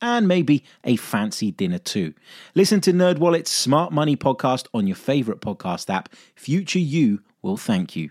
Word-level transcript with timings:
and 0.00 0.28
maybe 0.28 0.64
a 0.84 0.96
fancy 0.96 1.50
dinner 1.50 1.78
too. 1.78 2.14
Listen 2.54 2.80
to 2.82 2.92
NerdWallet's 2.92 3.50
Smart 3.50 3.92
Money 3.92 4.16
podcast 4.16 4.66
on 4.74 4.86
your 4.86 4.96
favorite 4.96 5.40
podcast 5.40 5.88
app. 5.92 6.08
Future 6.34 6.78
you 6.78 7.20
will 7.42 7.56
thank 7.56 7.96
you. 7.96 8.10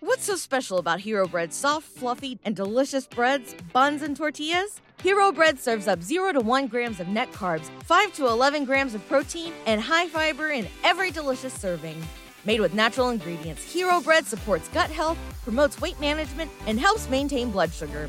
What's 0.00 0.24
so 0.24 0.36
special 0.36 0.78
about 0.78 1.00
Hero 1.00 1.26
Bread's 1.26 1.56
soft, 1.56 1.86
fluffy, 1.86 2.38
and 2.44 2.54
delicious 2.54 3.06
breads, 3.06 3.54
buns, 3.72 4.02
and 4.02 4.16
tortillas? 4.16 4.80
Hero 5.02 5.32
Bread 5.32 5.58
serves 5.58 5.88
up 5.88 6.02
0 6.02 6.32
to 6.32 6.40
1 6.40 6.66
grams 6.68 7.00
of 7.00 7.08
net 7.08 7.32
carbs, 7.32 7.68
5 7.84 8.12
to 8.14 8.26
11 8.26 8.64
grams 8.64 8.94
of 8.94 9.06
protein, 9.08 9.52
and 9.66 9.80
high 9.80 10.08
fiber 10.08 10.50
in 10.50 10.68
every 10.84 11.10
delicious 11.10 11.52
serving. 11.52 12.00
Made 12.44 12.60
with 12.60 12.74
natural 12.74 13.10
ingredients, 13.10 13.62
Hero 13.64 14.00
Bread 14.00 14.24
supports 14.24 14.68
gut 14.68 14.90
health, 14.90 15.18
promotes 15.42 15.80
weight 15.80 15.98
management, 16.00 16.50
and 16.66 16.78
helps 16.78 17.08
maintain 17.10 17.50
blood 17.50 17.72
sugar. 17.72 18.08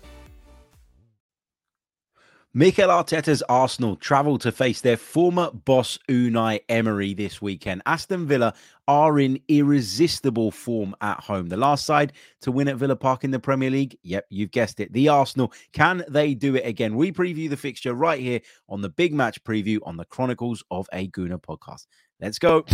Mikel 2.53 2.89
Arteta's 2.89 3.41
Arsenal 3.43 3.95
travel 3.95 4.37
to 4.39 4.51
face 4.51 4.81
their 4.81 4.97
former 4.97 5.49
boss 5.51 5.97
Unai 6.09 6.59
Emery 6.67 7.13
this 7.13 7.41
weekend. 7.41 7.81
Aston 7.85 8.27
Villa 8.27 8.53
are 8.89 9.17
in 9.19 9.39
irresistible 9.47 10.51
form 10.51 10.93
at 10.99 11.21
home. 11.21 11.47
The 11.47 11.55
last 11.55 11.85
side 11.85 12.11
to 12.41 12.51
win 12.51 12.67
at 12.67 12.75
Villa 12.75 12.97
Park 12.97 13.23
in 13.23 13.31
the 13.31 13.39
Premier 13.39 13.69
League. 13.69 13.97
Yep, 14.03 14.25
you've 14.29 14.51
guessed 14.51 14.81
it. 14.81 14.91
The 14.91 15.07
Arsenal. 15.07 15.53
Can 15.71 16.03
they 16.09 16.33
do 16.33 16.55
it 16.57 16.65
again? 16.65 16.97
We 16.97 17.13
preview 17.13 17.49
the 17.49 17.55
fixture 17.55 17.93
right 17.93 18.19
here 18.19 18.41
on 18.67 18.81
the 18.81 18.89
big 18.89 19.13
match 19.13 19.41
preview 19.45 19.79
on 19.83 19.95
the 19.95 20.03
Chronicles 20.03 20.61
of 20.69 20.89
a 20.91 21.07
Gooner 21.07 21.41
podcast. 21.41 21.87
Let's 22.19 22.37
go. 22.37 22.65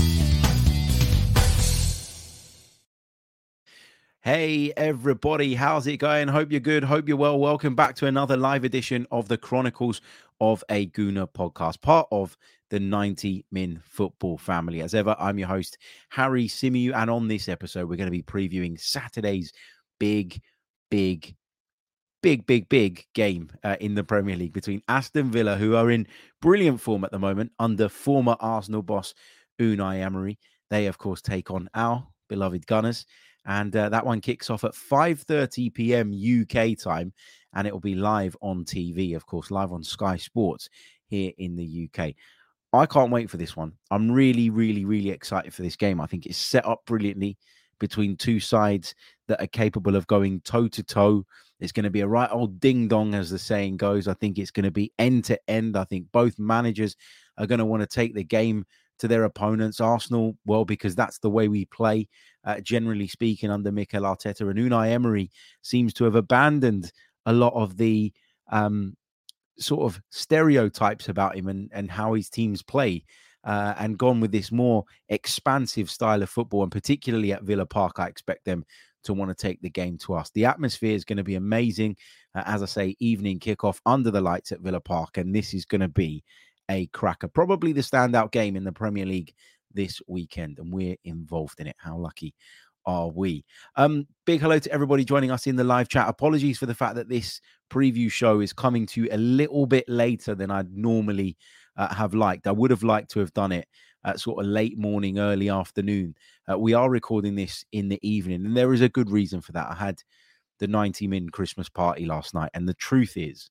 Hey, 4.28 4.74
everybody, 4.76 5.56
how's 5.56 5.88
it 5.88 6.00
going? 6.00 6.28
Hope 6.28 6.52
you're 6.52 6.60
good. 6.60 6.84
Hope 6.84 7.08
you're 7.08 7.16
well. 7.16 7.40
Welcome 7.40 7.76
back 7.76 7.96
to 7.96 8.08
another 8.08 8.36
live 8.36 8.66
edition 8.66 9.08
of 9.10 9.30
the 9.30 9.38
Chronicles 9.38 10.02
of 10.42 10.66
a 10.70 10.88
Gooner 10.88 11.30
podcast, 11.32 11.80
part 11.80 12.10
of 12.12 12.36
the 12.70 12.78
90 12.78 13.46
Min 13.54 13.80
Football 13.86 14.38
family. 14.38 14.82
As 14.82 14.94
ever, 14.94 15.16
I'm 15.18 15.40
your 15.40 15.48
host, 15.48 15.78
Harry 16.10 16.50
Symeou. 16.50 16.94
And 16.94 17.10
on 17.10 17.30
this 17.30 17.48
episode, 17.48 17.88
we're 17.88 17.96
going 17.96 18.12
to 18.12 18.12
be 18.12 18.22
previewing 18.22 18.78
Saturday's 18.78 19.54
big, 19.98 20.42
big, 20.92 21.34
big, 22.22 22.46
big, 22.46 22.68
big 22.68 23.06
game 23.14 23.50
uh, 23.64 23.78
in 23.80 23.96
the 23.96 24.04
Premier 24.04 24.36
League 24.36 24.52
between 24.52 24.84
Aston 24.90 25.32
Villa, 25.32 25.56
who 25.56 25.78
are 25.78 25.90
in 25.90 26.06
brilliant 26.42 26.82
form 26.82 27.06
at 27.06 27.12
the 27.12 27.20
moment 27.20 27.54
under 27.60 27.88
former 27.88 28.36
Arsenal 28.42 28.82
boss 28.82 29.14
Unai 29.58 30.02
Emery. 30.02 30.38
They, 30.70 30.88
of 30.88 30.98
course, 30.98 31.22
take 31.22 31.50
on 31.50 31.70
our 31.74 32.06
beloved 32.28 32.68
Gunners 32.68 33.06
and 33.48 33.76
uh, 33.76 33.90
that 33.90 34.06
one 34.06 34.22
kicks 34.22 34.50
off 34.50 34.64
at 34.64 34.74
5:30 34.74 35.74
p.m. 35.74 36.12
UK 36.14 36.78
time, 36.78 37.14
and 37.54 37.66
it 37.66 37.74
will 37.74 37.80
be 37.80 37.96
live 37.96 38.36
on 38.42 38.66
TV, 38.66 39.16
of 39.16 39.26
course, 39.26 39.50
live 39.50 39.72
on 39.72 39.84
Sky 39.84 40.18
Sports 40.18 40.70
here 41.08 41.32
in 41.38 41.56
the 41.56 41.90
UK. 41.90 42.14
I 42.74 42.86
can't 42.86 43.12
wait 43.12 43.30
for 43.30 43.38
this 43.38 43.56
one. 43.56 43.72
I'm 43.90 44.12
really, 44.12 44.50
really, 44.50 44.84
really 44.84 45.10
excited 45.10 45.54
for 45.54 45.62
this 45.62 45.78
game. 45.78 46.02
I 46.02 46.06
think 46.06 46.26
it's 46.26 46.38
set 46.38 46.66
up 46.66 46.86
brilliantly 46.86 47.38
between 47.80 48.18
two 48.18 48.40
sides 48.40 48.94
that 49.28 49.42
are 49.42 49.48
capable 49.48 49.96
of 49.96 50.08
going 50.08 50.42
toe 50.42 50.68
to 50.68 50.84
toe. 50.84 51.26
It's 51.60 51.72
going 51.72 51.86
to 51.86 51.90
be 51.90 52.02
a 52.02 52.08
right 52.08 52.30
old 52.32 52.60
ding 52.60 52.90
dong, 52.90 53.16
as 53.16 53.30
the 53.30 53.40
saying 53.40 53.78
goes. 53.78 54.08
I 54.10 54.14
think 54.16 54.38
it's 54.38 54.52
going 54.52 54.66
to 54.66 54.72
be 54.72 54.92
end 55.00 55.24
to 55.26 55.40
end. 55.48 55.78
I 55.78 55.86
think 55.86 56.12
both 56.12 56.38
managers 56.38 56.98
are 57.38 57.48
going 57.48 57.60
to 57.60 57.66
want 57.66 57.82
to 57.82 57.88
take 57.88 58.14
the 58.14 58.24
game 58.24 58.66
to 59.00 59.08
their 59.08 59.24
opponents. 59.24 59.80
Arsenal, 59.80 60.38
well, 60.46 60.66
because 60.66 60.96
that's 60.96 61.20
the 61.20 61.30
way 61.30 61.48
we 61.48 61.66
play 61.66 62.10
uh, 62.48 62.62
generally 62.62 63.08
speaking, 63.08 63.52
under 63.52 63.72
Mikel 63.72 64.04
Arteta. 64.04 64.50
And 64.50 64.58
Unai 64.58 64.92
Emery 64.92 65.30
seems 65.62 65.94
to 65.96 66.06
have 66.06 66.16
abandoned 66.16 66.92
a 67.26 67.34
lot 67.34 67.54
of 67.54 67.76
the 67.76 68.14
um, 68.52 68.96
sort 69.60 69.82
of 69.84 70.02
stereotypes 70.12 71.10
about 71.10 71.36
him 71.36 71.50
and, 71.50 71.70
and 71.74 71.92
how 71.92 72.14
his 72.14 72.30
teams 72.30 72.64
play. 72.64 73.04
Uh, 73.44 73.74
and 73.78 73.98
gone 73.98 74.20
with 74.20 74.32
this 74.32 74.52
more 74.52 74.84
expansive 75.08 75.90
style 75.90 76.22
of 76.22 76.30
football, 76.30 76.64
and 76.64 76.72
particularly 76.72 77.32
at 77.32 77.44
Villa 77.44 77.66
Park, 77.66 77.98
I 77.98 78.08
expect 78.08 78.44
them 78.44 78.66
to 79.04 79.14
want 79.14 79.30
to 79.30 79.36
take 79.36 79.62
the 79.62 79.70
game 79.70 79.98
to 80.00 80.16
us. 80.16 80.30
The 80.32 80.44
atmosphere 80.46 80.94
is 80.94 81.06
going 81.06 81.18
to 81.18 81.24
be 81.24 81.36
amazing. 81.36 81.96
Uh, 82.36 82.44
as 82.46 82.62
I 82.62 82.66
say, 82.66 82.96
evening 83.00 83.40
kickoff 83.40 83.80
under 83.86 84.12
the 84.12 84.20
lights 84.20 84.52
at 84.52 84.60
Villa 84.60 84.82
Park, 84.82 85.18
and 85.18 85.34
this 85.34 85.54
is 85.54 85.64
going 85.64 85.82
to 85.82 85.88
be 85.88 86.26
a 86.70 86.88
cracker. 86.88 87.30
Probably 87.30 87.72
the 87.72 87.82
standout 87.82 88.32
game 88.32 88.58
in 88.58 88.66
the 88.66 88.72
Premier 88.74 89.06
League 89.06 89.34
this 89.78 90.02
weekend, 90.08 90.60
and 90.60 90.74
we're 90.74 90.98
involved 91.06 91.62
in 91.62 91.68
it. 91.68 91.76
How 91.78 91.96
lucky 91.96 92.34
are 92.86 93.08
we? 93.10 93.46
Um, 93.76 94.08
big 94.26 94.42
hello 94.42 94.60
to 94.60 94.72
everybody 94.72 95.06
joining 95.06 95.32
us 95.32 95.46
in 95.46 95.56
the 95.56 95.64
live 95.64 95.88
chat. 95.88 96.10
Apologies 96.10 96.58
for 96.58 96.66
the 96.66 96.74
fact 96.74 96.96
that 96.96 97.08
this 97.08 97.40
preview 97.70 98.12
show 98.12 98.42
is 98.42 98.52
coming 98.52 98.86
to 98.88 99.04
you 99.04 99.10
a 99.12 99.18
little 99.18 99.66
bit 99.68 99.88
later 99.88 100.36
than 100.36 100.52
I'd 100.52 100.74
normally 100.76 101.38
uh, 101.78 101.94
have 101.94 102.14
liked. 102.14 102.48
I 102.48 102.52
would 102.52 102.72
have 102.72 102.84
liked 102.84 103.12
to 103.12 103.20
have 103.20 103.34
done 103.34 103.52
it 103.52 103.68
at 104.04 104.20
sort 104.20 104.44
of 104.44 104.50
late 104.50 104.78
morning, 104.78 105.20
early 105.20 105.50
afternoon. 105.50 106.16
Uh, 106.52 106.58
we 106.58 106.74
are 106.74 106.90
recording 106.90 107.36
this 107.36 107.64
in 107.72 107.88
the 107.88 108.00
evening, 108.02 108.46
and 108.46 108.58
there 108.58 108.74
is 108.74 108.82
a 108.82 108.90
good 108.90 109.12
reason 109.12 109.42
for 109.42 109.52
that. 109.52 109.68
I 109.70 109.76
had 109.76 110.02
the 110.60 110.68
90 110.68 111.08
min 111.08 111.30
Christmas 111.30 111.70
party 111.70 112.06
last 112.06 112.34
night, 112.34 112.50
and 112.56 112.68
the 112.68 112.74
truth 112.74 113.16
is 113.16 113.50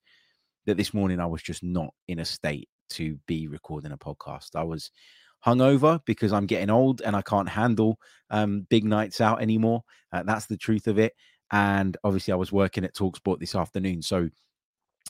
that 0.67 0.77
this 0.77 0.93
morning 0.93 1.21
I 1.21 1.27
was 1.27 1.43
just 1.43 1.63
not 1.63 1.95
in 2.09 2.19
a 2.19 2.25
state 2.25 2.69
to 2.89 3.19
be 3.27 3.49
recording 3.49 3.93
a 3.93 3.99
podcast. 3.99 4.51
I 4.55 4.63
was 4.65 4.91
hungover 5.45 6.01
because 6.07 6.33
I'm 6.33 6.47
getting 6.47 6.71
old 6.71 7.03
and 7.03 7.17
I 7.17 7.23
can't 7.23 7.49
handle 7.49 7.99
um, 8.31 8.67
big 8.69 8.85
nights 8.85 9.21
out 9.21 9.43
anymore. 9.43 9.83
Uh, 10.13 10.23
that's 10.23 10.47
the 10.47 10.57
truth 10.57 10.87
of 10.87 10.99
it. 10.99 11.15
And 11.53 11.97
obviously, 12.03 12.33
I 12.33 12.37
was 12.37 12.53
working 12.53 12.85
at 12.85 12.95
Talksport 12.95 13.39
this 13.39 13.55
afternoon. 13.55 14.03
So 14.03 14.29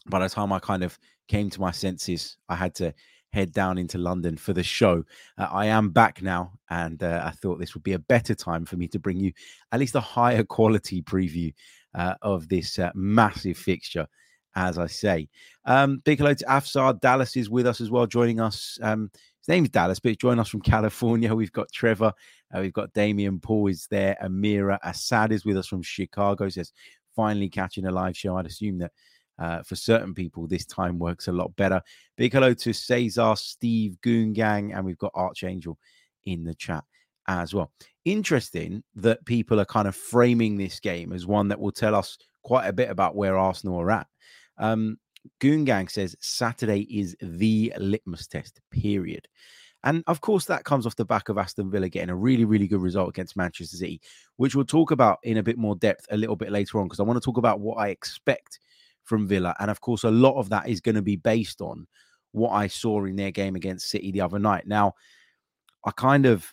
by 0.09 0.21
the 0.21 0.29
time 0.29 0.53
I 0.53 0.59
kind 0.59 0.83
of 0.83 0.99
came 1.29 1.51
to 1.51 1.61
my 1.61 1.71
senses, 1.71 2.37
I 2.49 2.57
had 2.57 2.75
to 2.77 2.95
head 3.33 3.53
down 3.53 3.79
into 3.79 3.99
London 3.99 4.37
for 4.37 4.53
the 4.53 4.63
show. 4.63 5.05
Uh, 5.39 5.49
I 5.51 5.67
am 5.67 5.91
back 5.91 6.23
now, 6.23 6.53
and 6.71 7.03
uh, 7.03 7.23
I 7.25 7.31
thought 7.31 7.59
this 7.59 7.75
would 7.75 7.83
be 7.83 7.93
a 7.93 7.99
better 7.99 8.35
time 8.35 8.65
for 8.65 8.77
me 8.77 8.89
to 8.89 8.99
bring 8.99 9.19
you 9.19 9.33
at 9.73 9.81
least 9.81 9.95
a 9.95 10.01
higher 10.01 10.45
quality 10.57 11.03
preview 11.03 11.53
uh, 11.95 12.15
of 12.23 12.49
this 12.49 12.79
uh, 12.79 12.91
massive 12.95 13.57
fixture. 13.57 14.07
As 14.59 14.79
I 14.79 14.87
say, 14.87 15.29
um, 15.67 16.01
big 16.07 16.17
hello 16.17 16.33
to 16.33 16.45
Afsar. 16.47 16.99
Dallas 16.99 17.37
is 17.37 17.51
with 17.51 17.67
us 17.67 17.83
as 17.83 17.91
well, 17.91 18.07
joining 18.07 18.41
us. 18.41 18.79
Um, 18.81 19.11
his 19.47 19.53
name's 19.53 19.69
Dallas, 19.69 20.01
but 20.01 20.19
joining 20.19 20.41
us 20.41 20.49
from 20.49 20.61
California. 20.61 21.33
We've 21.33 21.53
got 21.53 21.71
Trevor, 21.71 22.13
uh, 22.53 22.61
we've 22.61 22.73
got 22.73 22.93
Damian 22.95 23.39
Paul 23.39 23.69
is 23.69 23.87
there, 23.89 24.17
Amira 24.21 24.77
Assad 24.83 25.31
is 25.31 25.45
with 25.45 25.57
us 25.57 25.69
from 25.69 25.83
Chicago. 25.83 26.49
Says 26.49 26.73
finally 27.15 27.49
catching 27.49 27.87
a 27.87 27.93
live 27.93 28.17
show. 28.17 28.37
I'd 28.37 28.47
assume 28.47 28.79
that 28.79 28.91
uh, 29.39 29.63
for 29.63 29.77
certain 29.77 30.15
people, 30.15 30.49
this 30.49 30.67
time 30.67 30.99
works 30.99 31.29
a 31.29 31.33
lot 31.33 31.55
better. 31.55 31.81
Big 32.17 32.33
hello 32.33 32.55
to 32.55 32.73
Cesar, 32.73 33.37
Steve, 33.37 33.97
Goongang, 34.05 34.75
and 34.75 34.85
we've 34.85 34.99
got 34.99 35.13
Archangel 35.15 35.79
in 36.25 36.43
the 36.43 36.55
chat 36.55 36.83
as 37.29 37.55
well. 37.55 37.71
Interesting 38.05 38.83
that 38.97 39.25
people 39.27 39.61
are 39.61 39.65
kind 39.65 39.87
of 39.87 39.95
framing 39.95 40.57
this 40.57 40.81
game 40.81 41.13
as 41.13 41.25
one 41.25 41.47
that 41.49 41.61
will 41.61 41.71
tell 41.71 41.95
us 41.95 42.19
quite 42.43 42.67
a 42.67 42.73
bit 42.73 42.91
about 42.91 43.15
where 43.15 43.39
Arsenal 43.39 43.81
are 43.81 43.93
at. 43.93 44.09
Um, 44.59 44.99
Goongang 45.41 45.91
says 45.91 46.17
Saturday 46.21 46.83
is 46.83 47.17
the 47.21 47.73
litmus 47.79 48.27
test, 48.27 48.61
period. 48.71 49.29
And 49.85 50.03
of 50.07 50.21
course, 50.21 50.47
that 50.47 50.65
comes 50.65 50.85
off 50.87 50.97
the 50.97 51.05
back 51.05 51.29
of 51.29 51.39
Aston 51.39 51.71
Villa 51.71 51.89
getting 51.89 52.11
a 52.11 52.17
really, 52.17 52.45
really 52.45 52.67
good 52.67 52.83
result 52.83 53.09
against 53.09 53.37
Manchester 53.37 53.77
City, 53.77 54.01
which 54.37 54.55
we'll 54.55 54.65
talk 54.65 54.91
about 54.91 55.19
in 55.23 55.37
a 55.37 55.43
bit 55.43 55.59
more 55.59 55.77
depth 55.77 56.07
a 56.11 56.17
little 56.17 56.35
bit 56.35 56.51
later 56.51 56.81
on, 56.81 56.87
because 56.87 56.99
I 56.99 57.05
want 57.05 57.17
to 57.23 57.25
talk 57.25 57.37
about 57.37 57.61
what 57.61 57.77
I 57.77 57.89
expect 57.89 58.59
from 59.05 59.29
Villa. 59.29 59.55
And 59.61 59.71
of 59.71 59.81
course, 59.81 60.03
a 60.03 60.11
lot 60.11 60.39
of 60.39 60.49
that 60.49 60.69
is 60.69 60.81
going 60.81 60.97
to 60.97 61.03
be 61.03 61.17
based 61.17 61.61
on 61.61 61.87
what 62.33 62.51
I 62.51 62.67
saw 62.67 63.05
in 63.05 63.17
their 63.17 63.31
game 63.31 63.55
against 63.55 63.89
City 63.89 64.11
the 64.11 64.23
other 64.23 64.39
night. 64.39 64.67
Now, 64.67 64.95
I 65.85 65.93
kind 65.93 66.27
of 66.27 66.53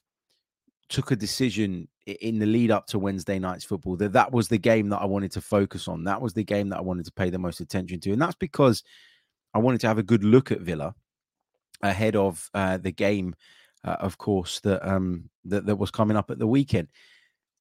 took 0.90 1.10
a 1.10 1.16
decision 1.16 1.88
in 2.06 2.40
the 2.40 2.46
lead 2.46 2.72
up 2.72 2.88
to 2.88 3.00
Wednesday 3.00 3.40
night's 3.40 3.64
football 3.64 3.96
that 3.96 4.14
that 4.14 4.32
was 4.32 4.48
the 4.48 4.58
game 4.58 4.90
that 4.90 5.02
I 5.02 5.06
wanted 5.06 5.32
to 5.34 5.42
focus 5.42 5.88
on. 5.88 6.04
That 6.04 6.22
was 6.22 6.34
the 6.34 6.44
game 6.44 6.70
that 6.70 6.78
I 6.78 6.82
wanted 6.82 7.06
to 7.06 7.12
pay 7.12 7.30
the 7.30 7.40
most 7.40 7.60
attention 7.60 8.00
to, 8.02 8.12
and 8.12 8.22
that's 8.22 8.36
because 8.36 8.84
I 9.54 9.60
wanted 9.60 9.82
to 9.82 9.88
have 9.88 10.00
a 10.00 10.04
good 10.04 10.24
look 10.24 10.52
at 10.52 10.62
Villa 10.62 10.96
ahead 11.82 12.16
of 12.16 12.50
uh, 12.54 12.78
the 12.78 12.92
game 12.92 13.36
uh, 13.86 13.98
of 14.00 14.18
course, 14.18 14.60
that 14.62 14.88
um 14.88 15.30
that, 15.46 15.66
that 15.66 15.76
was 15.76 15.92
coming 15.92 16.18
up 16.18 16.32
at 16.32 16.40
the 16.40 16.48
weekend. 16.48 16.88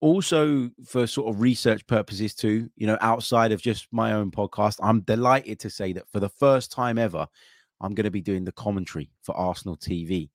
Also, 0.00 0.69
for 0.85 1.06
sort 1.06 1.33
of 1.33 1.41
research 1.41 1.87
purposes, 1.87 2.35
too, 2.35 2.69
you 2.77 2.87
know, 2.87 2.99
outside 3.00 3.53
of 3.53 3.62
just 3.62 3.87
my 3.93 4.12
own 4.12 4.31
podcast, 4.31 4.79
I'm 4.83 5.00
delighted 5.03 5.61
to 5.61 5.71
say 5.71 5.93
that 5.93 6.09
for 6.11 6.19
the 6.19 6.29
first 6.29 6.73
time 6.73 6.99
ever, 6.99 7.27
I'm 7.81 7.94
going 7.94 8.05
to 8.05 8.11
be 8.11 8.21
doing 8.21 8.44
the 8.44 8.53
commentary 8.53 9.11
for 9.23 9.37
Arsenal 9.37 9.77
TV. 9.77 10.31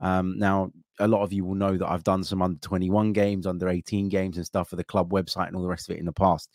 Um, 0.00 0.38
now, 0.38 0.72
a 0.98 1.08
lot 1.08 1.22
of 1.22 1.32
you 1.32 1.44
will 1.44 1.54
know 1.54 1.76
that 1.76 1.90
I've 1.90 2.04
done 2.04 2.24
some 2.24 2.42
under 2.42 2.58
21 2.60 3.12
games, 3.12 3.46
under 3.46 3.68
18 3.68 4.08
games, 4.08 4.36
and 4.36 4.46
stuff 4.46 4.68
for 4.70 4.76
the 4.76 4.84
club 4.84 5.10
website 5.10 5.48
and 5.48 5.56
all 5.56 5.62
the 5.62 5.68
rest 5.68 5.88
of 5.88 5.96
it 5.96 6.00
in 6.00 6.06
the 6.06 6.12
past. 6.12 6.50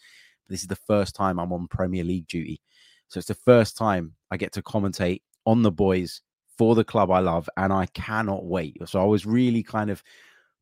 But 0.45 0.53
this 0.53 0.61
is 0.61 0.67
the 0.67 0.75
first 0.75 1.15
time 1.15 1.39
I'm 1.39 1.53
on 1.53 1.67
Premier 1.67 2.03
League 2.03 2.27
duty. 2.27 2.61
So 3.07 3.17
it's 3.17 3.27
the 3.27 3.33
first 3.33 3.77
time 3.77 4.13
I 4.31 4.37
get 4.37 4.53
to 4.53 4.61
commentate 4.61 5.21
on 5.45 5.61
the 5.61 5.71
boys 5.71 6.21
for 6.57 6.75
the 6.75 6.83
club 6.83 7.11
I 7.11 7.19
love, 7.19 7.49
and 7.57 7.71
I 7.71 7.85
cannot 7.87 8.45
wait. 8.45 8.77
So 8.85 9.01
I 9.01 9.05
was 9.05 9.25
really 9.25 9.63
kind 9.63 9.89
of 9.89 10.03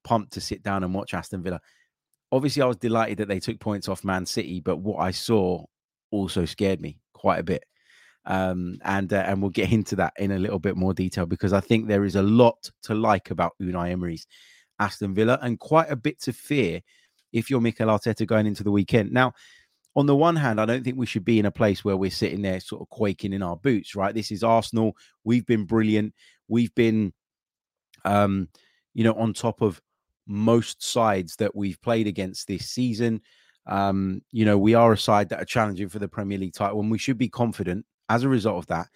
pumped 0.03 0.33
to 0.33 0.41
sit 0.41 0.61
down 0.61 0.83
and 0.83 0.93
watch 0.93 1.13
Aston 1.13 1.41
Villa 1.41 1.59
obviously 2.31 2.61
I 2.61 2.65
was 2.65 2.77
delighted 2.77 3.19
that 3.19 3.27
they 3.27 3.39
took 3.39 3.59
points 3.59 3.87
off 3.87 4.03
Man 4.03 4.25
City, 4.25 4.59
but 4.59 4.77
what 4.77 4.97
I 4.97 5.11
saw 5.11 5.63
also 6.11 6.45
scared 6.45 6.81
me 6.81 6.99
quite 7.13 7.39
a 7.39 7.43
bit. 7.43 7.63
Um, 8.27 8.79
and 8.83 9.13
uh, 9.13 9.23
and 9.27 9.41
we'll 9.41 9.51
get 9.51 9.71
into 9.71 9.95
that 9.97 10.13
in 10.17 10.31
a 10.31 10.39
little 10.39 10.59
bit 10.59 10.75
more 10.75 10.93
detail 10.93 11.25
because 11.25 11.53
I 11.53 11.59
think 11.59 11.87
there 11.87 12.05
is 12.05 12.15
a 12.15 12.23
lot 12.23 12.69
to 12.83 12.95
like 12.95 13.29
about 13.29 13.53
Unai 13.61 13.91
Emery's 13.91 14.25
Aston 14.79 15.13
Villa 15.13 15.39
and 15.41 15.59
quite 15.59 15.91
a 15.91 15.95
bit 15.95 16.19
to 16.21 16.33
fear 16.33 16.81
if 17.33 17.49
you're 17.49 17.61
Mikel 17.61 17.87
Arteta 17.87 18.25
going 18.25 18.47
into 18.47 18.63
the 18.63 18.71
weekend. 18.71 19.11
Now, 19.11 19.33
on 19.95 20.05
the 20.05 20.15
one 20.15 20.35
hand, 20.35 20.59
I 20.59 20.65
don't 20.65 20.83
think 20.83 20.97
we 20.97 21.05
should 21.05 21.25
be 21.25 21.39
in 21.39 21.45
a 21.45 21.51
place 21.51 21.85
where 21.85 21.97
we're 21.97 22.11
sitting 22.11 22.41
there 22.41 22.59
sort 22.59 22.81
of 22.81 22.89
quaking 22.89 23.33
in 23.33 23.43
our 23.43 23.57
boots, 23.57 23.95
right? 23.95 24.13
This 24.13 24.31
is 24.31 24.43
Arsenal. 24.43 24.95
We've 25.23 25.45
been 25.45 25.65
brilliant. 25.65 26.13
We've 26.47 26.73
been, 26.75 27.13
um, 28.03 28.49
you 28.93 29.03
know, 29.03 29.13
on 29.13 29.33
top 29.33 29.61
of 29.61 29.81
most 30.27 30.83
sides 30.83 31.35
that 31.37 31.55
we've 31.55 31.81
played 31.81 32.07
against 32.07 32.47
this 32.47 32.69
season. 32.69 33.21
Um, 33.67 34.21
you 34.31 34.45
know, 34.45 34.57
we 34.57 34.73
are 34.73 34.93
a 34.93 34.97
side 34.97 35.29
that 35.29 35.41
are 35.41 35.45
challenging 35.45 35.89
for 35.89 35.99
the 35.99 36.07
Premier 36.07 36.37
League 36.37 36.53
title, 36.53 36.81
and 36.81 36.91
we 36.91 36.97
should 36.97 37.17
be 37.17 37.29
confident 37.29 37.85
as 38.09 38.23
a 38.23 38.29
result 38.29 38.57
of 38.57 38.67
that 38.67 38.87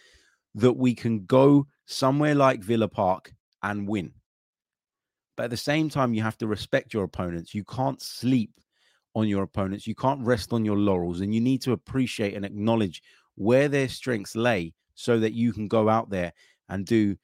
that 0.56 0.74
we 0.74 0.94
can 0.94 1.26
go 1.26 1.68
somewhere 1.86 2.36
like 2.36 2.62
Villa 2.62 2.88
Park 2.88 3.34
and 3.64 3.88
win. 3.88 4.12
But 5.38 5.46
at 5.46 5.50
the 5.52 5.58
same 5.58 5.90
time, 5.90 6.14
you 6.14 6.22
have 6.22 6.38
to 6.40 6.48
respect 6.48 6.94
your 6.94 7.04
opponents. 7.04 7.54
You 7.54 7.64
can't 7.64 8.02
sleep 8.02 8.52
on 9.16 9.28
your 9.28 9.44
opponents. 9.44 9.88
You 9.88 9.96
can't 9.96 10.26
rest 10.26 10.54
on 10.54 10.66
your 10.66 10.78
laurels, 10.78 11.22
and 11.22 11.34
you 11.34 11.42
need 11.42 11.62
to 11.62 11.72
appreciate 11.72 12.34
and 12.34 12.46
acknowledge 12.46 13.02
where 13.36 13.68
their 13.70 13.88
strengths 13.88 14.36
lay 14.36 14.74
so 14.96 15.20
that 15.20 15.34
you 15.34 15.54
can 15.54 15.68
go 15.68 15.88
out 15.88 16.10
there 16.10 16.34
and 16.68 16.86
do 16.86 17.16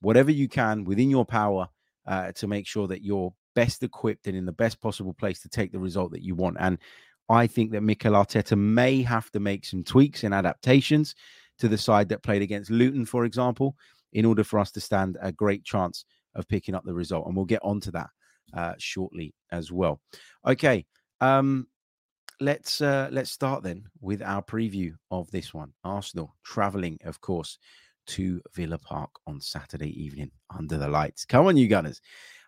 whatever 0.00 0.30
you 0.30 0.48
can 0.48 0.84
within 0.84 1.10
your 1.10 1.24
power 1.24 1.68
uh, 2.06 2.30
to 2.32 2.46
make 2.46 2.66
sure 2.66 2.86
that 2.86 3.02
you're 3.02 3.34
best 3.56 3.82
equipped 3.82 4.28
and 4.28 4.36
in 4.36 4.46
the 4.46 4.52
best 4.52 4.80
possible 4.80 5.12
place 5.12 5.40
to 5.40 5.48
take 5.48 5.72
the 5.72 5.78
result 5.78 6.12
that 6.12 6.22
you 6.22 6.34
want. 6.36 6.56
And 6.60 6.78
I 7.28 7.46
think 7.46 7.72
that 7.72 7.82
Mikel 7.82 8.12
Arteta 8.12 8.56
may 8.56 9.02
have 9.02 9.30
to 9.32 9.40
make 9.40 9.64
some 9.64 9.82
tweaks 9.82 10.24
and 10.24 10.32
adaptations 10.32 11.14
to 11.58 11.68
the 11.68 11.78
side 11.78 12.08
that 12.10 12.22
played 12.22 12.42
against 12.42 12.70
Luton, 12.70 13.04
for 13.04 13.24
example, 13.24 13.76
in 14.12 14.24
order 14.24 14.44
for 14.44 14.58
us 14.58 14.70
to 14.72 14.80
stand 14.80 15.16
a 15.20 15.32
great 15.32 15.64
chance 15.64 16.04
of 16.34 16.48
picking 16.48 16.74
up 16.74 16.84
the 16.84 16.94
result. 16.94 17.26
And 17.26 17.34
we'll 17.34 17.44
get 17.44 17.62
onto 17.62 17.90
that 17.92 18.10
uh, 18.54 18.74
shortly 18.78 19.34
as 19.50 19.72
well. 19.72 20.00
Okay. 20.46 20.86
Um, 21.20 21.66
let's 22.40 22.80
uh, 22.80 23.08
let's 23.10 23.30
start 23.30 23.62
then 23.62 23.86
with 24.00 24.22
our 24.22 24.42
preview 24.42 24.94
of 25.10 25.30
this 25.30 25.54
one. 25.54 25.72
Arsenal 25.84 26.34
traveling, 26.44 26.98
of 27.04 27.20
course, 27.20 27.58
to 28.08 28.40
Villa 28.54 28.78
Park 28.78 29.10
on 29.26 29.40
Saturday 29.40 29.90
evening 30.02 30.30
under 30.56 30.76
the 30.76 30.88
lights. 30.88 31.24
Come 31.24 31.46
on, 31.46 31.56
you 31.56 31.68
Gunners! 31.68 32.00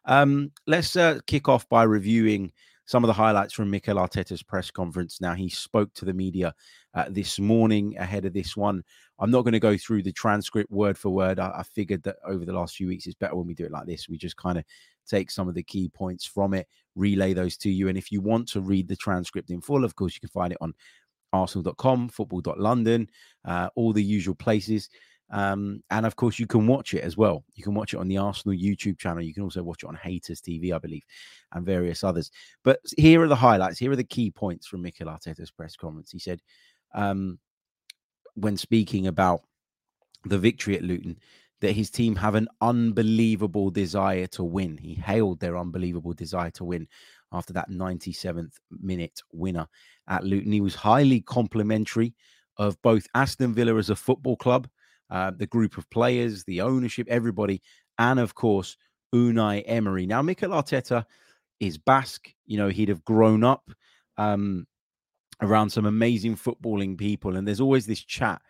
Um, 0.05 0.53
let's 0.67 0.97
uh, 0.97 1.19
kick 1.27 1.49
off 1.49 1.69
by 1.69 1.83
reviewing 1.85 2.53
some 2.89 3.05
of 3.05 3.09
the 3.09 3.13
highlights 3.13 3.53
from 3.53 3.71
Mikel 3.71 3.97
Arteta's 3.97 4.43
press 4.43 4.71
conference. 4.71 5.21
Now, 5.21 5.35
he 5.35 5.51
spoke 5.51 5.93
to 5.93 6.07
the 6.07 6.15
media 6.15 6.55
uh, 6.95 7.05
this 7.11 7.39
morning 7.39 7.95
ahead 7.99 8.25
of 8.25 8.33
this 8.33 8.57
one. 8.57 8.83
I'm 9.19 9.31
not 9.31 9.43
going 9.43 9.53
to 9.53 9.61
go 9.61 9.77
through 9.77 10.05
the 10.05 10.13
transcript 10.13 10.71
word 10.71 10.97
for 10.97 11.11
word. 11.11 11.39
I, 11.39 11.51
I, 11.59 11.65
figured 11.65 12.03
that 12.05 12.17
over 12.27 12.47
the 12.47 12.55
last 12.55 12.77
few 12.77 12.87
weeks, 12.87 13.07
it's 13.07 13.15
better 13.15 13.37
when 13.37 13.47
we 13.47 13.53
do 13.53 13.67
it 13.67 13.73
like 13.73 13.85
this. 13.85 14.09
We 14.09 14.17
just 14.17 14.39
kind 14.39 14.57
of 14.57 14.65
take 15.07 15.31
some 15.31 15.51
of 15.51 15.55
the 15.55 15.63
key 15.63 15.91
points 15.91 16.25
from 16.25 16.55
it, 16.55 16.67
relay 16.97 17.35
those 17.35 17.59
to 17.59 17.71
you. 17.71 17.89
And 17.89 17.99
if 17.99 18.11
you 18.11 18.23
want 18.23 18.49
to 18.49 18.63
read 18.63 18.89
the 18.89 18.97
transcript 18.97 19.51
in 19.51 19.61
full, 19.61 19.85
of 19.85 19.95
course, 19.95 20.15
you 20.15 20.21
can 20.21 20.31
find 20.31 20.55
it 20.55 20.59
on 20.63 20.73
arsenal.com, 21.35 22.09
football.london, 22.09 23.11
uh, 23.45 23.69
all 23.75 23.93
the 23.93 24.03
usual 24.03 24.35
places. 24.35 24.89
Um, 25.31 25.83
and 25.91 26.07
of 26.07 26.17
course, 26.17 26.39
you 26.39 26.47
can 26.47 26.67
watch 26.67 26.95
it 26.95 27.03
as 27.03 27.17
well. 27.17 27.45
You 27.55 27.63
can 27.63 27.75
watch 27.75 27.93
it 27.93 27.99
on 27.99 28.09
the 28.09 28.19
Arsenal 28.19 28.57
YouTube 28.57 28.99
channel. 28.99 29.23
You 29.23 29.35
can 29.35 29.43
also 29.43 29.63
watch 29.63 29.83
it 29.83 29.89
on 29.89 29.95
Haters 29.95 30.41
TV, 30.41 30.73
I 30.73 30.79
believe, 30.79 31.05
and 31.53 31.67
various 31.67 32.03
others. 32.03 32.31
But 32.65 32.81
here 32.97 33.23
are 33.23 33.29
the 33.29 33.37
highlights. 33.37 33.79
Here 33.79 33.93
are 33.93 33.97
the 33.97 34.05
key 34.05 34.31
points 34.31 34.67
from 34.67 34.83
Mikel 34.83 35.09
Arteta's 35.09 35.51
press 35.51 35.77
conference. 35.77 36.11
He 36.11 36.19
said, 36.19 36.41
um, 36.95 37.39
when 38.35 38.57
speaking 38.57 39.07
about 39.07 39.43
the 40.25 40.39
victory 40.39 40.77
at 40.77 40.83
Luton, 40.83 41.19
that 41.61 41.73
his 41.73 41.91
team 41.91 42.15
have 42.15 42.35
an 42.35 42.49
unbelievable 42.61 43.71
desire 43.71 44.29
to 44.29 44.45
win. 44.45 44.79
He 44.79 44.95
hailed 44.95 45.41
their 45.41 45.59
unbelievable 45.59 46.13
desire 46.13 46.53
to 46.53 46.65
win 46.65 46.87
after 47.33 47.53
that 47.53 47.71
97th 47.71 48.53
minute 48.71 49.21
winner 49.33 49.67
at 50.09 50.25
Luton. 50.25 50.53
He 50.53 50.61
was 50.61 50.77
highly 50.77 51.21
complimentary 51.21 52.15
of 52.57 52.81
both 52.83 53.07
Aston 53.15 53.55
Villa 53.55 53.77
as 53.77 53.91
a 53.91 53.97
football 53.97 54.37
club 54.37 54.69
uh, 55.11 55.33
the 55.37 55.47
group 55.47 55.79
of 55.79 55.89
players, 55.91 56.45
the 56.45 56.61
ownership, 56.61 57.07
everybody, 57.09 57.63
and 57.99 58.21
of 58.21 58.35
course, 58.35 58.77
Unai 59.15 59.63
Emery. 59.67 60.07
Now, 60.07 60.23
Mikel 60.23 60.51
Arteta 60.51 61.05
is 61.61 61.79
Basque. 61.79 62.35
You 62.47 62.59
know, 62.59 62.69
he'd 62.69 62.89
have 62.89 63.05
grown 63.05 63.43
up 63.45 63.71
um, 64.17 64.67
around 65.41 65.71
some 65.71 65.87
amazing 65.87 66.37
footballing 66.37 66.99
people. 66.99 67.37
And 67.37 67.47
there's 67.47 67.61
always 67.61 67.87
this 67.87 68.03
chat 68.03 68.41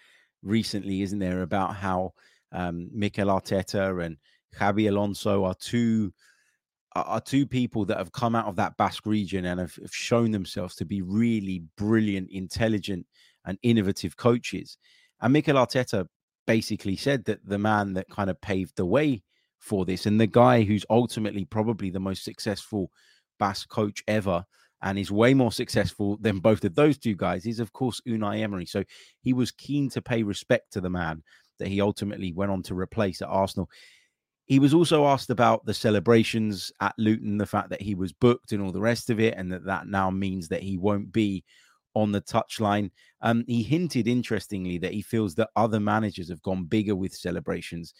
recently, 0.42 1.02
isn't 1.02 1.18
there, 1.18 1.42
about 1.42 1.76
how 1.76 2.12
um, 2.52 2.88
Mikel 2.92 3.28
Arteta 3.28 4.04
and 4.04 4.16
Xabi 4.56 4.88
Alonso 4.88 5.44
are 5.44 5.54
two 5.54 6.12
are 6.96 7.20
two 7.20 7.46
people 7.46 7.84
that 7.84 7.98
have 7.98 8.10
come 8.10 8.34
out 8.34 8.46
of 8.46 8.56
that 8.56 8.76
Basque 8.76 9.06
region 9.06 9.44
and 9.44 9.60
have, 9.60 9.74
have 9.76 9.94
shown 9.94 10.32
themselves 10.32 10.74
to 10.74 10.84
be 10.84 11.02
really 11.02 11.62
brilliant, 11.76 12.28
intelligent, 12.30 13.06
and 13.44 13.58
innovative 13.62 14.16
coaches. 14.16 14.78
And 15.20 15.32
Mikel 15.32 15.54
Arteta 15.54 16.06
basically 16.48 16.96
said 16.96 17.26
that 17.26 17.46
the 17.46 17.58
man 17.58 17.92
that 17.92 18.08
kind 18.08 18.30
of 18.30 18.40
paved 18.40 18.74
the 18.76 18.86
way 18.86 19.22
for 19.58 19.84
this 19.84 20.06
and 20.06 20.18
the 20.18 20.26
guy 20.26 20.62
who's 20.62 20.86
ultimately 20.88 21.44
probably 21.44 21.90
the 21.90 22.00
most 22.00 22.24
successful 22.24 22.90
Basque 23.38 23.68
coach 23.68 24.02
ever 24.08 24.44
and 24.82 24.98
is 24.98 25.12
way 25.12 25.34
more 25.34 25.52
successful 25.52 26.16
than 26.22 26.38
both 26.38 26.64
of 26.64 26.74
those 26.74 26.96
two 26.96 27.14
guys 27.14 27.44
is 27.44 27.60
of 27.60 27.74
course 27.74 28.00
Unai 28.08 28.40
Emery. 28.40 28.64
So 28.64 28.82
he 29.20 29.34
was 29.34 29.52
keen 29.52 29.90
to 29.90 30.00
pay 30.00 30.22
respect 30.22 30.72
to 30.72 30.80
the 30.80 30.88
man 30.88 31.22
that 31.58 31.68
he 31.68 31.82
ultimately 31.82 32.32
went 32.32 32.50
on 32.50 32.62
to 32.62 32.74
replace 32.74 33.20
at 33.20 33.28
Arsenal. 33.28 33.68
He 34.46 34.58
was 34.58 34.72
also 34.72 35.06
asked 35.06 35.28
about 35.28 35.66
the 35.66 35.74
celebrations 35.74 36.72
at 36.80 36.94
Luton, 36.96 37.36
the 37.36 37.44
fact 37.44 37.68
that 37.68 37.82
he 37.82 37.94
was 37.94 38.14
booked 38.14 38.52
and 38.52 38.62
all 38.62 38.72
the 38.72 38.80
rest 38.80 39.10
of 39.10 39.20
it, 39.20 39.34
and 39.36 39.52
that 39.52 39.66
that 39.66 39.86
now 39.86 40.10
means 40.10 40.48
that 40.48 40.62
he 40.62 40.78
won't 40.78 41.12
be 41.12 41.44
on 41.98 42.12
the 42.12 42.20
touchline. 42.20 42.90
Um, 43.20 43.44
he 43.46 43.62
hinted, 43.62 44.06
interestingly, 44.06 44.78
that 44.78 44.92
he 44.92 45.02
feels 45.02 45.34
that 45.34 45.50
other 45.56 45.80
managers 45.80 46.28
have 46.28 46.42
gone 46.42 46.64
bigger 46.64 46.94
with 46.94 47.14
celebrations 47.14 47.94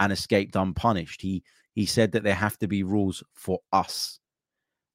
and 0.00 0.12
escaped 0.12 0.56
unpunished. 0.56 1.20
He 1.20 1.42
he 1.74 1.86
said 1.86 2.12
that 2.12 2.22
there 2.22 2.34
have 2.34 2.58
to 2.58 2.68
be 2.68 2.82
rules 2.82 3.22
for 3.34 3.60
us, 3.72 4.18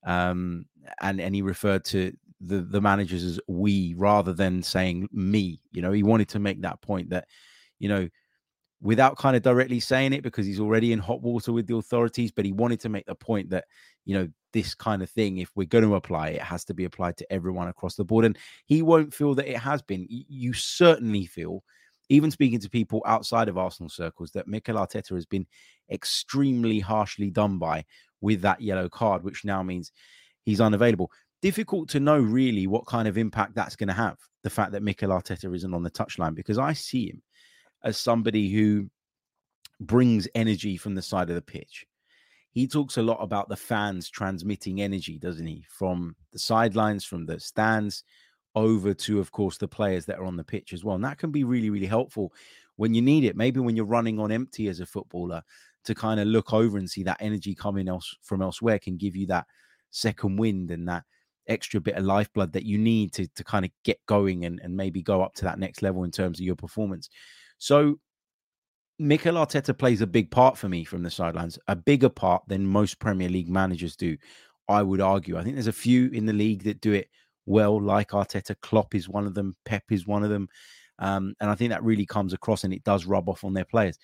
um, 0.06 0.66
and 1.02 1.22
and 1.22 1.36
he 1.36 1.42
referred 1.42 1.86
to 1.86 2.12
the 2.42 2.62
the 2.62 2.82
managers 2.82 3.24
as 3.24 3.40
we 3.48 3.94
rather 3.98 4.34
than 4.34 4.64
saying 4.64 5.08
me. 5.12 5.62
You 5.72 5.82
know, 5.82 5.92
he 5.92 6.04
wanted 6.04 6.30
to 6.30 6.40
make 6.40 6.62
that 6.62 6.82
point 6.82 7.10
that 7.12 7.28
you 7.80 7.90
know 7.90 8.10
without 8.81 9.17
kind 9.17 9.36
of 9.36 9.41
directly 9.41 9.79
saying 9.79 10.13
it 10.13 10.22
because 10.22 10.46
he's 10.46 10.60
already 10.60 10.91
in 10.91 11.00
hot 11.00 11.22
water 11.22 11.51
with 11.51 11.65
the 11.65 11.75
authorities 11.75 12.31
but 12.31 12.46
he 12.46 12.51
wanted 12.51 12.79
to 12.79 12.89
make 12.89 13.05
the 13.07 13.15
point 13.15 13.50
that 13.50 13.65
you 14.05 14.13
know 14.13 14.27
this 14.53 14.74
kind 14.74 15.03
of 15.03 15.10
thing 15.10 15.38
if 15.38 15.51
we're 15.55 15.67
going 15.67 15.84
to 15.84 15.96
apply 15.96 16.29
it 16.29 16.41
has 16.41 16.63
to 16.65 16.74
be 16.74 16.86
applied 16.86 17.17
to 17.17 17.31
everyone 17.31 17.67
across 17.67 17.96
the 17.96 18.03
board. 18.03 18.25
And 18.25 18.38
he 18.65 18.81
won't 18.81 19.13
feel 19.13 19.36
that 19.36 19.50
it 19.50 19.57
has 19.57 19.81
been. 19.81 20.07
You 20.10 20.53
certainly 20.53 21.25
feel 21.25 21.63
even 22.10 22.31
speaking 22.31 22.60
to 22.60 22.69
people 22.69 23.03
outside 23.05 23.50
of 23.50 23.57
Arsenal 23.57 23.89
circles 23.89 24.31
that 24.31 24.48
Mikel 24.48 24.77
Arteta 24.77 25.13
has 25.13 25.25
been 25.25 25.46
extremely 25.91 26.79
harshly 26.79 27.29
done 27.29 27.57
by 27.57 27.86
with 28.22 28.41
that 28.41 28.62
yellow 28.62 28.89
card 28.89 29.24
which 29.24 29.46
now 29.46 29.62
means 29.62 29.91
he's 30.43 30.62
unavailable. 30.62 31.12
Difficult 31.41 31.89
to 31.89 32.00
know 32.00 32.17
really 32.17 32.65
what 32.65 32.88
kind 32.88 33.07
of 33.07 33.17
impact 33.17 33.53
that's 33.53 33.75
going 33.75 33.89
to 33.89 33.93
have 33.93 34.17
the 34.43 34.50
fact 34.50 34.72
that 34.72 34.81
Mikel 34.81 35.10
Arteta 35.10 35.53
isn't 35.53 35.74
on 35.74 35.84
the 35.84 35.91
touchline 35.91 36.34
because 36.34 36.57
I 36.57 36.74
see 36.74 37.10
him 37.10 37.22
as 37.84 37.98
somebody 37.98 38.50
who 38.50 38.89
brings 39.79 40.27
energy 40.36 40.77
from 40.77 40.96
the 40.96 41.01
side 41.01 41.29
of 41.29 41.36
the 41.36 41.41
pitch. 41.41 41.86
He 42.51 42.67
talks 42.67 42.98
a 42.98 43.03
lot 43.03 43.19
about 43.22 43.50
the 43.50 43.55
fans 43.55 44.10
transmitting 44.10 44.81
energy, 44.81 45.19
doesn't 45.19 45.46
he? 45.46 45.63
From 45.69 46.15
the 46.34 46.39
sidelines, 46.39 47.05
from 47.05 47.25
the 47.25 47.39
stands, 47.39 48.03
over 48.55 48.93
to, 48.96 49.19
of 49.19 49.31
course, 49.31 49.57
the 49.57 49.67
players 49.67 50.05
that 50.07 50.17
are 50.17 50.25
on 50.25 50.38
the 50.38 50.43
pitch 50.43 50.74
as 50.74 50.84
well. 50.84 50.96
And 50.96 51.03
that 51.05 51.19
can 51.19 51.31
be 51.31 51.43
really, 51.43 51.69
really 51.69 51.86
helpful 51.86 52.34
when 52.75 52.96
you 52.96 53.03
need 53.03 53.24
it. 53.24 53.36
Maybe 53.36 53.60
when 53.60 53.75
you're 53.75 53.86
running 53.86 54.19
on 54.19 54.31
empty 54.31 54.67
as 54.67 54.79
a 54.79 54.86
footballer 54.88 55.43
to 55.86 55.93
kind 55.93 56.19
of 56.19 56.27
look 56.27 56.53
over 56.53 56.79
and 56.79 56.89
see 56.89 57.03
that 57.03 57.17
energy 57.19 57.53
coming 57.53 57.88
else 57.88 58.15
from 58.24 58.41
elsewhere 58.41 58.79
can 58.79 58.98
give 58.98 59.15
you 59.15 59.27
that 59.27 59.46
second 59.91 60.38
wind 60.38 60.72
and 60.72 60.88
that 60.88 61.03
extra 61.48 61.79
bit 61.79 61.96
of 61.96 62.03
lifeblood 62.03 62.51
that 62.53 62.65
you 62.65 62.77
need 62.77 63.13
to 63.13 63.27
to 63.27 63.43
kind 63.43 63.63
of 63.63 63.72
get 63.84 64.00
going 64.05 64.46
and, 64.46 64.60
and 64.62 64.75
maybe 64.75 65.01
go 65.01 65.22
up 65.22 65.34
to 65.34 65.46
that 65.46 65.60
next 65.60 65.81
level 65.81 66.03
in 66.03 66.12
terms 66.12 66.39
of 66.39 66.46
your 66.46 66.55
performance. 66.55 67.10
So 67.58 68.00
Mikel 69.00 69.36
Arteta 69.36 69.78
plays 69.78 70.02
a 70.02 70.08
big 70.08 70.32
part 70.32 70.58
for 70.58 70.70
me 70.70 70.84
from 70.84 71.04
the 71.04 71.10
sidelines, 71.10 71.60
a 71.68 71.76
bigger 71.76 72.10
part 72.10 72.44
than 72.48 72.66
most 72.66 73.00
Premier 73.00 73.30
League 73.30 73.50
managers 73.50 73.96
do. 73.96 74.18
I 74.68 74.82
would 74.82 75.02
argue. 75.02 75.38
I 75.38 75.44
think 75.44 75.56
there's 75.56 75.68
a 75.68 75.74
few 75.74 76.10
in 76.10 76.26
the 76.26 76.34
league 76.34 76.64
that 76.64 76.82
do 76.82 76.94
it 76.94 77.10
well, 77.46 77.82
like 77.82 78.10
Arteta. 78.10 78.56
Klopp 78.62 78.96
is 78.96 79.08
one 79.08 79.26
of 79.26 79.34
them. 79.34 79.56
Pep 79.66 79.84
is 79.92 80.06
one 80.06 80.24
of 80.24 80.30
them. 80.30 80.50
Um, 81.00 81.36
and 81.40 81.50
I 81.50 81.56
think 81.56 81.70
that 81.70 81.84
really 81.84 82.06
comes 82.06 82.34
across 82.34 82.64
and 82.64 82.74
it 82.74 82.84
does 82.84 83.06
rub 83.06 83.30
off 83.30 83.44
on 83.44 83.54
their 83.54 83.66
players. 83.66 83.98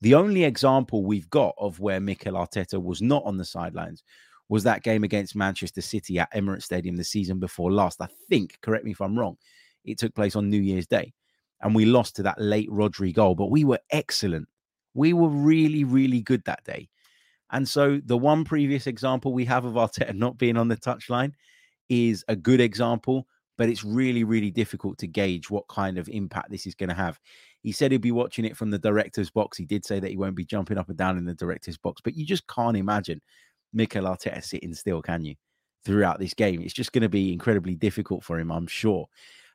The 0.00 0.14
only 0.14 0.44
example 0.44 1.04
we've 1.04 1.30
got 1.30 1.54
of 1.56 1.78
where 1.78 2.00
Mikel 2.00 2.34
Arteta 2.34 2.82
was 2.82 3.00
not 3.00 3.22
on 3.24 3.36
the 3.38 3.44
sidelines 3.44 4.02
was 4.48 4.64
that 4.64 4.82
game 4.82 5.04
against 5.04 5.36
Manchester 5.36 5.80
City 5.80 6.18
at 6.18 6.32
Emirates 6.34 6.64
Stadium 6.64 6.96
the 6.96 7.04
season 7.04 7.38
before 7.38 7.72
last. 7.72 8.00
I 8.00 8.08
think, 8.28 8.58
correct 8.60 8.84
me 8.84 8.90
if 8.90 9.00
I'm 9.00 9.18
wrong, 9.18 9.36
it 9.84 9.98
took 9.98 10.14
place 10.14 10.34
on 10.36 10.50
New 10.50 10.60
Year's 10.60 10.88
Day. 10.88 11.14
And 11.62 11.74
we 11.74 11.84
lost 11.84 12.16
to 12.16 12.22
that 12.24 12.40
late 12.40 12.68
Rodri 12.70 13.14
goal, 13.14 13.34
but 13.34 13.50
we 13.50 13.64
were 13.64 13.78
excellent. 13.90 14.48
We 14.94 15.12
were 15.12 15.28
really, 15.28 15.84
really 15.84 16.20
good 16.20 16.44
that 16.44 16.64
day. 16.64 16.88
And 17.50 17.68
so 17.68 18.00
the 18.04 18.16
one 18.16 18.44
previous 18.44 18.86
example 18.86 19.32
we 19.32 19.44
have 19.44 19.64
of 19.64 19.74
Arteta 19.74 20.14
not 20.14 20.38
being 20.38 20.56
on 20.56 20.68
the 20.68 20.76
touchline 20.76 21.32
is 21.88 22.24
a 22.28 22.34
good 22.34 22.60
example, 22.60 23.26
but 23.58 23.68
it's 23.68 23.84
really, 23.84 24.24
really 24.24 24.50
difficult 24.50 24.98
to 24.98 25.06
gauge 25.06 25.50
what 25.50 25.68
kind 25.68 25.98
of 25.98 26.08
impact 26.08 26.50
this 26.50 26.66
is 26.66 26.74
going 26.74 26.88
to 26.88 26.94
have. 26.94 27.20
He 27.62 27.70
said 27.70 27.92
he'd 27.92 28.00
be 28.00 28.10
watching 28.10 28.44
it 28.44 28.56
from 28.56 28.70
the 28.70 28.78
director's 28.78 29.30
box. 29.30 29.56
He 29.56 29.66
did 29.66 29.84
say 29.84 30.00
that 30.00 30.10
he 30.10 30.16
won't 30.16 30.34
be 30.34 30.44
jumping 30.44 30.78
up 30.78 30.88
and 30.88 30.98
down 30.98 31.18
in 31.18 31.26
the 31.26 31.34
director's 31.34 31.76
box, 31.76 32.00
but 32.02 32.16
you 32.16 32.26
just 32.26 32.46
can't 32.48 32.76
imagine 32.76 33.20
Mikel 33.72 34.04
Arteta 34.04 34.42
sitting 34.42 34.74
still, 34.74 35.02
can 35.02 35.24
you? 35.24 35.36
Throughout 35.84 36.18
this 36.18 36.34
game, 36.34 36.62
it's 36.62 36.72
just 36.72 36.92
going 36.92 37.02
to 37.02 37.08
be 37.08 37.32
incredibly 37.32 37.74
difficult 37.74 38.24
for 38.24 38.38
him, 38.38 38.50
I'm 38.50 38.66
sure. 38.66 39.08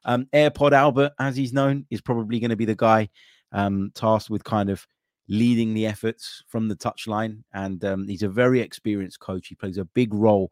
Um, 0.05 0.27
AirPod 0.33 0.71
Albert, 0.71 1.13
as 1.19 1.35
he's 1.35 1.53
known, 1.53 1.85
is 1.89 2.01
probably 2.01 2.39
going 2.39 2.49
to 2.49 2.55
be 2.55 2.65
the 2.65 2.75
guy 2.75 3.09
um, 3.51 3.91
tasked 3.93 4.29
with 4.29 4.43
kind 4.43 4.69
of 4.69 4.85
leading 5.27 5.73
the 5.73 5.85
efforts 5.85 6.43
from 6.47 6.67
the 6.67 6.75
touchline. 6.75 7.43
And 7.53 7.83
um, 7.83 8.07
he's 8.07 8.23
a 8.23 8.29
very 8.29 8.61
experienced 8.61 9.19
coach. 9.19 9.47
He 9.47 9.55
plays 9.55 9.77
a 9.77 9.85
big 9.85 10.13
role 10.13 10.51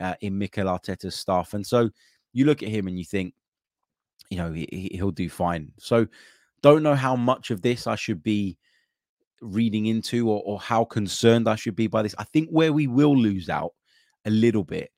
uh, 0.00 0.14
in 0.20 0.38
Mikel 0.38 0.66
Arteta's 0.66 1.14
staff. 1.14 1.54
And 1.54 1.66
so 1.66 1.90
you 2.32 2.44
look 2.44 2.62
at 2.62 2.68
him 2.68 2.88
and 2.88 2.98
you 2.98 3.04
think, 3.04 3.34
you 4.30 4.38
know, 4.38 4.52
he, 4.52 4.90
he'll 4.92 5.12
do 5.12 5.28
fine. 5.28 5.72
So 5.78 6.06
don't 6.62 6.82
know 6.82 6.94
how 6.94 7.14
much 7.14 7.50
of 7.50 7.62
this 7.62 7.86
I 7.86 7.94
should 7.94 8.22
be 8.22 8.58
reading 9.40 9.86
into 9.86 10.28
or, 10.28 10.42
or 10.44 10.58
how 10.58 10.84
concerned 10.84 11.48
I 11.48 11.54
should 11.54 11.76
be 11.76 11.86
by 11.86 12.02
this. 12.02 12.14
I 12.18 12.24
think 12.24 12.48
where 12.50 12.72
we 12.72 12.86
will 12.86 13.16
lose 13.16 13.48
out 13.48 13.72
a 14.24 14.30
little 14.30 14.64
bit 14.64 14.90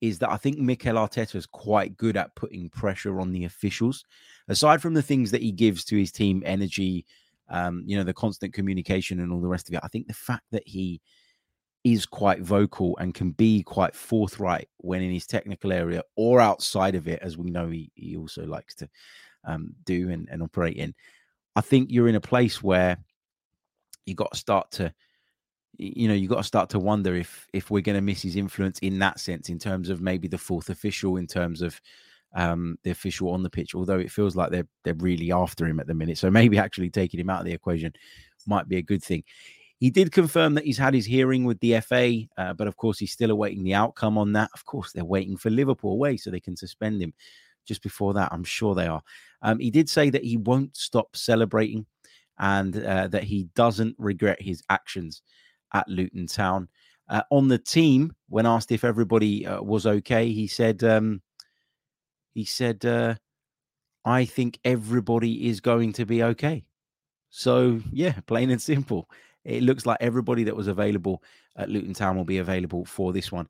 is 0.00 0.18
that 0.18 0.30
I 0.30 0.36
think 0.36 0.58
Mikel 0.58 0.96
Arteta 0.96 1.36
is 1.36 1.46
quite 1.46 1.96
good 1.96 2.16
at 2.16 2.34
putting 2.34 2.68
pressure 2.70 3.20
on 3.20 3.32
the 3.32 3.44
officials. 3.44 4.04
Aside 4.48 4.82
from 4.82 4.94
the 4.94 5.02
things 5.02 5.30
that 5.30 5.42
he 5.42 5.52
gives 5.52 5.84
to 5.86 5.96
his 5.96 6.12
team, 6.12 6.42
energy, 6.44 7.06
um, 7.48 7.82
you 7.86 7.96
know, 7.96 8.04
the 8.04 8.12
constant 8.12 8.52
communication 8.52 9.20
and 9.20 9.32
all 9.32 9.40
the 9.40 9.48
rest 9.48 9.68
of 9.68 9.74
it. 9.74 9.80
I 9.82 9.88
think 9.88 10.06
the 10.06 10.14
fact 10.14 10.44
that 10.52 10.66
he 10.66 11.00
is 11.84 12.04
quite 12.04 12.40
vocal 12.40 12.96
and 12.98 13.14
can 13.14 13.30
be 13.30 13.62
quite 13.62 13.94
forthright 13.94 14.68
when 14.78 15.02
in 15.02 15.12
his 15.12 15.26
technical 15.26 15.72
area 15.72 16.02
or 16.16 16.40
outside 16.40 16.94
of 16.96 17.06
it, 17.06 17.20
as 17.22 17.38
we 17.38 17.50
know 17.50 17.70
he, 17.70 17.90
he 17.94 18.16
also 18.16 18.44
likes 18.44 18.74
to 18.74 18.88
um, 19.44 19.72
do 19.84 20.10
and, 20.10 20.28
and 20.30 20.42
operate 20.42 20.76
in. 20.76 20.94
I 21.54 21.60
think 21.60 21.90
you're 21.90 22.08
in 22.08 22.16
a 22.16 22.20
place 22.20 22.62
where 22.62 22.98
you 24.04 24.14
got 24.14 24.32
to 24.32 24.38
start 24.38 24.70
to 24.72 24.92
you 25.78 26.08
know 26.08 26.14
you 26.14 26.28
got 26.28 26.36
to 26.36 26.44
start 26.44 26.70
to 26.70 26.78
wonder 26.78 27.14
if 27.14 27.46
if 27.52 27.70
we're 27.70 27.82
going 27.82 27.96
to 27.96 28.02
miss 28.02 28.22
his 28.22 28.36
influence 28.36 28.78
in 28.80 28.98
that 28.98 29.20
sense 29.20 29.48
in 29.48 29.58
terms 29.58 29.88
of 29.88 30.00
maybe 30.00 30.28
the 30.28 30.38
fourth 30.38 30.70
official 30.70 31.16
in 31.16 31.26
terms 31.26 31.62
of 31.62 31.80
um, 32.34 32.78
the 32.82 32.90
official 32.90 33.30
on 33.30 33.42
the 33.42 33.50
pitch, 33.50 33.74
although 33.74 33.98
it 33.98 34.10
feels 34.10 34.36
like 34.36 34.50
they're 34.50 34.68
they're 34.84 34.94
really 34.94 35.32
after 35.32 35.66
him 35.66 35.80
at 35.80 35.86
the 35.86 35.94
minute. 35.94 36.18
So 36.18 36.30
maybe 36.30 36.58
actually 36.58 36.90
taking 36.90 37.20
him 37.20 37.30
out 37.30 37.40
of 37.40 37.46
the 37.46 37.52
equation 37.52 37.92
might 38.46 38.68
be 38.68 38.76
a 38.76 38.82
good 38.82 39.02
thing. 39.02 39.24
He 39.78 39.90
did 39.90 40.12
confirm 40.12 40.54
that 40.54 40.64
he's 40.64 40.78
had 40.78 40.94
his 40.94 41.04
hearing 41.04 41.44
with 41.44 41.60
the 41.60 41.80
FA, 41.80 42.22
uh, 42.38 42.54
but 42.54 42.66
of 42.66 42.76
course 42.76 42.98
he's 42.98 43.12
still 43.12 43.30
awaiting 43.30 43.62
the 43.62 43.74
outcome 43.74 44.16
on 44.16 44.32
that. 44.32 44.50
Of 44.54 44.64
course, 44.64 44.92
they're 44.92 45.04
waiting 45.04 45.36
for 45.36 45.50
Liverpool 45.50 45.92
away 45.92 46.16
so 46.16 46.30
they 46.30 46.40
can 46.40 46.56
suspend 46.56 47.02
him. 47.02 47.12
Just 47.66 47.82
before 47.82 48.14
that, 48.14 48.32
I'm 48.32 48.44
sure 48.44 48.74
they 48.74 48.86
are. 48.86 49.02
Um, 49.42 49.58
he 49.58 49.70
did 49.70 49.90
say 49.90 50.08
that 50.10 50.24
he 50.24 50.36
won't 50.36 50.76
stop 50.76 51.14
celebrating 51.16 51.84
and 52.38 52.76
uh, 52.84 53.08
that 53.08 53.24
he 53.24 53.48
doesn't 53.54 53.96
regret 53.98 54.40
his 54.40 54.62
actions 54.70 55.22
at 55.72 55.88
Luton 55.88 56.26
Town. 56.26 56.68
Uh, 57.08 57.22
on 57.30 57.48
the 57.48 57.58
team, 57.58 58.14
when 58.28 58.46
asked 58.46 58.72
if 58.72 58.84
everybody 58.84 59.46
uh, 59.46 59.62
was 59.62 59.86
okay, 59.86 60.32
he 60.32 60.46
said, 60.46 60.82
um, 60.82 61.22
he 62.34 62.44
said, 62.44 62.84
uh, 62.84 63.14
I 64.04 64.24
think 64.24 64.58
everybody 64.64 65.48
is 65.48 65.60
going 65.60 65.92
to 65.94 66.06
be 66.06 66.22
okay. 66.22 66.64
So, 67.30 67.80
yeah, 67.92 68.14
plain 68.26 68.50
and 68.50 68.60
simple. 68.60 69.08
It 69.44 69.62
looks 69.62 69.86
like 69.86 69.98
everybody 70.00 70.42
that 70.44 70.56
was 70.56 70.66
available 70.66 71.22
at 71.56 71.68
Luton 71.68 71.94
Town 71.94 72.16
will 72.16 72.24
be 72.24 72.38
available 72.38 72.84
for 72.84 73.12
this 73.12 73.30
one. 73.30 73.48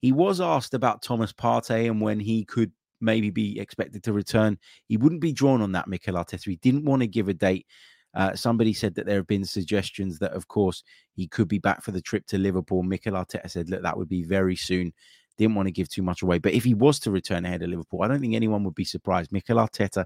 He 0.00 0.12
was 0.12 0.40
asked 0.40 0.74
about 0.74 1.02
Thomas 1.02 1.32
Partey 1.32 1.90
and 1.90 2.00
when 2.00 2.20
he 2.20 2.44
could 2.44 2.72
maybe 3.02 3.30
be 3.30 3.58
expected 3.58 4.02
to 4.04 4.12
return. 4.12 4.58
He 4.86 4.96
wouldn't 4.96 5.20
be 5.20 5.32
drawn 5.32 5.60
on 5.60 5.72
that, 5.72 5.88
Mikel 5.88 6.14
Arteta. 6.14 6.44
He 6.44 6.56
didn't 6.56 6.84
want 6.84 7.02
to 7.02 7.06
give 7.06 7.28
a 7.28 7.34
date. 7.34 7.66
Uh, 8.14 8.34
somebody 8.34 8.72
said 8.72 8.94
that 8.94 9.06
there 9.06 9.16
have 9.16 9.26
been 9.26 9.44
suggestions 9.44 10.18
that, 10.18 10.32
of 10.32 10.48
course, 10.48 10.84
he 11.14 11.26
could 11.26 11.48
be 11.48 11.58
back 11.58 11.82
for 11.82 11.92
the 11.92 12.00
trip 12.00 12.26
to 12.26 12.38
Liverpool. 12.38 12.82
Mikel 12.82 13.14
Arteta 13.14 13.50
said, 13.50 13.70
look, 13.70 13.82
that 13.82 13.96
would 13.96 14.08
be 14.08 14.22
very 14.22 14.56
soon. 14.56 14.92
Didn't 15.38 15.54
want 15.54 15.66
to 15.66 15.72
give 15.72 15.88
too 15.88 16.02
much 16.02 16.22
away. 16.22 16.38
But 16.38 16.52
if 16.52 16.62
he 16.62 16.74
was 16.74 17.00
to 17.00 17.10
return 17.10 17.46
ahead 17.46 17.62
of 17.62 17.70
Liverpool, 17.70 18.02
I 18.02 18.08
don't 18.08 18.20
think 18.20 18.34
anyone 18.34 18.64
would 18.64 18.74
be 18.74 18.84
surprised. 18.84 19.32
Mikel 19.32 19.56
Arteta 19.56 20.04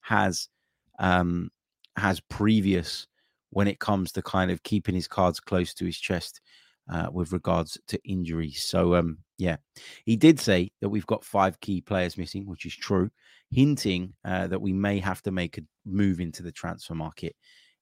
has 0.00 0.48
um, 0.98 1.50
has 1.96 2.20
previous 2.20 3.06
when 3.50 3.68
it 3.68 3.78
comes 3.78 4.12
to 4.12 4.22
kind 4.22 4.50
of 4.50 4.62
keeping 4.62 4.94
his 4.94 5.06
cards 5.06 5.40
close 5.40 5.74
to 5.74 5.84
his 5.84 5.98
chest 5.98 6.40
uh, 6.90 7.08
with 7.12 7.32
regards 7.32 7.78
to 7.88 8.00
injuries. 8.02 8.62
So 8.62 8.94
um, 8.94 9.18
yeah, 9.42 9.56
he 10.04 10.16
did 10.16 10.38
say 10.38 10.70
that 10.80 10.88
we've 10.88 11.06
got 11.06 11.24
five 11.24 11.58
key 11.58 11.80
players 11.80 12.16
missing, 12.16 12.46
which 12.46 12.64
is 12.64 12.76
true, 12.76 13.10
hinting 13.50 14.14
uh, 14.24 14.46
that 14.46 14.62
we 14.62 14.72
may 14.72 15.00
have 15.00 15.20
to 15.22 15.32
make 15.32 15.58
a 15.58 15.62
move 15.84 16.20
into 16.20 16.44
the 16.44 16.52
transfer 16.52 16.94
market 16.94 17.34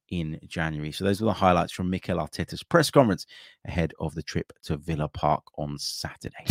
in 0.08 0.40
January. 0.48 0.90
So 0.90 1.04
those 1.04 1.20
are 1.20 1.26
the 1.26 1.34
highlights 1.34 1.72
from 1.72 1.90
Mikel 1.90 2.16
Arteta's 2.16 2.62
press 2.62 2.90
conference 2.90 3.26
ahead 3.66 3.92
of 4.00 4.14
the 4.14 4.22
trip 4.22 4.54
to 4.64 4.78
Villa 4.78 5.06
Park 5.08 5.42
on 5.58 5.76
Saturday. 5.78 6.46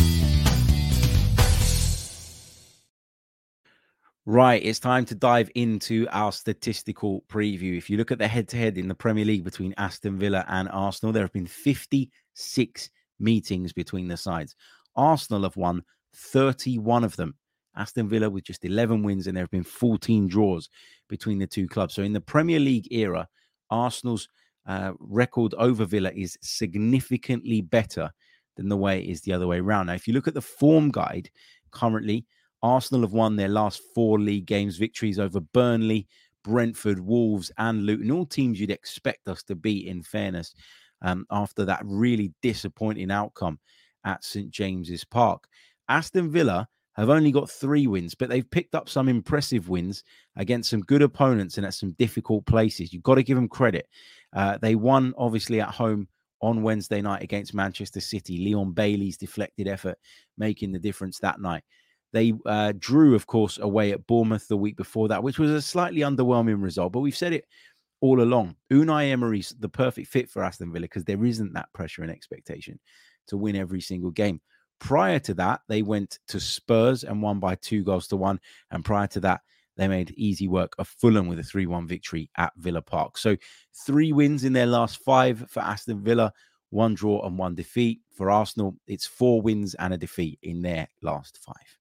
Right, 4.24 4.62
it's 4.64 4.78
time 4.78 5.06
to 5.06 5.16
dive 5.16 5.50
into 5.56 6.06
our 6.12 6.30
statistical 6.30 7.24
preview. 7.28 7.76
If 7.76 7.90
you 7.90 7.96
look 7.96 8.12
at 8.12 8.18
the 8.18 8.28
head 8.28 8.46
to 8.50 8.56
head 8.56 8.78
in 8.78 8.86
the 8.86 8.94
Premier 8.94 9.24
League 9.24 9.42
between 9.42 9.74
Aston 9.76 10.20
Villa 10.20 10.44
and 10.46 10.68
Arsenal, 10.68 11.12
there 11.12 11.24
have 11.24 11.32
been 11.32 11.48
56 11.48 12.90
meetings 13.20 13.72
between 13.72 14.08
the 14.08 14.16
sides. 14.16 14.56
Arsenal 15.00 15.44
have 15.44 15.56
won 15.56 15.82
31 16.14 17.04
of 17.04 17.16
them. 17.16 17.34
Aston 17.74 18.08
Villa 18.08 18.28
with 18.28 18.44
just 18.44 18.66
11 18.66 19.02
wins, 19.02 19.26
and 19.26 19.36
there 19.36 19.44
have 19.44 19.50
been 19.50 19.64
14 19.64 20.28
draws 20.28 20.68
between 21.08 21.38
the 21.38 21.46
two 21.46 21.66
clubs. 21.66 21.94
So 21.94 22.02
in 22.02 22.12
the 22.12 22.20
Premier 22.20 22.60
League 22.60 22.92
era, 22.92 23.26
Arsenal's 23.70 24.28
uh, 24.66 24.92
record 24.98 25.54
over 25.54 25.86
Villa 25.86 26.12
is 26.14 26.36
significantly 26.42 27.62
better 27.62 28.10
than 28.56 28.68
the 28.68 28.76
way 28.76 29.00
it 29.00 29.08
is 29.08 29.22
the 29.22 29.32
other 29.32 29.46
way 29.46 29.58
around. 29.58 29.86
Now, 29.86 29.94
if 29.94 30.06
you 30.06 30.12
look 30.12 30.28
at 30.28 30.34
the 30.34 30.42
form 30.42 30.90
guide 30.90 31.30
currently, 31.70 32.26
Arsenal 32.62 33.00
have 33.00 33.14
won 33.14 33.36
their 33.36 33.48
last 33.48 33.80
four 33.94 34.20
league 34.20 34.44
games, 34.44 34.76
victories 34.76 35.18
over 35.18 35.40
Burnley, 35.40 36.08
Brentford, 36.44 37.00
Wolves, 37.00 37.50
and 37.56 37.86
Luton, 37.86 38.10
all 38.10 38.26
teams 38.26 38.60
you'd 38.60 38.70
expect 38.70 39.28
us 39.28 39.42
to 39.44 39.54
beat, 39.54 39.86
in 39.86 40.02
fairness, 40.02 40.54
um, 41.00 41.24
after 41.30 41.64
that 41.64 41.80
really 41.84 42.34
disappointing 42.42 43.10
outcome 43.10 43.58
at 44.04 44.24
St 44.24 44.50
James's 44.50 45.04
Park. 45.04 45.46
Aston 45.88 46.30
Villa 46.30 46.68
have 46.94 47.08
only 47.08 47.32
got 47.32 47.50
three 47.50 47.86
wins, 47.86 48.14
but 48.14 48.28
they've 48.28 48.50
picked 48.50 48.74
up 48.74 48.88
some 48.88 49.08
impressive 49.08 49.68
wins 49.68 50.04
against 50.36 50.70
some 50.70 50.80
good 50.80 51.02
opponents 51.02 51.56
and 51.56 51.66
at 51.66 51.74
some 51.74 51.92
difficult 51.92 52.44
places. 52.46 52.92
You've 52.92 53.02
got 53.02 53.14
to 53.14 53.22
give 53.22 53.36
them 53.36 53.48
credit. 53.48 53.86
Uh, 54.34 54.58
they 54.60 54.74
won, 54.74 55.14
obviously, 55.16 55.60
at 55.60 55.70
home 55.70 56.08
on 56.42 56.62
Wednesday 56.62 57.00
night 57.00 57.22
against 57.22 57.54
Manchester 57.54 58.00
City. 58.00 58.38
Leon 58.38 58.72
Bailey's 58.72 59.16
deflected 59.16 59.68
effort 59.68 59.98
making 60.38 60.72
the 60.72 60.78
difference 60.78 61.18
that 61.18 61.40
night. 61.40 61.62
They 62.12 62.32
uh, 62.44 62.72
drew, 62.78 63.14
of 63.14 63.26
course, 63.26 63.58
away 63.58 63.92
at 63.92 64.06
Bournemouth 64.06 64.48
the 64.48 64.56
week 64.56 64.76
before 64.76 65.08
that, 65.08 65.22
which 65.22 65.38
was 65.38 65.50
a 65.50 65.62
slightly 65.62 66.00
underwhelming 66.00 66.60
result. 66.62 66.92
But 66.92 67.00
we've 67.00 67.16
said 67.16 67.32
it 67.32 67.44
all 68.00 68.20
along. 68.20 68.56
Unai 68.72 69.10
Emery's 69.10 69.54
the 69.60 69.68
perfect 69.68 70.08
fit 70.08 70.28
for 70.28 70.42
Aston 70.42 70.72
Villa 70.72 70.84
because 70.84 71.04
there 71.04 71.24
isn't 71.24 71.52
that 71.52 71.72
pressure 71.72 72.02
and 72.02 72.10
expectation 72.10 72.80
to 73.30 73.36
win 73.36 73.56
every 73.56 73.80
single 73.80 74.10
game. 74.10 74.40
Prior 74.78 75.18
to 75.20 75.34
that, 75.34 75.60
they 75.68 75.82
went 75.82 76.18
to 76.28 76.40
Spurs 76.40 77.04
and 77.04 77.20
won 77.20 77.38
by 77.38 77.54
two 77.56 77.84
goals 77.84 78.08
to 78.08 78.16
one. 78.16 78.40
And 78.70 78.84
prior 78.84 79.06
to 79.08 79.20
that, 79.20 79.40
they 79.76 79.88
made 79.88 80.12
easy 80.16 80.48
work 80.48 80.74
of 80.78 80.88
Fulham 80.88 81.26
with 81.26 81.38
a 81.38 81.42
3 81.42 81.66
1 81.66 81.86
victory 81.86 82.30
at 82.36 82.52
Villa 82.56 82.82
Park. 82.82 83.16
So, 83.18 83.36
three 83.86 84.12
wins 84.12 84.44
in 84.44 84.52
their 84.52 84.66
last 84.66 84.98
five 85.02 85.44
for 85.48 85.60
Aston 85.60 86.02
Villa, 86.02 86.32
one 86.70 86.94
draw 86.94 87.26
and 87.26 87.38
one 87.38 87.54
defeat. 87.54 88.00
For 88.14 88.30
Arsenal, 88.30 88.76
it's 88.86 89.06
four 89.06 89.40
wins 89.40 89.74
and 89.74 89.94
a 89.94 89.98
defeat 89.98 90.38
in 90.42 90.62
their 90.62 90.88
last 91.02 91.38
five. 91.38 91.78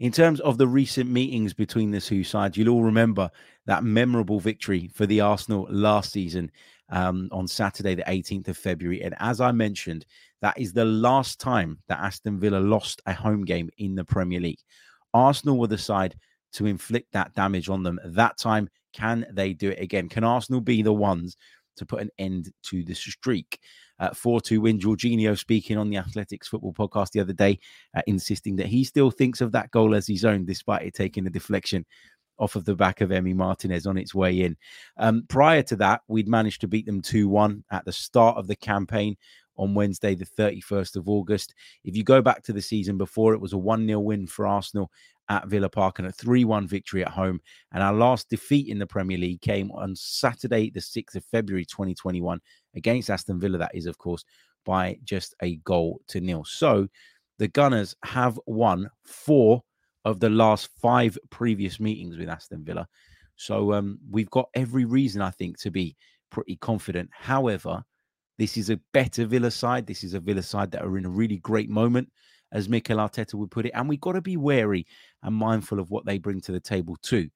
In 0.00 0.12
terms 0.12 0.40
of 0.40 0.58
the 0.58 0.66
recent 0.66 1.08
meetings 1.08 1.54
between 1.54 1.90
the 1.90 2.00
two 2.00 2.24
sides, 2.24 2.56
you'll 2.56 2.68
all 2.74 2.82
remember 2.82 3.30
that 3.66 3.84
memorable 3.84 4.40
victory 4.40 4.90
for 4.92 5.06
the 5.06 5.20
Arsenal 5.20 5.66
last 5.70 6.12
season 6.12 6.50
um, 6.94 7.28
on 7.32 7.46
Saturday, 7.48 7.96
the 7.96 8.04
18th 8.04 8.48
of 8.48 8.56
February. 8.56 9.02
And 9.02 9.14
as 9.18 9.40
I 9.40 9.50
mentioned, 9.50 10.06
that 10.40 10.56
is 10.56 10.72
the 10.72 10.84
last 10.84 11.40
time 11.40 11.78
that 11.88 11.98
Aston 11.98 12.38
Villa 12.38 12.58
lost 12.58 13.02
a 13.06 13.12
home 13.12 13.44
game 13.44 13.68
in 13.78 13.96
the 13.96 14.04
Premier 14.04 14.40
League. 14.40 14.60
Arsenal 15.12 15.58
were 15.58 15.66
the 15.66 15.76
side 15.76 16.14
to 16.52 16.66
inflict 16.66 17.12
that 17.12 17.34
damage 17.34 17.68
on 17.68 17.82
them. 17.82 17.98
That 18.04 18.38
time, 18.38 18.68
can 18.92 19.26
they 19.32 19.52
do 19.52 19.70
it 19.70 19.80
again? 19.80 20.08
Can 20.08 20.22
Arsenal 20.22 20.60
be 20.60 20.82
the 20.82 20.92
ones 20.92 21.36
to 21.76 21.84
put 21.84 22.00
an 22.00 22.10
end 22.18 22.52
to 22.66 22.84
the 22.84 22.94
streak? 22.94 23.58
Uh, 23.98 24.12
4 24.12 24.40
2 24.40 24.60
win. 24.60 24.78
Jorginho 24.78 25.36
speaking 25.36 25.76
on 25.76 25.90
the 25.90 25.96
Athletic's 25.96 26.48
football 26.48 26.72
podcast 26.72 27.10
the 27.10 27.20
other 27.20 27.32
day, 27.32 27.58
uh, 27.96 28.02
insisting 28.06 28.54
that 28.56 28.66
he 28.66 28.84
still 28.84 29.10
thinks 29.10 29.40
of 29.40 29.50
that 29.52 29.70
goal 29.72 29.94
as 29.96 30.06
his 30.06 30.24
own, 30.24 30.44
despite 30.44 30.82
it 30.82 30.94
taking 30.94 31.26
a 31.26 31.30
deflection 31.30 31.84
off 32.38 32.56
of 32.56 32.64
the 32.64 32.74
back 32.74 33.00
of 33.00 33.10
Emi 33.10 33.34
Martinez 33.34 33.86
on 33.86 33.96
its 33.96 34.14
way 34.14 34.42
in. 34.42 34.56
Um, 34.96 35.24
prior 35.28 35.62
to 35.62 35.76
that, 35.76 36.02
we'd 36.08 36.28
managed 36.28 36.60
to 36.62 36.68
beat 36.68 36.86
them 36.86 37.02
2 37.02 37.28
1 37.28 37.64
at 37.70 37.84
the 37.84 37.92
start 37.92 38.36
of 38.36 38.46
the 38.46 38.56
campaign 38.56 39.16
on 39.56 39.74
Wednesday, 39.74 40.14
the 40.14 40.26
31st 40.26 40.96
of 40.96 41.08
August. 41.08 41.54
If 41.84 41.96
you 41.96 42.02
go 42.02 42.20
back 42.20 42.42
to 42.44 42.52
the 42.52 42.62
season 42.62 42.98
before, 42.98 43.34
it 43.34 43.40
was 43.40 43.52
a 43.52 43.58
1 43.58 43.86
0 43.86 44.00
win 44.00 44.26
for 44.26 44.46
Arsenal 44.46 44.90
at 45.28 45.46
Villa 45.46 45.70
Park 45.70 45.98
and 45.98 46.08
a 46.08 46.12
3 46.12 46.44
1 46.44 46.66
victory 46.66 47.04
at 47.04 47.10
home. 47.10 47.40
And 47.72 47.82
our 47.82 47.94
last 47.94 48.28
defeat 48.28 48.68
in 48.68 48.78
the 48.78 48.86
Premier 48.86 49.18
League 49.18 49.40
came 49.40 49.70
on 49.72 49.94
Saturday, 49.96 50.70
the 50.70 50.80
6th 50.80 51.14
of 51.14 51.24
February 51.26 51.64
2021, 51.64 52.40
against 52.74 53.10
Aston 53.10 53.40
Villa. 53.40 53.58
That 53.58 53.74
is, 53.74 53.86
of 53.86 53.98
course, 53.98 54.24
by 54.64 54.98
just 55.04 55.34
a 55.40 55.56
goal 55.56 56.00
to 56.08 56.20
nil. 56.20 56.44
So 56.44 56.88
the 57.38 57.48
Gunners 57.48 57.94
have 58.04 58.38
won 58.46 58.90
four 59.04 59.62
of 60.04 60.20
the 60.20 60.30
last 60.30 60.68
five 60.80 61.18
previous 61.30 61.80
meetings 61.80 62.16
with 62.16 62.28
Aston 62.28 62.64
Villa. 62.64 62.86
So 63.36 63.72
um, 63.72 63.98
we've 64.10 64.30
got 64.30 64.48
every 64.54 64.84
reason, 64.84 65.22
I 65.22 65.30
think, 65.30 65.58
to 65.60 65.70
be 65.70 65.96
pretty 66.30 66.56
confident. 66.56 67.10
However, 67.12 67.84
this 68.38 68.56
is 68.56 68.70
a 68.70 68.80
better 68.92 69.26
Villa 69.26 69.50
side. 69.50 69.86
This 69.86 70.04
is 70.04 70.14
a 70.14 70.20
Villa 70.20 70.42
side 70.42 70.70
that 70.72 70.82
are 70.82 70.98
in 70.98 71.06
a 71.06 71.10
really 71.10 71.38
great 71.38 71.70
moment, 71.70 72.10
as 72.52 72.68
Mikel 72.68 72.98
Arteta 72.98 73.34
would 73.34 73.50
put 73.50 73.66
it. 73.66 73.72
And 73.74 73.88
we've 73.88 74.00
got 74.00 74.12
to 74.12 74.20
be 74.20 74.36
wary 74.36 74.86
and 75.22 75.34
mindful 75.34 75.80
of 75.80 75.90
what 75.90 76.04
they 76.04 76.18
bring 76.18 76.40
to 76.42 76.52
the 76.52 76.60
table, 76.60 76.96
too. 77.02 77.28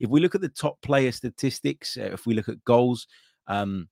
If 0.00 0.10
we 0.10 0.20
look 0.20 0.34
at 0.34 0.40
the 0.40 0.48
top 0.48 0.80
player 0.82 1.12
statistics, 1.12 1.96
uh, 1.96 2.10
if 2.12 2.26
we 2.26 2.34
look 2.34 2.48
at 2.48 2.64
goals, 2.64 3.06
um, 3.46 3.88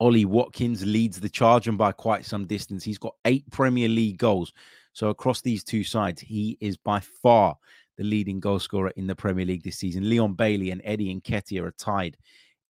Ollie 0.00 0.24
Watkins 0.24 0.84
leads 0.84 1.20
the 1.20 1.28
charge 1.28 1.68
and 1.68 1.78
by 1.78 1.92
quite 1.92 2.24
some 2.24 2.46
distance. 2.46 2.84
He's 2.84 2.98
got 2.98 3.14
eight 3.24 3.48
Premier 3.50 3.88
League 3.88 4.18
goals. 4.18 4.52
So 4.94 5.08
across 5.08 5.42
these 5.42 5.62
two 5.62 5.84
sides, 5.84 6.20
he 6.20 6.56
is 6.60 6.76
by 6.76 7.00
far 7.00 7.56
the 7.98 8.04
leading 8.04 8.40
goal 8.40 8.58
scorer 8.58 8.90
in 8.96 9.06
the 9.06 9.14
Premier 9.14 9.44
League 9.44 9.62
this 9.62 9.78
season. 9.78 10.08
Leon 10.08 10.34
Bailey 10.34 10.70
and 10.70 10.80
Eddie 10.84 11.14
Nketiah 11.14 11.62
are 11.62 11.74
tied 11.78 12.16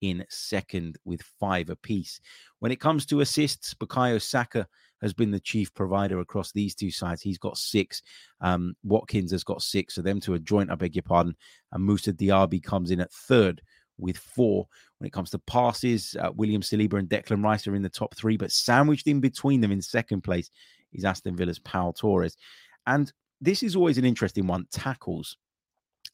in 0.02 0.26
second 0.30 0.98
with 1.06 1.22
five 1.40 1.70
apiece. 1.70 2.20
When 2.60 2.72
it 2.72 2.80
comes 2.80 3.06
to 3.08 3.22
assists, 3.22 3.74
Bukayo 3.74 4.22
Saka 4.22 4.68
has 5.02 5.14
been 5.14 5.32
the 5.32 5.40
chief 5.40 5.74
provider 5.74 6.20
across 6.20 6.52
these 6.52 6.76
two 6.76 6.92
sides. 6.92 7.22
He's 7.22 7.38
got 7.38 7.58
six. 7.58 8.02
Um, 8.42 8.76
Watkins 8.84 9.32
has 9.32 9.44
got 9.44 9.62
six. 9.62 9.96
So 9.96 10.02
them 10.02 10.20
two 10.20 10.34
are 10.34 10.40
joint, 10.40 10.72
I 10.72 10.76
beg 10.76 10.96
your 10.96 11.04
pardon. 11.04 11.36
And 11.72 11.84
Moussa 11.84 12.14
Diaby 12.14 12.64
comes 12.64 12.92
in 12.92 13.02
at 13.02 13.12
third 13.12 13.62
with 13.98 14.18
four. 14.18 14.68
When 14.98 15.08
it 15.08 15.14
comes 15.14 15.30
to 15.32 15.40
passes, 15.40 16.16
uh, 16.20 16.32
William 16.34 16.62
Saliba 16.62 17.00
and 17.00 17.10
Declan 17.10 17.44
Rice 17.44 17.68
are 17.68 17.76
in 17.76 17.82
the 17.82 17.90
top 17.90 18.16
three, 18.16 18.38
but 18.38 18.52
sandwiched 18.52 19.08
in 19.08 19.20
between 19.20 19.62
them 19.62 19.72
in 19.72 19.82
second 19.82 20.22
place 20.22 20.50
is 20.94 21.06
Aston 21.06 21.36
Villa's 21.36 21.60
Pau 21.60 21.94
Torres. 21.98 22.38
And 22.88 23.12
this 23.42 23.64
is 23.64 23.76
always 23.76 23.98
an 23.98 24.06
interesting 24.06 24.48
one 24.48 24.68
tackles. 24.72 25.38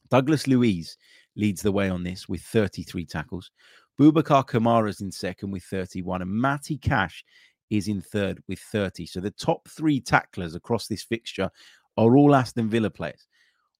Douglas 0.10 0.48
Luiz 0.48 0.98
leads 1.36 1.62
the 1.62 1.72
way 1.72 1.90
on 1.90 2.04
this 2.04 2.28
with 2.28 2.42
33 2.42 3.06
tackles. 3.06 3.52
Boubacar 4.00 4.90
is 4.90 5.02
in 5.02 5.12
second 5.12 5.52
with 5.52 5.64
31, 5.64 6.22
and 6.22 6.32
Matty 6.32 6.78
Cash 6.78 7.24
is 7.70 7.88
in 7.88 8.02
third 8.02 8.42
with 8.48 8.60
30. 8.60 9.06
So 9.06 9.20
the 9.20 9.32
top 9.32 9.68
three 9.68 10.00
tacklers 10.00 10.56
across 10.56 10.88
this 10.88 11.04
fixture 11.04 11.50
are 11.98 12.18
all 12.18 12.34
Aston 12.34 12.70
Villa 12.70 12.90
players. 12.90 13.28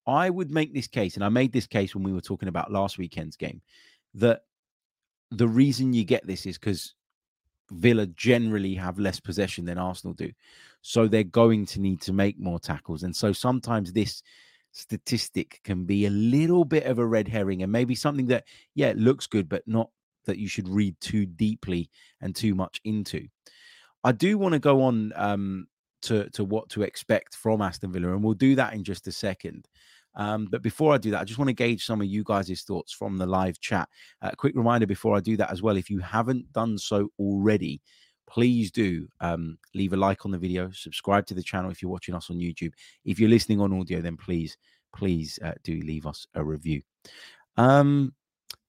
I 0.06 0.30
would 0.30 0.52
make 0.52 0.74
this 0.74 0.88
case, 0.88 1.16
and 1.16 1.24
I 1.24 1.30
made 1.30 1.54
this 1.54 1.68
case 1.68 1.96
when 1.96 2.04
we 2.04 2.14
were 2.14 2.22
talking 2.22 2.50
about 2.50 2.72
last 2.72 2.98
weekend's 2.98 3.36
game, 3.36 3.62
that 4.16 4.42
the 5.32 5.48
reason 5.48 5.94
you 5.94 6.04
get 6.04 6.26
this 6.26 6.46
is 6.46 6.58
because 6.58 6.96
Villa 7.72 8.06
generally 8.08 8.76
have 8.76 9.00
less 9.00 9.20
possession 9.20 9.66
than 9.66 9.78
Arsenal 9.78 10.14
do. 10.14 10.32
So 10.82 11.08
they're 11.08 11.24
going 11.24 11.66
to 11.68 11.82
need 11.82 12.02
to 12.02 12.14
make 12.14 12.40
more 12.40 12.60
tackles. 12.60 13.04
And 13.04 13.16
so 13.16 13.34
sometimes 13.34 13.92
this 13.92 14.24
statistic 14.72 15.60
can 15.64 15.86
be 15.86 16.06
a 16.06 16.12
little 16.12 16.64
bit 16.64 16.86
of 16.86 17.00
a 17.00 17.06
red 17.06 17.28
herring 17.28 17.64
and 17.64 17.72
maybe 17.72 17.96
something 17.96 18.28
that, 18.28 18.46
yeah, 18.76 18.88
it 18.88 18.98
looks 18.98 19.28
good, 19.28 19.50
but 19.50 19.68
not 19.68 19.90
that 20.26 20.38
you 20.38 20.48
should 20.48 20.70
read 20.70 20.96
too 21.02 21.26
deeply 21.26 21.90
and 22.22 22.36
too 22.36 22.56
much 22.56 22.80
into. 22.84 23.28
I 24.04 24.12
do 24.12 24.38
want 24.38 24.54
to 24.54 24.60
go 24.60 24.84
on 24.84 25.12
um, 25.16 25.68
to, 26.04 26.30
to 26.32 26.44
what 26.44 26.70
to 26.70 26.84
expect 26.84 27.36
from 27.36 27.62
Aston 27.62 27.92
Villa, 27.92 28.14
and 28.14 28.24
we'll 28.24 28.34
do 28.34 28.56
that 28.56 28.74
in 28.74 28.84
just 28.84 29.08
a 29.08 29.12
second. 29.12 29.68
Um, 30.16 30.48
but 30.50 30.62
before 30.62 30.94
I 30.94 30.98
do 30.98 31.12
that, 31.12 31.22
I 31.22 31.24
just 31.24 31.40
want 31.40 31.50
to 31.50 31.54
gauge 31.54 31.86
some 31.86 32.02
of 32.02 32.08
you 32.08 32.24
guys' 32.24 32.64
thoughts 32.64 32.94
from 32.94 33.18
the 33.18 33.26
live 33.26 33.60
chat. 33.60 33.88
A 34.22 34.28
uh, 34.28 34.32
quick 34.32 34.56
reminder 34.56 34.88
before 34.88 35.16
I 35.16 35.20
do 35.20 35.38
that 35.38 35.52
as 35.52 35.62
well 35.62 35.78
if 35.78 35.90
you 35.90 36.00
haven't 36.00 36.52
done 36.52 36.78
so 36.78 37.10
already, 37.20 37.82
please 38.30 38.72
do 38.72 39.08
um, 39.22 39.58
leave 39.74 39.94
a 39.94 39.98
like 39.98 40.26
on 40.26 40.32
the 40.32 40.38
video, 40.38 40.70
subscribe 40.72 41.26
to 41.28 41.34
the 41.34 41.44
channel 41.44 41.72
if 41.72 41.82
you're 41.82 41.92
watching 41.92 42.16
us 42.16 42.30
on 42.30 42.38
YouTube. 42.38 42.74
If 43.06 43.20
you're 43.20 43.30
listening 43.30 43.60
on 43.60 43.74
audio, 43.74 44.02
then 44.02 44.18
please, 44.18 44.58
please 44.96 45.40
uh, 45.44 45.54
do 45.64 45.80
leave 45.82 46.06
us 46.06 46.28
a 46.36 46.44
review. 46.44 46.82
Um, 47.58 48.14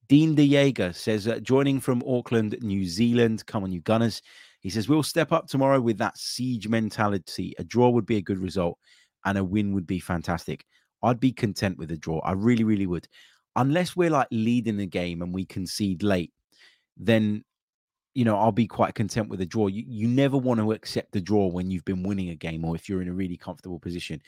Dean 0.09 0.35
De 0.35 0.49
Jager 0.49 0.93
says, 0.93 1.29
uh, 1.29 1.39
joining 1.39 1.79
from 1.79 2.03
Auckland, 2.07 2.57
New 2.63 2.85
Zealand. 2.85 3.47
Come 3.47 3.63
on, 3.63 3.71
you 3.71 3.81
Gunners. 3.81 4.23
He 4.61 4.69
says, 4.69 4.89
we'll 4.89 5.03
step 5.03 5.31
up 5.31 5.47
tomorrow 5.47 5.81
with 5.81 5.99
that 5.99 6.19
siege 6.19 6.67
mentality. 6.69 7.55
A 7.59 7.65
draw 7.65 7.91
would 7.91 8.07
be 8.07 8.17
a 8.17 8.23
good 8.23 8.39
result 8.39 8.79
and 9.25 9.39
a 9.39 9.45
win 9.45 9.73
would 9.75 9.87
be 9.87 10.01
fantastic. 10.01 10.65
I'd 11.03 11.21
be 11.21 11.33
content 11.33 11.79
with 11.79 11.91
a 11.91 11.97
draw. 11.97 12.21
I 12.21 12.33
really, 12.33 12.65
really 12.65 12.87
would. 12.87 13.09
Unless 13.57 13.97
we're 13.97 14.11
like 14.11 14.29
leading 14.31 14.77
the 14.77 14.87
game 14.87 15.23
and 15.23 15.35
we 15.35 15.45
concede 15.45 16.03
late, 16.03 16.33
then 16.97 17.45
you 18.15 18.25
know, 18.25 18.37
I'll 18.37 18.53
be 18.53 18.67
quite 18.67 18.95
content 18.95 19.29
with 19.29 19.41
a 19.41 19.47
draw. 19.47 19.69
You, 19.69 19.85
you 19.87 20.09
never 20.09 20.37
want 20.37 20.61
to 20.61 20.73
accept 20.73 21.15
a 21.17 21.21
draw 21.21 21.47
when 21.47 21.71
you've 21.71 21.85
been 21.85 22.03
winning 22.03 22.31
a 22.31 22.35
game 22.35 22.65
or 22.65 22.75
if 22.75 22.89
you're 22.89 23.03
in 23.03 23.09
a 23.09 23.13
really 23.13 23.37
comfortable 23.37 23.79
position 23.79 24.21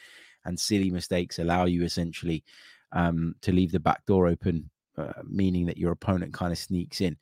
and 0.45 0.59
silly 0.59 0.91
mistakes 0.91 1.39
allow 1.39 1.65
you 1.65 1.83
essentially 1.83 2.45
um, 2.93 3.35
to 3.43 3.53
leave 3.53 3.73
the 3.73 3.81
back 3.81 4.05
door 4.07 4.29
open, 4.29 4.71
uh, 4.97 5.13
meaning 5.25 5.67
that 5.67 5.79
your 5.79 5.93
opponent 5.93 6.33
kind 6.33 6.53
of 6.53 6.59
sneaks 6.59 7.01
in. 7.01 7.17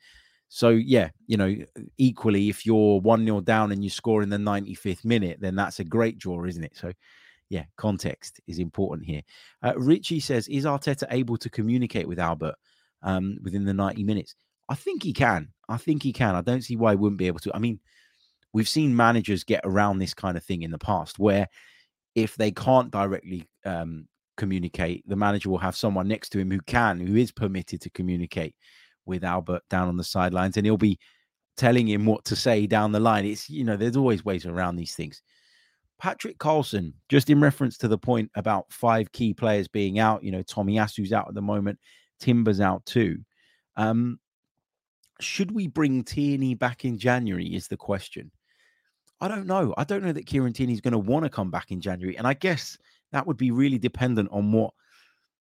So, 0.49 0.69
yeah, 0.69 1.09
you 1.27 1.37
know, 1.37 1.55
equally, 1.97 2.49
if 2.49 2.65
you're 2.65 2.99
1 2.99 3.25
0 3.25 3.41
down 3.41 3.71
and 3.71 3.83
you 3.83 3.89
score 3.89 4.21
in 4.21 4.29
the 4.29 4.37
95th 4.37 5.05
minute, 5.05 5.37
then 5.39 5.55
that's 5.55 5.79
a 5.79 5.85
great 5.85 6.17
draw, 6.17 6.43
isn't 6.43 6.63
it? 6.63 6.75
So, 6.75 6.91
yeah, 7.51 7.65
context 7.75 8.39
is 8.47 8.59
important 8.59 9.05
here. 9.05 9.21
Uh, 9.61 9.73
Richie 9.75 10.21
says, 10.21 10.47
Is 10.47 10.63
Arteta 10.63 11.05
able 11.11 11.35
to 11.35 11.49
communicate 11.49 12.07
with 12.07 12.17
Albert 12.17 12.55
um, 13.03 13.37
within 13.43 13.65
the 13.65 13.73
90 13.73 14.05
minutes? 14.05 14.35
I 14.69 14.75
think 14.75 15.03
he 15.03 15.11
can. 15.11 15.49
I 15.67 15.75
think 15.75 16.01
he 16.01 16.13
can. 16.13 16.33
I 16.33 16.39
don't 16.39 16.61
see 16.61 16.77
why 16.77 16.93
he 16.93 16.95
wouldn't 16.95 17.19
be 17.19 17.27
able 17.27 17.39
to. 17.39 17.53
I 17.53 17.59
mean, 17.59 17.81
we've 18.53 18.69
seen 18.69 18.95
managers 18.95 19.43
get 19.43 19.59
around 19.65 19.99
this 19.99 20.13
kind 20.13 20.37
of 20.37 20.45
thing 20.45 20.61
in 20.61 20.71
the 20.71 20.77
past 20.77 21.19
where 21.19 21.49
if 22.15 22.37
they 22.37 22.51
can't 22.51 22.89
directly 22.89 23.49
um, 23.65 24.07
communicate, 24.37 25.03
the 25.05 25.17
manager 25.17 25.49
will 25.49 25.57
have 25.57 25.75
someone 25.75 26.07
next 26.07 26.29
to 26.29 26.39
him 26.39 26.49
who 26.49 26.61
can, 26.61 27.05
who 27.05 27.17
is 27.17 27.33
permitted 27.33 27.81
to 27.81 27.89
communicate 27.89 28.55
with 29.05 29.25
Albert 29.25 29.63
down 29.69 29.89
on 29.89 29.97
the 29.97 30.05
sidelines, 30.05 30.55
and 30.55 30.65
he'll 30.65 30.77
be 30.77 30.99
telling 31.57 31.89
him 31.89 32.05
what 32.05 32.23
to 32.23 32.35
say 32.37 32.65
down 32.65 32.93
the 32.93 32.99
line. 33.01 33.25
It's, 33.25 33.49
you 33.49 33.65
know, 33.65 33.75
there's 33.75 33.97
always 33.97 34.23
ways 34.23 34.45
around 34.45 34.77
these 34.77 34.95
things. 34.95 35.21
Patrick 36.01 36.39
Carlson, 36.39 36.95
just 37.09 37.29
in 37.29 37.39
reference 37.39 37.77
to 37.77 37.87
the 37.87 37.97
point 37.97 38.31
about 38.33 38.65
five 38.73 39.11
key 39.11 39.35
players 39.35 39.67
being 39.67 39.99
out, 39.99 40.23
you 40.23 40.31
know, 40.31 40.41
Tomiyasu's 40.41 41.13
out 41.13 41.27
at 41.27 41.35
the 41.35 41.43
moment, 41.43 41.77
Timber's 42.19 42.59
out 42.59 42.83
too. 42.87 43.19
Um, 43.75 44.19
should 45.19 45.51
we 45.51 45.67
bring 45.67 46.03
Tierney 46.03 46.55
back 46.55 46.85
in 46.85 46.97
January? 46.97 47.45
Is 47.53 47.67
the 47.67 47.77
question. 47.77 48.31
I 49.21 49.27
don't 49.27 49.45
know. 49.45 49.75
I 49.77 49.83
don't 49.83 50.03
know 50.03 50.11
that 50.11 50.25
Kieran 50.25 50.53
Tierney 50.53 50.73
is 50.73 50.81
going 50.81 50.93
to 50.93 50.97
want 50.97 51.25
to 51.25 51.29
come 51.29 51.51
back 51.51 51.69
in 51.69 51.79
January. 51.79 52.17
And 52.17 52.25
I 52.25 52.33
guess 52.33 52.79
that 53.11 53.27
would 53.27 53.37
be 53.37 53.51
really 53.51 53.77
dependent 53.77 54.29
on 54.31 54.51
what 54.51 54.73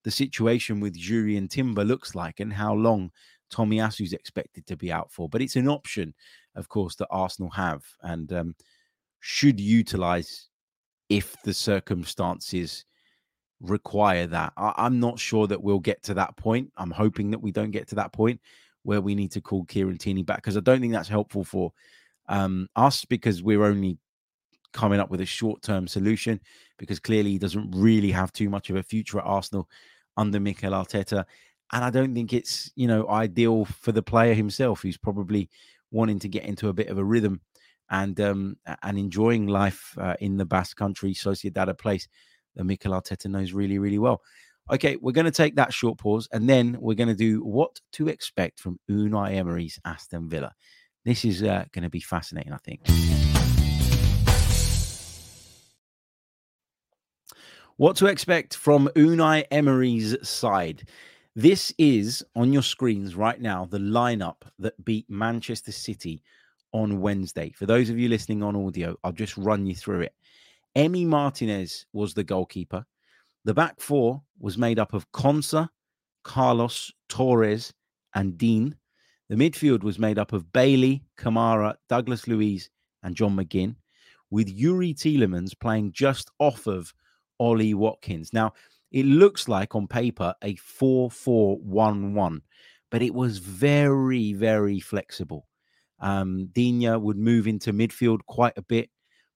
the 0.05 0.11
situation 0.11 0.79
with 0.79 0.95
Jurrien 0.95 1.49
Timber 1.49 1.85
looks 1.85 2.15
like 2.15 2.39
and 2.39 2.53
how 2.53 2.75
long 2.75 3.11
Tomiyasu 3.51 4.03
is 4.03 4.13
expected 4.13 4.67
to 4.67 4.77
be 4.77 4.93
out 4.93 5.11
for. 5.11 5.27
But 5.27 5.41
it's 5.41 5.57
an 5.57 5.69
option, 5.69 6.13
of 6.55 6.69
course, 6.69 6.97
that 6.97 7.09
Arsenal 7.11 7.51
have 7.51 7.83
and 8.03 8.31
um, 8.35 8.55
should 9.21 9.59
utilize 9.59 10.50
if 11.11 11.37
the 11.43 11.53
circumstances 11.53 12.87
require 13.61 14.27
that. 14.29 14.53
I, 14.57 14.87
am 14.87 15.01
not 15.01 15.19
sure 15.19 15.47
that 15.49 15.63
we'll 15.63 15.81
get 15.81 16.03
to 16.05 16.15
that 16.15 16.37
point. 16.37 16.73
I'm 16.79 16.91
hoping 16.91 17.31
that 17.33 17.43
we 17.43 17.53
don't 17.53 17.73
get 17.73 17.89
to 17.89 17.95
that 17.97 18.13
point 18.13 18.41
where 18.85 19.03
we 19.03 19.15
need 19.15 19.33
to 19.33 19.43
call 19.43 19.65
Kieran 19.65 19.99
Tierney 19.99 20.23
back 20.23 20.39
because 20.39 20.57
I 20.57 20.61
don't 20.61 20.81
think 20.81 20.95
that's 20.95 21.09
helpful 21.09 21.45
for 21.45 21.73
um, 22.29 22.69
us 22.77 23.05
because 23.05 23.43
we're 23.43 23.65
only 23.65 23.99
coming 24.73 25.01
up 25.01 25.11
with 25.11 25.21
a 25.21 25.27
short 25.27 25.61
term 25.63 25.87
solution 25.87 26.41
because 26.79 26.99
clearly 26.99 27.33
he 27.33 27.39
doesn't 27.39 27.71
really 27.77 28.13
have 28.13 28.33
too 28.33 28.49
much 28.49 28.71
of 28.71 28.77
a 28.77 28.83
future 28.83 29.19
at 29.19 29.27
Arsenal 29.27 29.69
under 30.17 30.41
Mikel 30.41 30.73
Arteta. 30.73 31.25
And 31.73 31.85
I 31.85 31.91
don't 31.91 32.15
think 32.15 32.33
it's, 32.33 32.71
you 32.77 32.87
know, 32.87 33.09
ideal 33.09 33.65
for 33.65 33.93
the 33.93 34.03
player 34.03 34.33
himself 34.33 34.81
who's 34.81 34.97
probably 34.97 35.51
wanting 35.91 36.21
to 36.21 36.29
get 36.29 36.45
into 36.45 36.69
a 36.69 36.73
bit 36.73 36.89
of 36.89 36.99
a 36.99 37.05
rhythm 37.05 37.41
and 37.91 38.21
um, 38.21 38.57
and 38.83 38.99
enjoying 38.99 39.47
life 39.47 39.95
uh, 39.99 40.15
in 40.21 40.37
the 40.37 40.47
Basque 40.47 40.77
country, 40.77 41.13
Sociedad, 41.13 41.69
a 41.69 41.75
place 41.75 42.09
that 42.57 42.65
Mikel 42.65 42.93
Arteta 42.93 43.27
knows 43.27 43.53
really, 43.53 43.79
really 43.79 43.99
well. 43.99 44.23
Okay, 44.73 44.97
we're 45.01 45.13
going 45.13 45.25
to 45.25 45.33
take 45.33 45.57
that 45.57 45.73
short 45.73 45.99
pause 45.99 46.29
and 46.33 46.49
then 46.49 46.77
we're 46.81 46.95
going 46.95 47.09
to 47.09 47.15
do 47.15 47.43
what 47.43 47.81
to 47.93 48.09
expect 48.09 48.61
from 48.61 48.79
Unai 48.89 49.35
Emery's 49.35 49.81
Aston 49.85 50.29
Villa. 50.29 50.53
This 51.05 51.25
is 51.25 51.43
uh, 51.43 51.65
going 51.73 51.83
to 51.83 51.91
be 51.91 52.01
fascinating, 52.01 52.53
I 52.53 52.59
think. 52.59 52.81
What 57.79 57.97
to 57.97 58.07
expect 58.07 58.55
from 58.55 58.91
Unai 58.95 59.45
Emery's 59.51 60.17
side. 60.29 60.87
This 61.35 61.73
is 61.79 62.23
on 62.37 62.53
your 62.53 62.63
screens 62.63 63.17
right 63.17 63.41
now 63.41 63.65
the 63.65 63.79
lineup 63.79 64.43
that 64.59 64.85
beat 64.85 65.09
Manchester 65.09 65.73
City 65.73 66.23
on 66.73 67.01
Wednesday. 67.01 67.53
For 67.57 67.67
those 67.67 67.91
of 67.91 67.99
you 67.99 68.09
listening 68.09 68.43
on 68.43 68.57
audio, 68.57 68.97
I'll 69.05 69.13
just 69.13 69.37
run 69.37 69.67
you 69.67 69.75
through 69.75 70.01
it. 70.03 70.15
Emi 70.77 71.07
Martinez 71.07 71.87
was 71.93 72.15
the 72.15 72.25
goalkeeper. 72.25 72.85
The 73.45 73.55
back 73.55 73.81
four 73.81 74.23
was 74.39 74.59
made 74.59 74.79
up 74.79 74.93
of 74.93 75.11
Konsa, 75.13 75.69
Carlos, 76.23 76.93
Torres, 77.09 77.73
and 78.15 78.37
Digne. 78.37 78.75
The 79.29 79.37
midfield 79.37 79.83
was 79.83 79.99
made 79.99 80.19
up 80.19 80.33
of 80.33 80.53
Bailey, 80.53 81.05
Kamara, 81.17 81.75
Douglas 81.89 82.29
Luiz, 82.29 82.69
and 83.03 83.17
John 83.17 83.37
McGinn, 83.37 83.77
with 84.31 84.57
Youri 84.57 84.95
Tielemans 84.95 85.59
playing 85.59 85.93
just 85.93 86.31
off 86.39 86.67
of 86.67 86.93
Ollie 87.39 87.75
Watkins. 87.75 88.33
Now, 88.33 88.53
it 88.93 89.07
looks 89.07 89.49
like 89.49 89.75
on 89.75 89.87
paper 89.87 90.35
a 90.43 90.57
4 90.57 91.11
4 91.11 91.59
1 91.59 92.15
1, 92.15 92.43
but 92.91 93.03
it 93.03 93.15
was 93.15 93.39
very, 93.39 94.33
very 94.33 94.81
flexible. 94.81 95.47
Um, 96.01 96.47
Digne 96.53 96.97
would 96.97 97.19
move 97.19 97.47
into 97.47 97.73
midfield 97.73 98.21
quite 98.27 98.57
a 98.57 98.63
bit. 98.63 98.91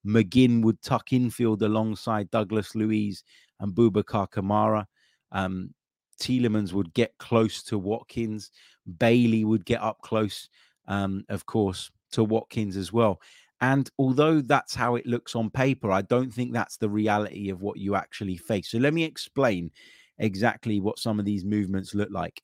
McGinn 0.06 0.62
would 0.62 0.80
tuck 0.82 1.12
infield 1.12 1.62
alongside 1.62 2.30
Douglas 2.30 2.74
Luiz 2.74 3.22
and 3.60 3.74
Boubacar 3.74 4.28
Kamara. 4.30 4.84
Um, 5.32 5.74
Tielemans 6.20 6.72
would 6.72 6.92
get 6.94 7.16
close 7.18 7.62
to 7.64 7.78
Watkins. 7.78 8.50
Bailey 8.98 9.44
would 9.44 9.64
get 9.64 9.80
up 9.82 9.98
close, 10.02 10.48
um, 10.86 11.24
of 11.28 11.46
course, 11.46 11.90
to 12.12 12.24
Watkins 12.24 12.76
as 12.76 12.92
well. 12.92 13.20
And 13.60 13.90
although 13.98 14.40
that's 14.40 14.74
how 14.74 14.96
it 14.96 15.06
looks 15.06 15.34
on 15.34 15.48
paper, 15.48 15.90
I 15.90 16.02
don't 16.02 16.32
think 16.32 16.52
that's 16.52 16.76
the 16.76 16.88
reality 16.88 17.48
of 17.48 17.62
what 17.62 17.78
you 17.78 17.94
actually 17.94 18.36
face. 18.36 18.70
So 18.70 18.78
let 18.78 18.92
me 18.92 19.04
explain 19.04 19.70
exactly 20.18 20.80
what 20.80 20.98
some 20.98 21.18
of 21.18 21.24
these 21.24 21.44
movements 21.44 21.94
look 21.94 22.10
like. 22.10 22.42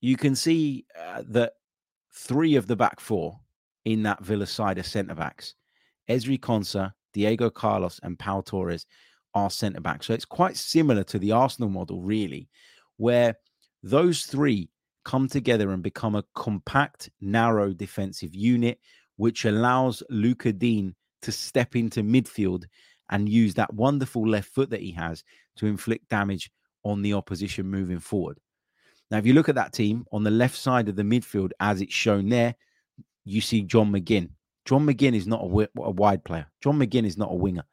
You 0.00 0.16
can 0.16 0.34
see 0.34 0.84
uh, 1.00 1.22
that 1.28 1.52
three 2.16 2.56
of 2.56 2.66
the 2.66 2.76
back 2.76 2.98
four 2.98 3.38
in 3.84 4.02
that 4.02 4.24
Villa 4.24 4.46
side 4.46 4.78
are 4.78 4.82
centre 4.82 5.14
backs. 5.14 5.54
Ezri 6.08 6.38
Konsa, 6.38 6.92
Diego 7.12 7.50
Carlos, 7.50 8.00
and 8.02 8.18
Pau 8.18 8.40
Torres 8.40 8.86
are 9.34 9.50
centre 9.50 9.80
backs. 9.80 10.06
So 10.06 10.14
it's 10.14 10.24
quite 10.24 10.56
similar 10.56 11.04
to 11.04 11.18
the 11.18 11.32
Arsenal 11.32 11.68
model, 11.68 12.02
really, 12.02 12.48
where 12.96 13.36
those 13.82 14.24
three 14.24 14.70
come 15.04 15.28
together 15.28 15.70
and 15.70 15.82
become 15.82 16.16
a 16.16 16.24
compact, 16.34 17.10
narrow 17.20 17.72
defensive 17.72 18.34
unit, 18.34 18.80
which 19.16 19.44
allows 19.44 20.02
Lucas 20.10 20.54
Digne 20.54 20.94
to 21.22 21.32
step 21.32 21.76
into 21.76 22.02
midfield 22.02 22.64
and 23.10 23.28
use 23.28 23.54
that 23.54 23.72
wonderful 23.72 24.26
left 24.28 24.48
foot 24.48 24.70
that 24.70 24.80
he 24.80 24.90
has 24.92 25.22
to 25.56 25.66
inflict 25.66 26.08
damage 26.08 26.50
on 26.82 27.02
the 27.02 27.12
opposition 27.12 27.66
moving 27.66 28.00
forward. 28.00 28.38
Now, 29.10 29.18
if 29.18 29.26
you 29.26 29.34
look 29.34 29.48
at 29.48 29.54
that 29.54 29.72
team 29.72 30.04
on 30.12 30.24
the 30.24 30.30
left 30.30 30.56
side 30.56 30.88
of 30.88 30.96
the 30.96 31.02
midfield, 31.02 31.50
as 31.60 31.80
it's 31.80 31.94
shown 31.94 32.28
there, 32.28 32.54
you 33.24 33.40
see 33.40 33.62
John 33.62 33.92
McGinn. 33.92 34.30
John 34.64 34.84
McGinn 34.84 35.14
is 35.14 35.26
not 35.26 35.42
a, 35.42 35.68
a 35.80 35.90
wide 35.90 36.24
player. 36.24 36.46
John 36.60 36.78
McGinn 36.78 37.06
is 37.06 37.16
not 37.16 37.30
a 37.30 37.36
winger. 37.36 37.64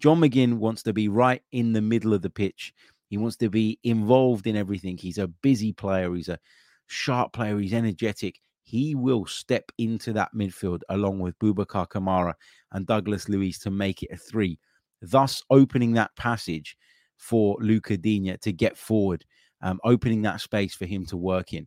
John 0.00 0.20
McGinn 0.20 0.54
wants 0.54 0.82
to 0.82 0.92
be 0.92 1.08
right 1.08 1.42
in 1.52 1.72
the 1.72 1.80
middle 1.80 2.12
of 2.12 2.20
the 2.20 2.30
pitch. 2.30 2.74
He 3.08 3.16
wants 3.16 3.36
to 3.36 3.48
be 3.48 3.78
involved 3.84 4.46
in 4.46 4.56
everything. 4.56 4.98
He's 4.98 5.18
a 5.18 5.28
busy 5.28 5.72
player. 5.72 6.14
He's 6.14 6.28
a 6.28 6.38
sharp 6.86 7.32
player. 7.32 7.58
He's 7.58 7.72
energetic. 7.72 8.40
He 8.62 8.94
will 8.94 9.24
step 9.26 9.70
into 9.78 10.12
that 10.14 10.34
midfield 10.34 10.80
along 10.88 11.20
with 11.20 11.38
Boubacar 11.38 11.88
Kamara 11.88 12.34
and 12.72 12.86
Douglas 12.86 13.28
Luiz 13.28 13.58
to 13.60 13.70
make 13.70 14.02
it 14.02 14.10
a 14.10 14.16
three, 14.16 14.58
thus 15.00 15.42
opening 15.50 15.92
that 15.92 16.14
passage 16.16 16.76
for 17.16 17.56
Lucas 17.60 17.98
Digne 17.98 18.36
to 18.38 18.52
get 18.52 18.76
forward 18.76 19.24
um, 19.64 19.80
opening 19.82 20.22
that 20.22 20.40
space 20.40 20.74
for 20.74 20.84
him 20.84 21.04
to 21.06 21.16
work 21.16 21.52
in. 21.52 21.66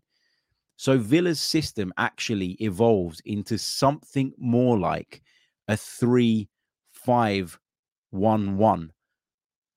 So 0.78 0.98
Villa's 0.98 1.42
system 1.42 1.92
actually 1.98 2.52
evolves 2.60 3.20
into 3.26 3.58
something 3.58 4.32
more 4.38 4.80
like 4.80 5.22
a 5.68 5.76
3 5.76 6.48
5 6.94 7.60
1 8.12 8.58
1. 8.58 8.92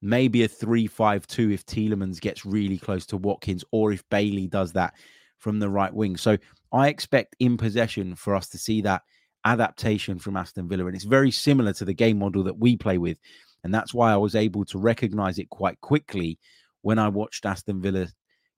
Maybe 0.02 0.44
a 0.44 0.48
3 0.48 0.86
5 0.86 1.26
2 1.26 1.50
if 1.50 1.66
Tielemans 1.66 2.20
gets 2.20 2.44
really 2.44 2.78
close 2.78 3.06
to 3.06 3.16
Watkins 3.16 3.64
or 3.72 3.92
if 3.92 4.06
Bailey 4.10 4.46
does 4.46 4.72
that 4.72 4.94
from 5.38 5.58
the 5.58 5.70
right 5.70 5.92
wing. 5.92 6.18
So 6.18 6.36
I 6.70 6.88
expect 6.88 7.34
in 7.40 7.56
possession 7.56 8.14
for 8.14 8.36
us 8.36 8.48
to 8.50 8.58
see 8.58 8.82
that 8.82 9.02
adaptation 9.46 10.18
from 10.18 10.36
Aston 10.36 10.68
Villa. 10.68 10.84
And 10.84 10.94
it's 10.94 11.04
very 11.04 11.30
similar 11.30 11.72
to 11.72 11.86
the 11.86 11.94
game 11.94 12.18
model 12.18 12.44
that 12.44 12.58
we 12.58 12.76
play 12.76 12.98
with. 12.98 13.16
And 13.64 13.74
that's 13.74 13.94
why 13.94 14.12
I 14.12 14.18
was 14.18 14.34
able 14.34 14.66
to 14.66 14.78
recognize 14.78 15.38
it 15.38 15.48
quite 15.48 15.80
quickly 15.80 16.38
when 16.82 16.98
I 16.98 17.08
watched 17.08 17.46
Aston 17.46 17.80
Villa 17.80 18.08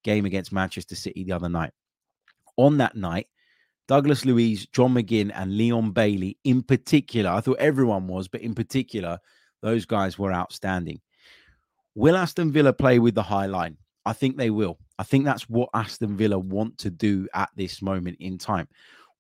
game 0.05 0.25
against 0.25 0.53
Manchester 0.53 0.95
City 0.95 1.25
the 1.25 1.33
other 1.33 1.49
night. 1.49 1.73
On 2.57 2.79
that 2.79 2.97
night, 2.97 3.27
Douglas 3.89 4.25
Luiz, 4.25 4.67
John 4.67 4.95
McGinn, 4.95 5.33
and 5.35 5.57
Leon 5.57 5.91
Bailey, 5.93 6.39
in 6.45 6.63
particular, 6.63 7.31
I 7.31 7.41
thought 7.41 7.59
everyone 7.59 8.07
was, 8.07 8.29
but 8.29 8.41
in 8.41 8.55
particular, 8.55 9.19
those 9.61 9.85
guys 9.85 10.19
were 10.19 10.33
outstanding. 10.33 11.01
Will 11.95 12.17
Aston 12.17 12.53
Villa 12.53 12.73
play 12.73 12.99
with 12.99 13.15
the 13.15 13.23
high 13.23 13.47
line? 13.47 13.77
I 14.05 14.13
think 14.13 14.37
they 14.37 14.51
will. 14.51 14.79
I 14.99 15.05
think 15.05 15.25
that's 15.25 15.49
what 15.49 15.69
Aston 15.75 16.17
Villa 16.17 16.39
want 16.39 16.79
to 16.79 16.91
do 16.91 17.29
at 17.35 17.51
this 17.57 17.83
moment 17.83 18.17
in 18.21 18.39
time. 18.39 18.69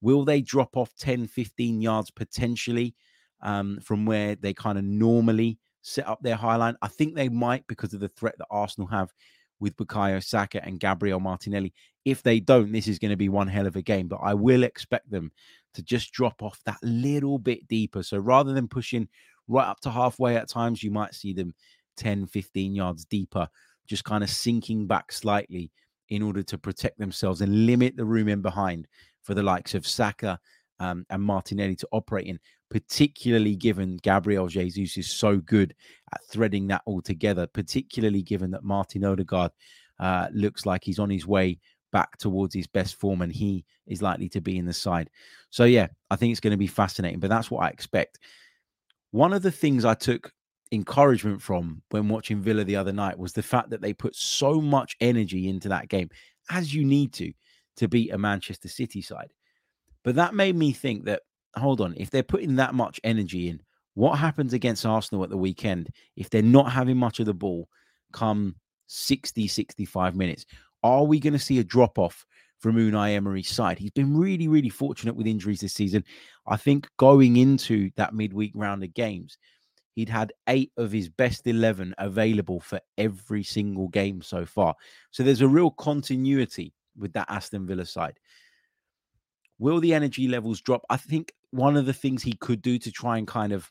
Will 0.00 0.24
they 0.24 0.40
drop 0.40 0.76
off 0.76 0.90
10, 0.98 1.28
15 1.28 1.80
yards 1.80 2.10
potentially 2.10 2.94
um, 3.42 3.78
from 3.82 4.06
where 4.06 4.34
they 4.36 4.54
kind 4.54 4.78
of 4.78 4.84
normally 4.84 5.58
set 5.82 6.08
up 6.08 6.20
their 6.22 6.36
high 6.36 6.56
line? 6.56 6.76
I 6.82 6.88
think 6.88 7.14
they 7.14 7.28
might 7.28 7.66
because 7.66 7.92
of 7.92 8.00
the 8.00 8.08
threat 8.08 8.36
that 8.38 8.46
Arsenal 8.50 8.88
have 8.88 9.12
with 9.60 9.76
Bukayo 9.76 10.22
Saka 10.22 10.64
and 10.64 10.80
Gabriel 10.80 11.20
Martinelli. 11.20 11.72
If 12.04 12.22
they 12.22 12.40
don't, 12.40 12.72
this 12.72 12.88
is 12.88 12.98
going 12.98 13.10
to 13.10 13.16
be 13.16 13.28
one 13.28 13.46
hell 13.46 13.66
of 13.66 13.76
a 13.76 13.82
game. 13.82 14.08
But 14.08 14.20
I 14.22 14.34
will 14.34 14.64
expect 14.64 15.10
them 15.10 15.30
to 15.74 15.82
just 15.82 16.12
drop 16.12 16.42
off 16.42 16.60
that 16.66 16.78
little 16.82 17.38
bit 17.38 17.66
deeper. 17.68 18.02
So 18.02 18.18
rather 18.18 18.52
than 18.52 18.66
pushing 18.68 19.08
right 19.48 19.68
up 19.68 19.80
to 19.80 19.90
halfway 19.90 20.36
at 20.36 20.48
times, 20.48 20.82
you 20.82 20.90
might 20.90 21.14
see 21.14 21.32
them 21.32 21.54
10, 21.96 22.26
15 22.26 22.74
yards 22.74 23.04
deeper, 23.04 23.48
just 23.86 24.04
kind 24.04 24.24
of 24.24 24.30
sinking 24.30 24.86
back 24.86 25.12
slightly 25.12 25.70
in 26.08 26.22
order 26.22 26.42
to 26.42 26.58
protect 26.58 26.98
themselves 26.98 27.40
and 27.40 27.66
limit 27.66 27.96
the 27.96 28.04
room 28.04 28.28
in 28.28 28.42
behind 28.42 28.86
for 29.22 29.34
the 29.34 29.42
likes 29.42 29.74
of 29.74 29.86
Saka 29.86 30.38
um, 30.80 31.06
and 31.10 31.22
Martinelli 31.22 31.76
to 31.76 31.88
operate 31.92 32.26
in, 32.26 32.38
particularly 32.70 33.54
given 33.54 33.98
Gabriel 34.02 34.48
Jesus 34.48 34.96
is 34.96 35.10
so 35.10 35.36
good 35.36 35.74
at 36.12 36.24
threading 36.26 36.66
that 36.68 36.82
all 36.86 37.02
together, 37.02 37.46
particularly 37.46 38.22
given 38.22 38.50
that 38.50 38.64
Martin 38.64 39.04
Odegaard 39.04 39.52
uh, 40.00 40.28
looks 40.32 40.66
like 40.66 40.82
he's 40.82 40.98
on 40.98 41.10
his 41.10 41.26
way 41.26 41.58
back 41.92 42.16
towards 42.16 42.54
his 42.54 42.66
best 42.66 42.96
form 42.96 43.22
and 43.22 43.32
he 43.32 43.64
is 43.86 44.02
likely 44.02 44.28
to 44.30 44.40
be 44.40 44.58
in 44.58 44.64
the 44.64 44.72
side. 44.72 45.10
So, 45.50 45.64
yeah, 45.64 45.88
I 46.10 46.16
think 46.16 46.32
it's 46.32 46.40
going 46.40 46.52
to 46.52 46.56
be 46.56 46.66
fascinating, 46.66 47.20
but 47.20 47.30
that's 47.30 47.50
what 47.50 47.62
I 47.62 47.68
expect. 47.68 48.18
One 49.10 49.32
of 49.32 49.42
the 49.42 49.52
things 49.52 49.84
I 49.84 49.94
took 49.94 50.32
encouragement 50.72 51.42
from 51.42 51.82
when 51.90 52.08
watching 52.08 52.40
Villa 52.40 52.64
the 52.64 52.76
other 52.76 52.92
night 52.92 53.18
was 53.18 53.34
the 53.34 53.42
fact 53.42 53.70
that 53.70 53.82
they 53.82 53.92
put 53.92 54.16
so 54.16 54.60
much 54.60 54.96
energy 55.00 55.48
into 55.48 55.68
that 55.68 55.88
game, 55.88 56.08
as 56.50 56.74
you 56.74 56.84
need 56.84 57.12
to, 57.14 57.32
to 57.76 57.88
beat 57.88 58.12
a 58.12 58.18
Manchester 58.18 58.68
City 58.68 59.02
side. 59.02 59.30
But 60.04 60.16
that 60.16 60.34
made 60.34 60.56
me 60.56 60.72
think 60.72 61.04
that, 61.04 61.22
hold 61.56 61.80
on, 61.80 61.94
if 61.96 62.10
they're 62.10 62.22
putting 62.22 62.56
that 62.56 62.74
much 62.74 63.00
energy 63.04 63.48
in, 63.48 63.60
what 63.94 64.18
happens 64.18 64.52
against 64.52 64.86
Arsenal 64.86 65.22
at 65.22 65.30
the 65.30 65.36
weekend 65.36 65.90
if 66.16 66.30
they're 66.30 66.42
not 66.42 66.72
having 66.72 66.96
much 66.96 67.20
of 67.20 67.26
the 67.26 67.34
ball 67.34 67.68
come 68.12 68.56
60, 68.86 69.46
65 69.46 70.16
minutes? 70.16 70.46
Are 70.82 71.04
we 71.04 71.20
going 71.20 71.34
to 71.34 71.38
see 71.38 71.58
a 71.58 71.64
drop 71.64 71.98
off 71.98 72.24
from 72.58 72.76
Unai 72.76 73.14
Emery's 73.14 73.50
side? 73.50 73.78
He's 73.78 73.90
been 73.90 74.16
really, 74.16 74.48
really 74.48 74.68
fortunate 74.68 75.14
with 75.14 75.26
injuries 75.26 75.60
this 75.60 75.74
season. 75.74 76.04
I 76.46 76.56
think 76.56 76.88
going 76.96 77.36
into 77.36 77.90
that 77.96 78.14
midweek 78.14 78.52
round 78.54 78.82
of 78.82 78.94
games, 78.94 79.36
he'd 79.94 80.08
had 80.08 80.32
eight 80.48 80.72
of 80.76 80.90
his 80.90 81.08
best 81.08 81.46
11 81.46 81.94
available 81.98 82.60
for 82.60 82.80
every 82.98 83.42
single 83.42 83.88
game 83.88 84.22
so 84.22 84.46
far. 84.46 84.74
So 85.10 85.22
there's 85.22 85.42
a 85.42 85.48
real 85.48 85.70
continuity 85.70 86.72
with 86.96 87.12
that 87.12 87.30
Aston 87.30 87.66
Villa 87.66 87.86
side. 87.86 88.18
Will 89.62 89.78
the 89.78 89.94
energy 89.94 90.26
levels 90.26 90.60
drop? 90.60 90.84
I 90.90 90.96
think 90.96 91.32
one 91.52 91.76
of 91.76 91.86
the 91.86 91.92
things 91.92 92.24
he 92.24 92.32
could 92.32 92.62
do 92.62 92.80
to 92.80 92.90
try 92.90 93.16
and 93.16 93.28
kind 93.28 93.52
of 93.52 93.70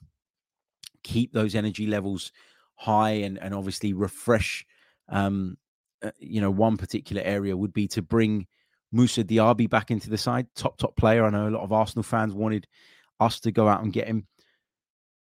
keep 1.04 1.34
those 1.34 1.54
energy 1.54 1.86
levels 1.86 2.32
high 2.76 3.10
and, 3.10 3.38
and 3.38 3.54
obviously 3.54 3.92
refresh, 3.92 4.66
um, 5.10 5.58
uh, 6.02 6.12
you 6.18 6.40
know, 6.40 6.50
one 6.50 6.78
particular 6.78 7.22
area 7.24 7.58
would 7.58 7.74
be 7.74 7.90
to 7.90 8.02
bring 8.02 8.48
Moussa 8.94 9.26
Diaby 9.26 9.70
back 9.70 9.92
into 9.92 10.10
the 10.10 10.18
side, 10.18 10.48
top, 10.56 10.78
top 10.78 10.96
player. 10.96 11.26
I 11.26 11.30
know 11.30 11.50
a 11.50 11.52
lot 11.52 11.64
of 11.64 11.74
Arsenal 11.74 12.04
fans 12.04 12.34
wanted 12.34 12.68
us 13.20 13.42
to 13.42 13.52
go 13.52 13.68
out 13.68 13.84
and 13.84 13.92
get 13.92 14.08
him. 14.08 14.28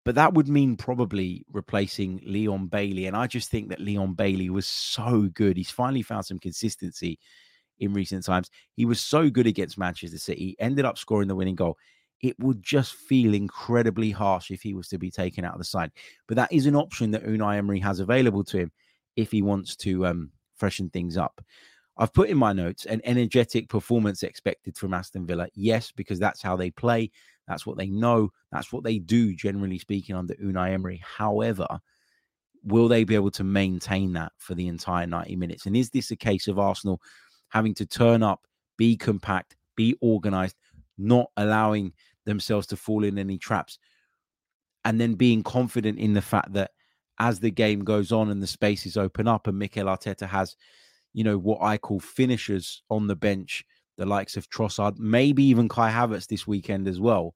But 0.05 0.15
that 0.15 0.35
would 0.35 0.47
mean 0.47 0.77
probably 0.77 1.45
replacing 1.51 2.21
Leon 2.25 2.69
Bailey. 2.69 3.07
And 3.07 3.17
I 3.17 3.27
just 3.27 3.51
think 3.51 3.71
that 3.71 3.81
Leon 3.81 4.15
Bailey 4.15 4.51
was 4.51 4.69
so 4.69 5.29
good. 5.35 5.57
He's 5.57 5.69
finally 5.69 6.03
found 6.03 6.27
some 6.27 6.39
consistency 6.39 7.19
in 7.81 7.93
recent 7.93 8.25
times. 8.25 8.51
He 8.75 8.85
was 8.85 9.01
so 9.01 9.29
good 9.29 9.47
against 9.47 9.79
Manchester 9.79 10.19
City, 10.19 10.55
ended 10.59 10.85
up 10.85 10.99
scoring 10.99 11.29
the 11.29 11.35
winning 11.35 11.57
goal. 11.57 11.77
It 12.21 12.39
would 12.39 12.63
just 12.63 12.95
feel 12.95 13.35
incredibly 13.35 14.11
harsh 14.11 14.51
if 14.51 14.63
he 14.63 14.75
was 14.75 14.89
to 14.89 14.99
be 14.99 15.11
taken 15.11 15.45
out 15.45 15.55
of 15.55 15.59
the 15.59 15.65
side. 15.65 15.91
But 16.29 16.37
that 16.37 16.53
is 16.53 16.67
an 16.67 16.77
option 16.77 17.11
that 17.13 17.25
Unai 17.25 17.57
Emery 17.57 17.81
has 17.81 17.99
available 17.99 18.45
to 18.45 18.59
him 18.59 18.73
if 19.17 19.33
he 19.33 19.43
wants 19.43 19.75
to 19.77 20.07
um, 20.07 20.31
freshen 20.55 20.91
things 20.91 21.17
up. 21.17 21.41
I've 21.97 22.15
put 22.15 22.31
in 22.31 22.39
my 22.39 22.53
notes 22.53 22.87
an 22.87 23.01
energetic 23.05 23.69
performance 23.69 24.23
expected 24.23 24.77
from 24.77 24.95
Aston 24.95 25.27
Villa. 25.27 25.49
Yes, 25.55 25.93
because 25.93 26.19
that's 26.19 26.43
how 26.43 26.57
they 26.57 26.71
play. 26.71 27.11
That's 27.49 27.67
what 27.67 27.77
they 27.77 27.89
know. 27.89 28.31
That's 28.53 28.73
what 28.73 28.85
they 28.85 28.99
do, 28.99 29.35
generally 29.35 29.79
speaking, 29.79 30.15
under 30.15 30.35
Unai 30.35 30.73
Emery. 30.73 31.03
However, 31.05 31.67
will 32.63 32.89
they 32.89 33.05
be 33.05 33.15
able 33.15 33.31
to 33.33 33.45
maintain 33.45 34.13
that 34.13 34.33
for 34.39 34.55
the 34.55 34.69
entire 34.69 35.07
90 35.07 35.37
minutes? 35.37 35.67
And 35.67 35.77
is 35.77 35.91
this 35.91 36.11
a 36.11 36.17
case 36.17 36.49
of 36.49 36.59
Arsenal 36.59 37.01
having 37.51 37.75
to 37.75 37.87
turn 37.87 38.23
up, 38.23 38.47
be 38.77 38.97
compact, 38.97 39.57
be 39.77 39.97
organized, 40.01 40.57
not 40.99 41.31
allowing 41.37 41.93
themselves 42.27 42.67
to 42.69 42.77
fall 42.77 43.05
in 43.05 43.19
any 43.19 43.39
traps, 43.39 43.79
and 44.85 45.01
then 45.01 45.15
being 45.15 45.43
confident 45.43 45.99
in 45.99 46.15
the 46.15 46.23
fact 46.23 46.53
that 46.55 46.71
as 47.19 47.39
the 47.39 47.51
game 47.51 47.85
goes 47.85 48.13
on 48.13 48.31
and 48.31 48.43
the 48.43 48.47
spaces 48.47 48.97
open 48.97 49.29
up, 49.29 49.47
and 49.47 49.59
Mikel 49.59 49.87
Arteta 49.87 50.27
has, 50.27 50.57
you 51.13 51.23
know, 51.23 51.37
what 51.37 51.61
I 51.61 51.77
call 51.77 52.01
finishers 52.01 52.83
on 52.89 53.07
the 53.07 53.17
bench 53.17 53.65
the 53.99 54.07
likes 54.07 54.39
of 54.39 54.49
Trossard, 54.49 54.99
maybe 54.99 55.45
even 55.45 55.69
Kai 55.69 55.91
Havertz 55.93 56.27
this 56.27 56.47
weekend 56.47 56.89
as 56.89 56.99
well. 56.99 57.35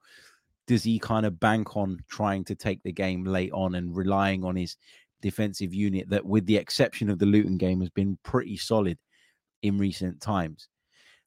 Does 0.67 0.83
he 0.83 0.99
kind 0.99 1.27
of 1.27 1.39
bank 1.39 1.77
on 1.77 2.03
trying 2.09 2.43
to 2.45 2.55
take 2.55 2.83
the 2.83 2.93
game 2.93 3.25
late 3.25 3.53
on 3.53 3.75
and 3.75 3.95
relying 3.95 4.43
on 4.45 4.57
his 4.57 4.77
defensive 5.21 5.75
unit 5.75 6.09
that, 6.09 6.25
with 6.25 6.47
the 6.47 6.57
exception 6.57 7.11
of 7.11 7.19
the 7.19 7.27
Luton 7.27 7.59
game, 7.59 7.81
has 7.81 7.91
been 7.91 8.19
pretty 8.23 8.57
solid 8.57 8.97
in 9.65 9.79
recent 9.79 10.21
times? 10.21 10.69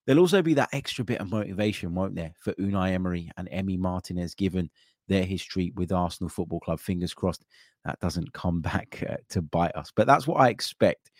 There'll 0.05 0.21
also 0.21 0.41
be 0.41 0.53
that 0.53 0.69
extra 0.71 1.03
bit 1.03 1.19
of 1.19 1.29
motivation, 1.29 1.93
won't 1.93 2.15
there, 2.15 2.31
for 2.39 2.53
Unai 2.53 2.93
Emery 2.93 3.29
and 3.35 3.49
Emi 3.49 3.77
Martinez, 3.77 4.35
given 4.35 4.69
their 5.09 5.25
history 5.25 5.73
with 5.75 5.91
Arsenal 5.91 6.29
Football 6.29 6.61
Club. 6.61 6.79
Fingers 6.79 7.13
crossed 7.13 7.43
that 7.83 7.99
doesn't 7.99 8.31
come 8.33 8.61
back 8.73 9.03
uh, 9.09 9.17
to 9.29 9.41
bite 9.41 9.75
us. 9.75 9.91
But 9.93 10.07
that's 10.07 10.25
what 10.25 10.39
I 10.39 10.49
expect 10.49 11.11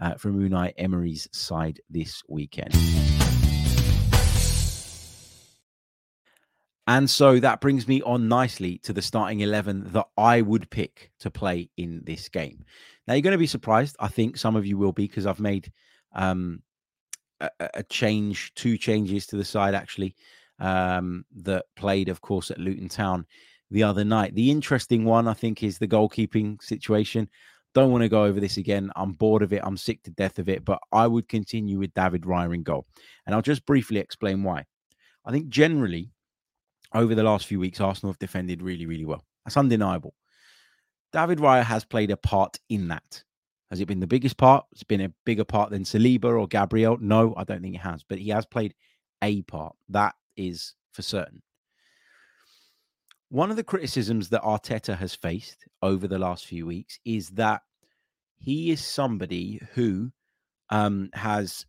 uh, 0.00 0.14
from 0.14 0.38
Unai 0.38 0.72
Emery's 0.78 1.28
side 1.32 1.80
this 1.90 2.22
weekend. 2.28 2.74
And 6.88 7.10
so 7.10 7.40
that 7.40 7.60
brings 7.60 7.88
me 7.88 8.00
on 8.02 8.28
nicely 8.28 8.78
to 8.84 8.92
the 8.92 9.02
starting 9.02 9.40
11 9.40 9.92
that 9.92 10.06
I 10.16 10.40
would 10.40 10.70
pick 10.70 11.10
to 11.18 11.32
play 11.32 11.68
in 11.76 12.02
this 12.04 12.28
game. 12.28 12.64
Now, 13.08 13.14
you're 13.14 13.22
going 13.22 13.32
to 13.32 13.38
be 13.38 13.48
surprised. 13.48 13.96
I 13.98 14.06
think 14.06 14.36
some 14.36 14.54
of 14.54 14.66
you 14.66 14.78
will 14.78 14.92
be 14.92 15.08
because 15.08 15.26
I've 15.26 15.40
made 15.40 15.72
um, 16.14 16.62
a, 17.40 17.82
change, 17.84 18.52
two 18.54 18.76
changes 18.78 19.26
to 19.26 19.36
the 19.36 19.44
side 19.44 19.74
actually, 19.74 20.14
um, 20.58 21.24
that 21.36 21.64
played, 21.76 22.08
of 22.08 22.20
course, 22.20 22.50
at 22.50 22.58
Luton 22.58 22.88
Town 22.88 23.26
the 23.70 23.82
other 23.82 24.04
night. 24.04 24.34
The 24.34 24.50
interesting 24.50 25.04
one, 25.04 25.28
I 25.28 25.34
think, 25.34 25.62
is 25.62 25.78
the 25.78 25.88
goalkeeping 25.88 26.62
situation. 26.62 27.28
Don't 27.74 27.90
want 27.90 28.02
to 28.02 28.08
go 28.08 28.24
over 28.24 28.40
this 28.40 28.56
again. 28.56 28.90
I'm 28.96 29.12
bored 29.12 29.42
of 29.42 29.52
it. 29.52 29.60
I'm 29.62 29.76
sick 29.76 30.02
to 30.04 30.10
death 30.10 30.38
of 30.38 30.48
it. 30.48 30.64
But 30.64 30.78
I 30.92 31.06
would 31.06 31.28
continue 31.28 31.78
with 31.78 31.92
David 31.92 32.22
Raya 32.22 32.54
in 32.54 32.62
goal. 32.62 32.86
And 33.26 33.34
I'll 33.34 33.42
just 33.42 33.66
briefly 33.66 33.98
explain 33.98 34.42
why. 34.42 34.64
I 35.26 35.32
think 35.32 35.48
generally, 35.48 36.10
over 36.94 37.14
the 37.14 37.22
last 37.22 37.46
few 37.46 37.60
weeks, 37.60 37.80
Arsenal 37.80 38.12
have 38.12 38.18
defended 38.18 38.62
really, 38.62 38.86
really 38.86 39.04
well. 39.04 39.24
That's 39.44 39.56
undeniable. 39.56 40.14
David 41.12 41.38
Raya 41.38 41.64
has 41.64 41.84
played 41.84 42.10
a 42.10 42.16
part 42.16 42.58
in 42.70 42.88
that. 42.88 43.24
Has 43.70 43.80
it 43.80 43.86
been 43.86 44.00
the 44.00 44.06
biggest 44.06 44.36
part? 44.36 44.64
It's 44.72 44.84
been 44.84 45.00
a 45.00 45.12
bigger 45.24 45.44
part 45.44 45.70
than 45.70 45.82
Saliba 45.82 46.38
or 46.38 46.46
Gabriel? 46.46 46.98
No, 47.00 47.34
I 47.36 47.44
don't 47.44 47.62
think 47.62 47.74
it 47.74 47.80
has, 47.80 48.04
but 48.08 48.18
he 48.18 48.30
has 48.30 48.46
played 48.46 48.74
a 49.22 49.42
part. 49.42 49.74
That 49.88 50.14
is 50.36 50.74
for 50.92 51.02
certain. 51.02 51.42
One 53.28 53.50
of 53.50 53.56
the 53.56 53.64
criticisms 53.64 54.28
that 54.28 54.42
Arteta 54.42 54.96
has 54.96 55.14
faced 55.14 55.66
over 55.82 56.06
the 56.06 56.18
last 56.18 56.46
few 56.46 56.64
weeks 56.64 57.00
is 57.04 57.30
that 57.30 57.62
he 58.38 58.70
is 58.70 58.84
somebody 58.84 59.60
who 59.74 60.12
um, 60.70 61.10
has 61.12 61.66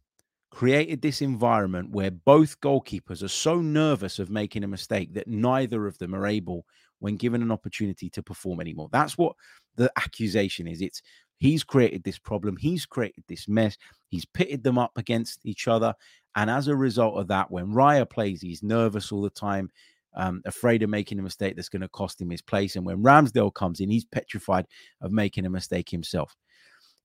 created 0.52 1.02
this 1.02 1.22
environment 1.22 1.92
where 1.92 2.12
both 2.12 2.60
goalkeepers 2.62 3.24
are 3.24 3.28
so 3.28 3.60
nervous 3.60 4.20
of 4.20 4.30
making 4.30 4.64
a 4.64 4.68
mistake 4.68 5.14
that 5.14 5.28
neither 5.28 5.88
of 5.88 5.98
them 5.98 6.14
are 6.14 6.28
able, 6.28 6.66
when 7.00 7.16
given 7.16 7.42
an 7.42 7.52
opportunity, 7.52 8.10
to 8.12 8.22
perform 8.22 8.62
anymore. 8.62 8.90
That's 8.92 9.18
what 9.18 9.36
the 9.76 9.92
accusation 9.98 10.68
is. 10.68 10.82
It's 10.82 11.02
he's 11.38 11.64
created 11.64 12.04
this 12.04 12.20
problem, 12.20 12.58
he's 12.58 12.86
created 12.86 13.24
this 13.28 13.48
mess, 13.48 13.78
he's 14.10 14.26
pitted 14.26 14.64
them 14.64 14.78
up 14.78 14.92
against 14.98 15.46
each 15.46 15.68
other. 15.68 15.94
And 16.36 16.50
as 16.50 16.68
a 16.68 16.76
result 16.76 17.18
of 17.18 17.28
that, 17.30 17.50
when 17.50 17.74
Raya 17.74 18.10
plays, 18.10 18.42
he's 18.42 18.64
nervous 18.64 19.12
all 19.12 19.22
the 19.22 19.30
time. 19.30 19.70
Um, 20.16 20.42
afraid 20.46 20.82
of 20.82 20.90
making 20.90 21.20
a 21.20 21.22
mistake 21.22 21.56
that's 21.56 21.70
going 21.70 21.84
to 21.84 21.90
cost 21.90 22.20
him 22.20 22.32
his 22.32 22.42
place. 22.42 22.76
And 22.76 22.84
when 22.84 23.04
Ramsdale 23.04 23.54
comes 23.54 23.82
in, 23.82 23.92
he's 23.92 24.06
petrified 24.06 24.66
of 25.00 25.12
making 25.12 25.46
a 25.46 25.50
mistake 25.50 25.90
himself. 25.90 26.36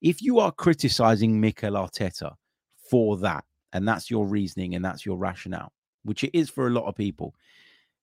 If 0.01 0.23
you 0.23 0.38
are 0.38 0.51
criticizing 0.51 1.38
Mikel 1.38 1.75
Arteta 1.75 2.33
for 2.90 3.18
that, 3.18 3.45
and 3.73 3.87
that's 3.87 4.11
your 4.11 4.27
reasoning 4.27 4.75
and 4.75 4.85
that's 4.85 5.05
your 5.05 5.18
rationale, 5.18 5.73
which 6.05 6.25
it 6.25 6.31
is 6.35 6.49
for 6.49 6.66
a 6.66 6.71
lot 6.71 6.87
of 6.87 6.97
people, 6.97 7.35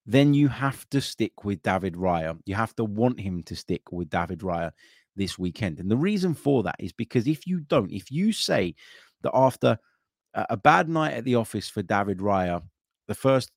then 0.06 0.34
you 0.34 0.48
have 0.48 0.90
to 0.90 1.02
stick 1.02 1.44
with 1.44 1.62
David 1.62 1.94
Raya. 1.94 2.38
You 2.46 2.56
have 2.56 2.76
to 2.78 2.84
want 2.84 3.20
him 3.20 3.44
to 3.44 3.56
stick 3.56 3.92
with 3.92 4.10
David 4.10 4.40
Raya 4.40 4.72
this 5.20 5.38
weekend. 5.38 5.80
And 5.80 5.92
the 5.92 5.98
reason 5.98 6.34
for 6.34 6.64
that 6.64 6.78
is 6.80 6.92
because 6.92 7.28
if 7.28 7.46
you 7.46 7.60
don't, 7.60 7.92
if 7.92 8.10
you 8.10 8.32
say 8.32 8.74
that 9.22 9.36
after 9.36 9.78
a 10.34 10.58
bad 10.58 10.90
night 10.90 11.14
at 11.14 11.26
the 11.26 11.36
office 11.36 11.70
for 11.70 11.84
David 11.84 12.18
Raya, 12.18 12.64
the 13.08 13.14
first 13.16 13.52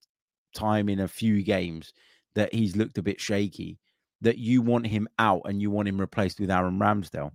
time 0.54 0.90
in 0.90 1.00
a 1.00 1.08
few 1.08 1.42
games 1.42 1.94
that 2.34 2.52
he's 2.52 2.76
looked 2.76 2.98
a 2.98 3.02
bit 3.02 3.20
shaky, 3.20 3.78
that 4.20 4.38
you 4.38 4.62
want 4.62 4.86
him 4.86 5.08
out 5.18 5.42
and 5.46 5.60
you 5.60 5.70
want 5.70 5.88
him 5.88 6.00
replaced 6.00 6.40
with 6.40 6.50
Aaron 6.50 6.78
Ramsdale, 6.78 7.32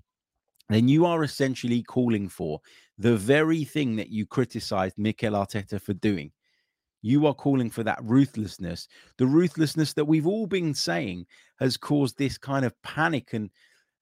then 0.70 0.88
you 0.88 1.06
are 1.06 1.24
essentially 1.24 1.82
calling 1.84 2.28
for 2.28 2.60
the 2.98 3.16
very 3.16 3.64
thing 3.64 3.96
that 3.96 4.10
you 4.10 4.26
criticized 4.26 4.98
Mikel 4.98 5.34
Arteta 5.34 5.82
for 5.82 5.94
doing. 5.94 6.32
You 7.02 7.28
are 7.28 7.34
calling 7.34 7.70
for 7.70 7.84
that 7.84 8.00
ruthlessness, 8.02 8.88
the 9.18 9.28
ruthlessness 9.28 9.94
that 9.94 10.06
we've 10.06 10.28
all 10.28 10.48
been 10.48 10.74
saying 10.74 11.26
has 11.60 11.78
caused 11.78 12.18
this 12.18 12.38
kind 12.38 12.66
of 12.66 12.74
panic 12.82 13.34
and 13.34 13.50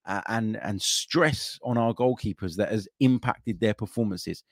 uh, 0.06 0.22
and 0.28 0.58
and 0.58 0.82
stress 0.82 1.60
on 1.64 1.78
our 1.78 1.94
goalkeepers 1.94 2.56
that 2.56 2.72
has 2.72 2.88
impacted 3.00 3.60
their 3.60 3.74
performances. 3.74 4.44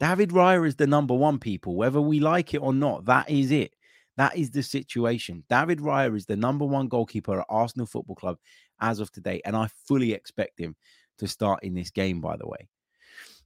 David 0.00 0.30
Raya 0.30 0.66
is 0.66 0.76
the 0.76 0.86
number 0.86 1.14
one, 1.14 1.38
people, 1.38 1.76
whether 1.76 2.00
we 2.00 2.20
like 2.20 2.54
it 2.54 2.58
or 2.58 2.74
not. 2.74 3.04
That 3.06 3.30
is 3.30 3.50
it. 3.50 3.74
That 4.16 4.36
is 4.36 4.50
the 4.50 4.62
situation. 4.62 5.44
David 5.48 5.78
Raya 5.78 6.16
is 6.16 6.26
the 6.26 6.36
number 6.36 6.64
one 6.64 6.88
goalkeeper 6.88 7.40
at 7.40 7.46
Arsenal 7.48 7.86
Football 7.86 8.16
Club 8.16 8.38
as 8.80 9.00
of 9.00 9.10
today, 9.10 9.40
and 9.44 9.56
I 9.56 9.68
fully 9.86 10.12
expect 10.12 10.58
him 10.58 10.76
to 11.18 11.28
start 11.28 11.62
in 11.62 11.74
this 11.74 11.90
game, 11.90 12.20
by 12.20 12.36
the 12.36 12.46
way. 12.46 12.68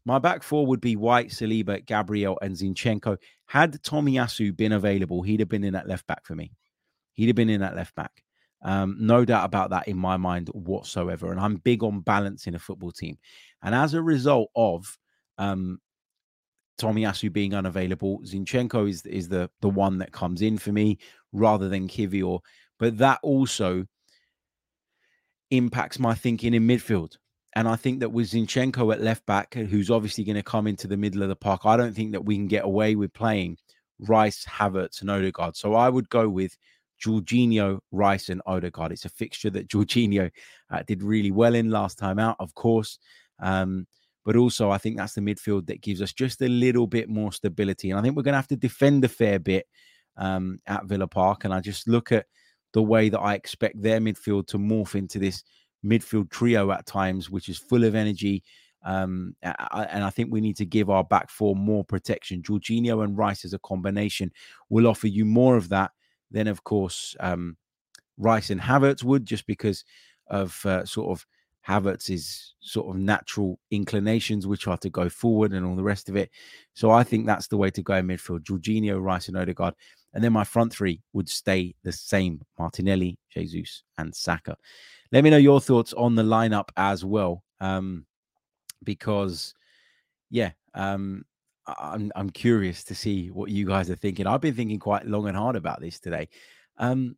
My 0.05 0.19
back 0.19 0.43
four 0.43 0.67
would 0.67 0.81
be 0.81 0.97
White, 0.97 1.29
Saliba, 1.29 1.85
Gabriel, 1.85 2.39
and 2.41 2.55
Zinchenko. 2.55 3.19
Had 3.47 3.83
Tomiyasu 3.83 4.57
been 4.57 4.73
available, 4.73 5.23
he'd 5.23 5.41
have 5.41 5.49
been 5.49 5.65
in 5.65 5.75
that 5.75 5.89
left 5.89 6.07
back 6.07 6.27
for 6.27 6.35
me. 6.35 6.53
He'd 7.13 7.27
have 7.27 7.37
been 7.37 7.51
in 7.51 7.61
that 7.61 7.77
left 7.77 7.95
back. 7.95 8.23
Um, 8.63 8.97
no 8.99 9.25
doubt 9.25 9.45
about 9.45 9.71
that 9.71 9.87
in 9.89 9.97
my 9.97 10.17
mind 10.17 10.49
whatsoever. 10.49 11.31
And 11.31 11.41
I'm 11.41 11.57
big 11.57 11.83
on 11.83 12.01
balance 12.01 12.47
in 12.47 12.55
a 12.55 12.59
football 12.59 12.93
team. 12.93 13.19
And 13.63 13.75
as 13.75 13.95
a 13.95 14.03
result 14.03 14.51
of 14.57 14.99
um, 15.39 15.81
Tomiyasu 16.81 17.33
being 17.33 17.55
unavailable, 17.55 18.21
Zinchenko 18.25 18.89
is 18.89 19.05
is 19.07 19.29
the 19.29 19.51
the 19.61 19.69
one 19.69 19.99
that 19.99 20.13
comes 20.13 20.43
in 20.43 20.59
for 20.59 20.73
me 20.73 20.99
rather 21.33 21.69
than 21.69 21.89
Kiwior. 21.89 22.41
But 22.79 22.99
that 22.99 23.21
also 23.23 23.87
impacts 25.51 25.99
my 25.99 26.15
thinking 26.15 26.55
in 26.55 26.67
midfield. 26.67 27.17
And 27.57 27.67
I 27.67 27.77
think 27.77 28.01
that 28.01 28.11
with 28.11 28.31
Zinchenko 28.31 28.93
at 28.93 29.01
left 29.01 29.25
back, 29.27 29.55
who's 29.55 29.91
obviously 29.91 30.23
going 30.23 30.37
to 30.37 30.43
come 30.43 30.67
into 30.67 30.87
the 30.87 30.97
middle 30.97 31.23
of 31.23 31.29
the 31.29 31.37
park, 31.37 31.63
I 31.65 31.77
don't 31.77 31.95
think 31.95 32.13
that 32.13 32.25
we 32.25 32.37
can 32.37 32.47
get 32.47 32.65
away 32.65 32.95
with 32.95 33.13
playing 33.13 33.57
Rice, 33.99 34.45
Havertz, 34.45 35.01
and 35.01 35.11
Odegaard. 35.11 35.57
So 35.57 35.75
I 35.75 35.89
would 35.89 36.09
go 36.09 36.29
with 36.29 36.57
Jorginho, 37.05 37.81
Rice, 37.93 38.29
and 38.29 38.43
Odegaard. 38.47 38.93
It's 38.93 39.05
a 39.05 39.11
fixture 39.11 39.51
that 39.51 39.69
Jorginho 39.73 40.31
uh, 40.71 40.83
did 40.87 41.03
really 41.03 41.31
well 41.31 41.55
in 41.55 41.71
last 41.71 41.99
time 41.99 42.19
out, 42.19 42.37
of 42.41 42.55
course. 42.55 42.99
Um, 43.41 43.87
but 44.25 44.37
also, 44.37 44.71
I 44.71 44.79
think 44.79 44.97
that's 44.97 45.15
the 45.15 45.21
midfield 45.21 45.67
that 45.67 45.81
gives 45.81 46.03
us 46.03 46.13
just 46.13 46.43
a 46.43 46.49
little 46.49 46.87
bit 46.87 47.09
more 47.09 47.33
stability. 47.33 47.91
And 47.91 47.99
I 47.99 48.03
think 48.03 48.15
we're 48.15 48.23
going 48.23 48.33
to 48.33 48.39
have 48.39 48.49
to 48.49 48.57
defend 48.57 49.05
a 49.05 49.09
fair 49.09 49.39
bit 49.39 49.67
um, 50.19 50.61
at 50.67 50.85
Villa 50.85 51.07
Park. 51.07 51.45
And 51.45 51.55
I 51.55 51.61
just 51.61 51.89
look 51.89 52.13
at 52.13 52.27
the 52.75 52.83
way 52.83 53.09
that 53.09 53.21
I 53.21 53.35
expect 53.35 53.81
their 53.81 54.01
midfield 54.01 54.47
to 54.49 54.59
morph 54.59 54.95
into 54.95 55.19
this 55.19 55.45
midfield 55.85 56.31
trio 56.31 56.71
at 56.73 56.85
times, 56.85 57.31
which 57.31 57.49
is 57.49 57.57
full 57.57 57.85
of 57.85 57.95
energy. 57.95 58.45
Um, 58.85 59.35
and 59.43 60.05
I 60.05 60.11
think 60.11 60.31
we 60.31 60.41
need 60.41 60.57
to 60.57 60.67
give 60.67 60.91
our 60.91 61.05
back 61.05 61.31
four 61.31 61.57
more 61.57 61.85
protection. 61.85 62.43
Jorginho 62.43 63.03
and 63.05 63.17
Rice 63.17 63.45
as 63.45 63.55
a 63.55 63.59
combination 63.61 64.31
will 64.69 64.87
offer 64.87 65.07
you 65.07 65.25
more 65.25 65.57
of 65.57 65.69
that 65.71 65.93
than, 66.31 66.47
of 66.47 66.65
course, 66.65 67.17
um, 67.21 67.57
Rice 68.17 68.51
and 68.51 68.61
Havertz 68.61 69.03
would, 69.03 69.25
just 69.25 69.47
because 69.47 69.85
of 70.29 70.65
uh, 70.67 70.85
sort 70.85 71.11
of 71.11 71.27
Havertz's 71.67 72.55
sort 72.61 72.89
of 72.89 73.01
natural 73.01 73.59
inclinations, 73.71 74.47
which 74.47 74.67
are 74.67 74.79
to 74.79 74.91
go 74.91 75.09
forward 75.09 75.53
and 75.53 75.67
all 75.67 75.77
the 75.77 75.83
rest 75.83 76.09
of 76.09 76.17
it. 76.17 76.31
So 76.75 76.91
I 76.91 77.05
think 77.05 77.27
that's 77.27 77.49
the 77.49 77.57
way 77.57 77.71
to 77.71 77.83
go 77.83 77.95
in 77.95 78.07
midfield. 78.07 78.45
Jorginho, 78.45 79.03
Rice, 79.03 79.29
and 79.29 79.37
Odegaard. 79.37 79.75
And 80.15 80.25
then 80.25 80.33
my 80.33 80.45
front 80.45 80.73
three 80.73 81.03
would 81.13 81.29
stay 81.29 81.75
the 81.83 81.93
same 81.93 82.41
Martinelli, 82.59 83.19
Jesus, 83.31 83.83
and 83.99 84.15
Saka. 84.15 84.57
Let 85.13 85.23
me 85.25 85.31
know 85.31 85.37
your 85.37 85.61
thoughts 85.61 85.93
on 85.93 86.15
the 86.15 86.23
lineup 86.23 86.71
as 86.77 87.05
well. 87.05 87.43
Um, 87.61 88.07
because, 88.83 89.55
yeah, 90.31 90.53
um, 90.75 91.25
I'm, 91.79 92.11
I'm 92.17 92.31
curious 92.31 92.85
to 92.85 92.95
see 92.95 93.29
what 93.29 93.51
you 93.51 93.67
guys 93.67 93.91
are 93.91 93.97
thinking. 93.97 94.27
I've 94.27 94.41
been 94.41 94.55
thinking 94.55 94.79
quite 94.79 95.07
long 95.07 95.29
and 95.29 95.37
hard 95.37 95.57
about 95.57 95.81
this 95.81 96.01
today. 96.01 96.29
Um, 96.79 97.17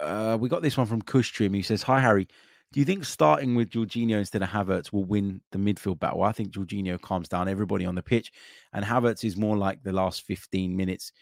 uh, 0.00 0.36
we 0.40 0.48
got 0.48 0.62
this 0.62 0.76
one 0.76 0.86
from 0.86 1.02
Kushtrim. 1.02 1.54
He 1.54 1.62
says, 1.62 1.82
Hi, 1.82 2.00
Harry. 2.00 2.28
Do 2.72 2.80
you 2.80 2.86
think 2.86 3.04
starting 3.04 3.54
with 3.54 3.70
Jorginho 3.70 4.18
instead 4.18 4.42
of 4.42 4.48
Havertz 4.48 4.92
will 4.92 5.04
win 5.04 5.40
the 5.52 5.58
midfield 5.58 6.00
battle? 6.00 6.24
I 6.24 6.32
think 6.32 6.50
Jorginho 6.52 7.00
calms 7.00 7.28
down 7.28 7.48
everybody 7.48 7.86
on 7.86 7.94
the 7.94 8.02
pitch, 8.02 8.32
and 8.72 8.84
Havertz 8.84 9.24
is 9.24 9.36
more 9.36 9.56
like 9.56 9.82
the 9.82 9.92
last 9.92 10.22
15 10.22 10.76
minutes 10.76 11.12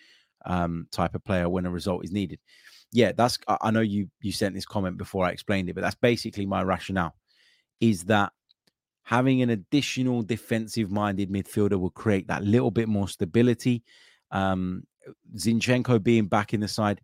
um, 0.47 0.88
type 0.90 1.14
of 1.14 1.23
player 1.25 1.49
when 1.49 1.67
a 1.67 1.71
result 1.71 2.05
is 2.05 2.12
needed. 2.12 2.40
Yeah, 2.93 3.12
that's. 3.12 3.38
I 3.47 3.71
know 3.71 3.81
you 3.81 4.09
you 4.21 4.33
sent 4.33 4.55
this 4.55 4.64
comment 4.64 4.97
before 4.97 5.25
I 5.25 5.31
explained 5.31 5.69
it, 5.69 5.75
but 5.75 5.83
that's 5.83 5.97
basically 5.97 6.47
my 6.47 6.62
rationale. 6.62 7.14
Is 7.81 8.05
that 8.05 8.33
having 9.05 9.43
an 9.43 9.51
additional 9.51 10.23
defensive 10.23 10.90
minded 10.90 11.31
midfielder 11.31 11.79
will 11.79 11.90
create 11.90 12.27
that 12.29 12.43
little 12.43 12.71
bit 12.71 12.88
more 12.88 13.09
stability. 13.09 13.83
Um, 14.31 14.85
Zinchenko 15.37 16.03
being 16.03 16.27
back 16.27 16.55
in 16.55 16.61
the 16.61 16.69
side 16.69 17.01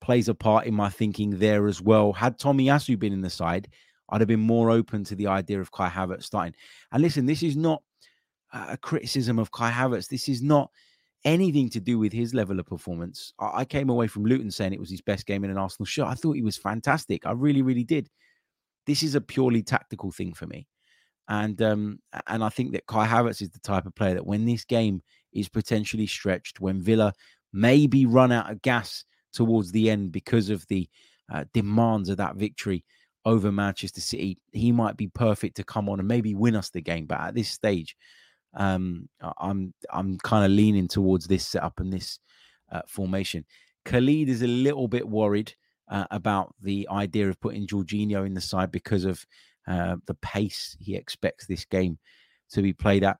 plays 0.00 0.28
a 0.28 0.34
part 0.34 0.66
in 0.66 0.74
my 0.74 0.88
thinking 0.88 1.38
there 1.38 1.66
as 1.66 1.80
well. 1.80 2.12
Had 2.12 2.38
Tomiyasu 2.38 2.98
been 2.98 3.12
in 3.12 3.22
the 3.22 3.30
side, 3.30 3.68
I'd 4.08 4.20
have 4.20 4.28
been 4.28 4.40
more 4.40 4.70
open 4.70 5.04
to 5.04 5.14
the 5.14 5.26
idea 5.26 5.60
of 5.60 5.72
Kai 5.72 5.88
Havertz 5.88 6.24
starting. 6.24 6.54
And 6.92 7.02
listen, 7.02 7.26
this 7.26 7.42
is 7.42 7.56
not 7.56 7.82
a 8.52 8.76
criticism 8.76 9.38
of 9.38 9.50
Kai 9.50 9.70
Havertz. 9.70 10.08
This 10.08 10.28
is 10.28 10.42
not 10.42 10.70
anything 11.24 11.68
to 11.70 11.80
do 11.80 11.98
with 11.98 12.12
his 12.12 12.34
level 12.34 12.60
of 12.60 12.66
performance. 12.66 13.32
I 13.38 13.64
came 13.64 13.88
away 13.88 14.06
from 14.06 14.24
Luton 14.24 14.50
saying 14.50 14.72
it 14.72 14.80
was 14.80 14.90
his 14.90 15.00
best 15.00 15.26
game 15.26 15.44
in 15.44 15.50
an 15.50 15.58
Arsenal 15.58 15.86
shirt. 15.86 16.06
I 16.06 16.14
thought 16.14 16.32
he 16.32 16.42
was 16.42 16.56
fantastic. 16.56 17.26
I 17.26 17.32
really, 17.32 17.62
really 17.62 17.84
did. 17.84 18.08
This 18.86 19.02
is 19.02 19.14
a 19.14 19.20
purely 19.20 19.62
tactical 19.62 20.10
thing 20.10 20.34
for 20.34 20.46
me. 20.46 20.66
And 21.28 21.60
um, 21.62 21.98
and 22.26 22.42
I 22.42 22.48
think 22.48 22.72
that 22.72 22.86
Kai 22.86 23.06
Havertz 23.06 23.42
is 23.42 23.50
the 23.50 23.60
type 23.60 23.86
of 23.86 23.94
player 23.94 24.14
that 24.14 24.26
when 24.26 24.44
this 24.44 24.64
game 24.64 25.02
is 25.32 25.48
potentially 25.48 26.06
stretched, 26.06 26.60
when 26.60 26.80
Villa 26.80 27.12
maybe 27.52 28.06
run 28.06 28.32
out 28.32 28.50
of 28.50 28.62
gas 28.62 29.04
towards 29.32 29.72
the 29.72 29.90
end 29.90 30.12
because 30.12 30.50
of 30.50 30.66
the 30.66 30.88
uh, 31.32 31.44
demands 31.54 32.08
of 32.08 32.18
that 32.18 32.36
victory 32.36 32.84
over 33.24 33.52
Manchester 33.52 34.00
City, 34.00 34.38
he 34.52 34.72
might 34.72 34.96
be 34.96 35.08
perfect 35.08 35.56
to 35.56 35.64
come 35.64 35.88
on 35.88 36.00
and 36.00 36.08
maybe 36.08 36.34
win 36.34 36.56
us 36.56 36.70
the 36.70 36.80
game. 36.80 37.06
But 37.06 37.20
at 37.20 37.34
this 37.34 37.48
stage, 37.48 37.96
um, 38.54 39.08
I'm 39.38 39.72
I'm 39.92 40.18
kind 40.18 40.44
of 40.44 40.50
leaning 40.50 40.88
towards 40.88 41.26
this 41.26 41.46
setup 41.46 41.80
and 41.80 41.92
this 41.92 42.18
uh, 42.70 42.82
formation. 42.88 43.44
Khalid 43.84 44.28
is 44.28 44.42
a 44.42 44.46
little 44.46 44.88
bit 44.88 45.08
worried 45.08 45.54
uh, 45.88 46.06
about 46.10 46.54
the 46.60 46.88
idea 46.90 47.28
of 47.28 47.40
putting 47.40 47.66
Jorginho 47.66 48.26
in 48.26 48.34
the 48.34 48.40
side 48.40 48.70
because 48.70 49.04
of 49.04 49.24
uh, 49.66 49.96
the 50.06 50.14
pace 50.14 50.76
he 50.80 50.96
expects 50.96 51.46
this 51.46 51.64
game 51.64 51.98
to 52.50 52.62
be 52.62 52.72
played 52.72 53.04
at. 53.04 53.18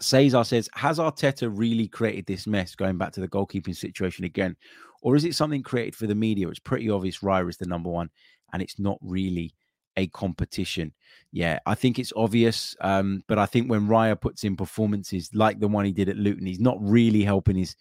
Cesar 0.00 0.44
says, 0.44 0.68
Has 0.74 0.98
Arteta 0.98 1.50
really 1.52 1.88
created 1.88 2.26
this 2.26 2.46
mess 2.46 2.74
going 2.74 2.98
back 2.98 3.12
to 3.12 3.20
the 3.20 3.28
goalkeeping 3.28 3.74
situation 3.74 4.24
again? 4.24 4.56
Or 5.02 5.16
is 5.16 5.24
it 5.24 5.34
something 5.34 5.62
created 5.62 5.96
for 5.96 6.06
the 6.06 6.14
media? 6.14 6.48
It's 6.48 6.58
pretty 6.58 6.90
obvious 6.90 7.18
Raya 7.18 7.48
is 7.48 7.56
the 7.56 7.66
number 7.66 7.90
one 7.90 8.10
and 8.52 8.62
it's 8.62 8.78
not 8.78 8.98
really 9.00 9.54
a 9.96 10.06
competition. 10.08 10.92
Yeah, 11.32 11.58
I 11.66 11.74
think 11.74 11.98
it's 11.98 12.12
obvious. 12.16 12.76
Um, 12.80 13.22
but 13.26 13.38
I 13.38 13.46
think 13.46 13.68
when 13.68 13.88
Raya 13.88 14.20
puts 14.20 14.44
in 14.44 14.56
performances 14.56 15.30
like 15.34 15.58
the 15.58 15.68
one 15.68 15.84
he 15.84 15.92
did 15.92 16.08
at 16.08 16.16
Luton, 16.16 16.46
he's 16.46 16.60
not 16.60 16.78
really 16.80 17.22
helping 17.22 17.56
his 17.56 17.76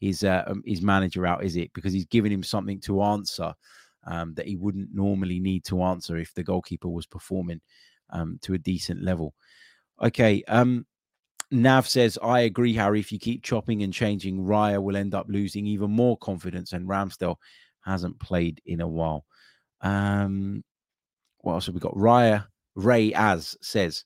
his 0.00 0.24
uh, 0.24 0.44
um, 0.46 0.62
his 0.64 0.80
manager 0.80 1.26
out, 1.26 1.44
is 1.44 1.56
it? 1.56 1.72
Because 1.74 1.92
he's 1.92 2.06
giving 2.06 2.32
him 2.32 2.42
something 2.42 2.80
to 2.80 3.02
answer 3.02 3.52
um, 4.06 4.34
that 4.34 4.46
he 4.46 4.56
wouldn't 4.56 4.94
normally 4.94 5.40
need 5.40 5.64
to 5.64 5.82
answer 5.82 6.16
if 6.16 6.32
the 6.34 6.42
goalkeeper 6.42 6.88
was 6.88 7.06
performing 7.06 7.60
um, 8.10 8.38
to 8.42 8.54
a 8.54 8.58
decent 8.58 9.02
level. 9.02 9.34
Okay, 10.02 10.42
um, 10.48 10.86
Nav 11.50 11.88
says, 11.88 12.18
I 12.22 12.40
agree, 12.40 12.74
Harry. 12.74 13.00
If 13.00 13.12
you 13.12 13.18
keep 13.18 13.42
chopping 13.42 13.82
and 13.82 13.92
changing, 13.92 14.38
Raya 14.38 14.82
will 14.82 14.96
end 14.96 15.14
up 15.14 15.26
losing 15.28 15.66
even 15.66 15.90
more 15.90 16.16
confidence, 16.18 16.72
and 16.72 16.88
Ramsdale 16.88 17.36
hasn't 17.82 18.20
played 18.20 18.60
in 18.66 18.80
a 18.80 18.88
while. 18.88 19.24
Um, 19.80 20.62
what 21.38 21.54
else 21.54 21.66
have 21.66 21.74
we 21.74 21.80
got? 21.80 21.94
Raya 21.94 22.46
Ray 22.76 23.12
As 23.14 23.56
says, 23.62 24.04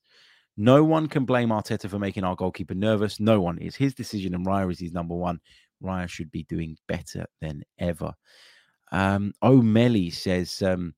No 0.57 0.85
one 0.85 1.07
can 1.07 1.24
blame 1.24 1.50
Arteta 1.50 1.88
for 1.88 1.98
making 1.98 2.24
our 2.24 2.37
goalkeeper 2.37 2.74
nervous. 2.74 3.20
No 3.20 3.40
one. 3.40 3.59
It's 3.61 3.76
his 3.76 3.94
decision, 3.94 4.35
and 4.35 4.46
Raya 4.46 4.70
is 4.70 4.80
his 4.80 4.92
number 4.92 5.14
one. 5.14 5.40
Raya 5.83 6.09
should 6.09 6.30
be 6.30 6.44
doing 6.44 6.76
better 6.88 7.26
than 7.40 7.62
ever. 7.78 8.14
Um, 8.92 9.32
O'Malley 9.42 10.10
says, 10.10 10.62
um, 10.62 10.94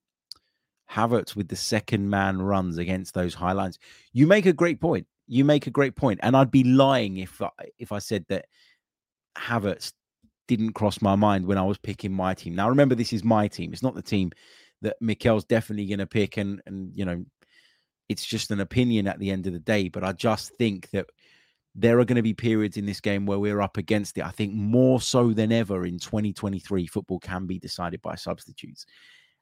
Havertz 0.90 1.34
with 1.34 1.48
the 1.48 1.56
second 1.56 2.08
man 2.08 2.40
runs 2.40 2.78
against 2.78 3.14
those 3.14 3.34
high 3.34 3.52
lines. 3.52 3.78
You 4.12 4.26
make 4.26 4.46
a 4.46 4.52
great 4.52 4.80
point 4.80 5.06
you 5.26 5.44
make 5.44 5.66
a 5.66 5.70
great 5.70 5.96
point, 5.96 6.20
and 6.22 6.36
I'd 6.36 6.50
be 6.50 6.64
lying 6.64 7.18
if 7.18 7.42
I, 7.42 7.50
if 7.78 7.92
I 7.92 7.98
said 7.98 8.24
that 8.28 8.46
Havertz 9.36 9.92
didn't 10.48 10.74
cross 10.74 11.02
my 11.02 11.16
mind 11.16 11.46
when 11.46 11.58
I 11.58 11.62
was 11.62 11.78
picking 11.78 12.12
my 12.12 12.34
team. 12.34 12.54
Now, 12.54 12.68
remember, 12.68 12.94
this 12.94 13.12
is 13.12 13.24
my 13.24 13.48
team; 13.48 13.72
it's 13.72 13.82
not 13.82 13.94
the 13.94 14.02
team 14.02 14.32
that 14.82 14.96
Mikel's 15.00 15.44
definitely 15.44 15.86
going 15.86 15.98
to 15.98 16.06
pick, 16.06 16.36
and 16.36 16.62
and 16.66 16.92
you 16.94 17.04
know, 17.04 17.24
it's 18.08 18.24
just 18.24 18.50
an 18.50 18.60
opinion 18.60 19.08
at 19.08 19.18
the 19.18 19.30
end 19.30 19.46
of 19.46 19.52
the 19.52 19.58
day. 19.58 19.88
But 19.88 20.04
I 20.04 20.12
just 20.12 20.54
think 20.56 20.90
that 20.90 21.06
there 21.78 21.98
are 22.00 22.04
going 22.06 22.16
to 22.16 22.22
be 22.22 22.32
periods 22.32 22.78
in 22.78 22.86
this 22.86 23.00
game 23.00 23.26
where 23.26 23.38
we're 23.38 23.60
up 23.60 23.76
against 23.76 24.16
it. 24.16 24.24
I 24.24 24.30
think 24.30 24.54
more 24.54 25.00
so 25.00 25.32
than 25.32 25.52
ever 25.52 25.84
in 25.84 25.98
2023, 25.98 26.86
football 26.86 27.18
can 27.18 27.46
be 27.46 27.58
decided 27.58 28.00
by 28.00 28.14
substitutes. 28.14 28.86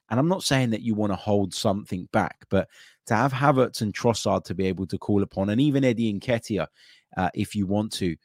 And 0.09 0.19
I'm 0.19 0.27
not 0.27 0.43
saying 0.43 0.71
that 0.71 0.81
you 0.81 0.93
want 0.93 1.13
to 1.13 1.17
hold 1.17 1.53
something 1.53 2.09
back, 2.11 2.45
but 2.49 2.67
to 3.07 3.15
have 3.15 3.31
Havertz 3.31 3.81
and 3.81 3.93
Trossard 3.93 4.43
to 4.45 4.53
be 4.53 4.65
able 4.67 4.85
to 4.87 4.97
call 4.97 5.23
upon, 5.23 5.49
and 5.49 5.61
even 5.61 5.85
Eddie 5.85 6.13
Nketiah, 6.13 6.67
uh, 7.15 7.29
if 7.33 7.55
you 7.55 7.65
want 7.65 7.93
to, 7.93 8.15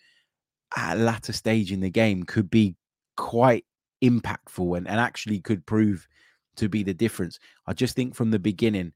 at 0.76 0.96
a 0.96 1.00
latter 1.00 1.32
stage 1.32 1.70
in 1.70 1.80
the 1.80 1.90
game, 1.90 2.24
could 2.24 2.50
be 2.50 2.74
quite 3.16 3.64
impactful 4.02 4.76
and, 4.76 4.88
and 4.88 4.98
actually 4.98 5.38
could 5.40 5.64
prove 5.66 6.06
to 6.56 6.68
be 6.68 6.82
the 6.82 6.94
difference. 6.94 7.38
I 7.66 7.74
just 7.74 7.94
think 7.94 8.14
from 8.14 8.30
the 8.32 8.38
beginning, 8.38 8.92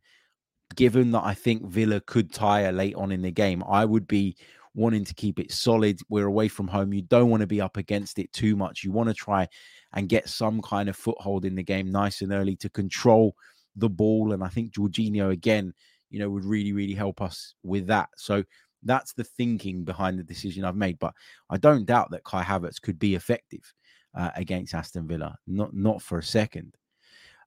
given 0.75 1.13
that 1.13 1.23
I 1.25 1.35
think 1.35 1.67
Villa 1.67 2.01
could 2.01 2.33
tire 2.33 2.73
late 2.73 2.97
on 2.97 3.13
in 3.13 3.23
the 3.23 3.31
game, 3.31 3.63
I 3.69 3.85
would 3.85 4.09
be 4.09 4.37
wanting 4.75 5.05
to 5.05 5.15
keep 5.15 5.39
it 5.39 5.53
solid. 5.53 6.01
We're 6.09 6.27
away 6.27 6.49
from 6.49 6.69
home. 6.69 6.93
You 6.93 7.03
don't 7.03 7.31
want 7.31 7.43
to 7.43 7.47
be 7.47 7.61
up 7.61 7.77
against 7.77 8.19
it 8.19 8.33
too 8.33 8.57
much. 8.57 8.83
You 8.83 8.93
want 8.93 9.09
to 9.09 9.15
try 9.15 9.49
and 9.93 10.09
get 10.09 10.29
some 10.29 10.61
kind 10.61 10.89
of 10.89 10.97
foothold 10.97 11.45
in 11.45 11.55
the 11.55 11.63
game 11.63 11.91
nice 11.91 12.23
and 12.23 12.33
early 12.33 12.57
to 12.57 12.69
control 12.69 13.35
the 13.77 13.89
ball. 13.89 14.33
And 14.33 14.43
I 14.43 14.49
think 14.49 14.73
Jorginho, 14.73 15.31
again, 15.31 15.73
you 16.11 16.19
know, 16.19 16.29
would 16.29 16.45
really, 16.45 16.73
really 16.73 16.95
help 16.95 17.23
us 17.23 17.55
with 17.63 17.87
that. 17.87 18.09
So 18.17 18.45
that's 18.83 19.13
the 19.13 19.25
thinking 19.25 19.85
behind 19.85 20.19
the 20.19 20.25
decision 20.25 20.65
I've 20.65 20.77
made. 20.77 20.99
But 20.99 21.15
I 21.49 21.57
don't 21.57 21.87
doubt 21.87 22.11
that 22.11 22.25
Kai 22.25 22.43
Havertz 22.43 22.81
could 22.81 22.99
be 22.99 23.15
effective 23.15 23.73
uh, 24.15 24.31
against 24.37 24.75
Aston 24.75 25.07
Villa. 25.07 25.37
Not, 25.47 25.75
not 25.75 26.03
for 26.03 26.19
a 26.19 26.23
second. 26.23 26.77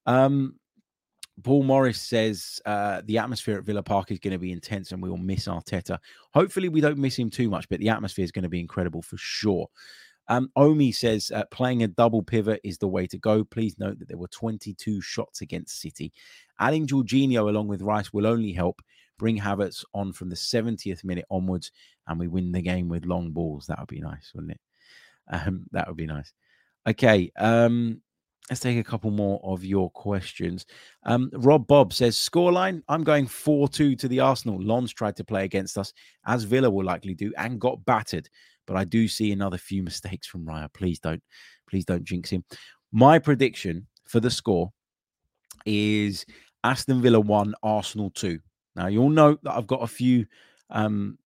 Um, 0.05 0.55
Paul 1.43 1.63
Morris 1.63 2.01
says 2.01 2.59
uh, 2.65 3.01
the 3.05 3.19
atmosphere 3.19 3.57
at 3.57 3.63
Villa 3.63 3.83
Park 3.83 4.11
is 4.11 4.19
going 4.19 4.33
to 4.33 4.39
be 4.39 4.51
intense 4.51 4.91
and 4.91 5.01
we 5.01 5.09
will 5.09 5.17
miss 5.17 5.47
Arteta. 5.47 5.99
Hopefully, 6.33 6.69
we 6.69 6.81
don't 6.81 6.97
miss 6.97 7.17
him 7.17 7.29
too 7.29 7.49
much, 7.49 7.69
but 7.69 7.79
the 7.79 7.89
atmosphere 7.89 8.25
is 8.25 8.31
going 8.31 8.43
to 8.43 8.49
be 8.49 8.59
incredible 8.59 9.01
for 9.01 9.17
sure. 9.17 9.67
Um, 10.29 10.51
Omi 10.55 10.91
says 10.91 11.31
uh, 11.33 11.45
playing 11.51 11.83
a 11.83 11.87
double 11.87 12.21
pivot 12.21 12.59
is 12.63 12.77
the 12.77 12.87
way 12.87 13.07
to 13.07 13.17
go. 13.17 13.43
Please 13.43 13.79
note 13.79 13.99
that 13.99 14.07
there 14.09 14.17
were 14.17 14.27
22 14.27 14.99
shots 14.99 15.41
against 15.41 15.79
City. 15.79 16.11
Adding 16.59 16.87
Jorginho 16.87 17.47
along 17.47 17.67
with 17.67 17.81
Rice 17.81 18.11
will 18.11 18.27
only 18.27 18.51
help 18.51 18.81
bring 19.17 19.39
Havertz 19.39 19.85
on 19.93 20.13
from 20.13 20.29
the 20.29 20.35
70th 20.35 21.03
minute 21.03 21.25
onwards, 21.31 21.71
and 22.07 22.19
we 22.19 22.27
win 22.27 22.51
the 22.51 22.61
game 22.61 22.89
with 22.89 23.05
long 23.05 23.31
balls. 23.31 23.67
That 23.67 23.79
would 23.79 23.87
be 23.87 24.01
nice, 24.01 24.31
wouldn't 24.33 24.53
it? 24.53 24.61
Um, 25.29 25.65
that 25.71 25.87
would 25.87 25.97
be 25.97 26.07
nice. 26.07 26.33
Okay. 26.87 27.31
Um, 27.37 28.01
let's 28.49 28.61
take 28.61 28.77
a 28.77 28.83
couple 28.83 29.11
more 29.11 29.39
of 29.43 29.65
your 29.65 29.89
questions. 29.91 30.65
Um, 31.03 31.29
Rob 31.33 31.67
Bob 31.67 31.93
says, 31.93 32.15
scoreline, 32.15 32.81
I'm 32.87 33.03
going 33.03 33.27
4 33.27 33.67
2 33.67 33.95
to 33.95 34.07
the 34.07 34.19
Arsenal. 34.19 34.61
Lens 34.61 34.93
tried 34.93 35.15
to 35.17 35.23
play 35.23 35.43
against 35.43 35.77
us, 35.77 35.93
as 36.25 36.43
Villa 36.43 36.69
will 36.69 36.85
likely 36.85 37.13
do, 37.13 37.33
and 37.37 37.59
got 37.59 37.83
battered. 37.85 38.29
But 38.65 38.77
I 38.77 38.83
do 38.83 39.07
see 39.07 39.31
another 39.31 39.57
few 39.57 39.83
mistakes 39.83 40.27
from 40.27 40.45
Raya. 40.45 40.71
Please 40.73 40.99
don't, 40.99 41.23
please 41.69 41.85
don't 41.85 42.03
jinx 42.03 42.29
him. 42.29 42.43
My 42.91 43.19
prediction 43.19 43.87
for 44.07 44.19
the 44.19 44.31
score 44.31 44.71
is 45.65 46.25
Aston 46.63 47.01
Villa 47.01 47.19
1, 47.19 47.53
Arsenal 47.63 48.11
2. 48.11 48.39
Now, 48.75 48.87
you'll 48.87 49.09
note 49.09 49.39
that 49.43 49.53
I've 49.53 49.67
got 49.67 49.83
a 49.83 49.87
few 49.87 50.25
um, 50.69 51.17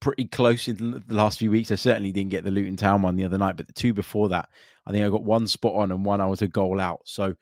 pretty 0.00 0.26
close 0.26 0.68
in 0.68 1.02
the 1.06 1.14
last 1.14 1.38
few 1.38 1.50
weeks. 1.50 1.70
I 1.70 1.76
certainly 1.76 2.12
didn't 2.12 2.30
get 2.30 2.44
the 2.44 2.50
Luton 2.50 2.76
Town 2.76 3.02
one 3.02 3.16
the 3.16 3.24
other 3.24 3.38
night, 3.38 3.56
but 3.56 3.66
the 3.66 3.72
two 3.72 3.92
before 3.92 4.28
that, 4.30 4.48
I 4.86 4.92
think 4.92 5.04
I 5.04 5.08
got 5.08 5.24
one 5.24 5.46
spot 5.46 5.74
on 5.74 5.90
and 5.92 6.04
one 6.04 6.20
I 6.20 6.26
was 6.26 6.42
a 6.42 6.48
goal 6.48 6.80
out. 6.80 7.00
So, 7.04 7.34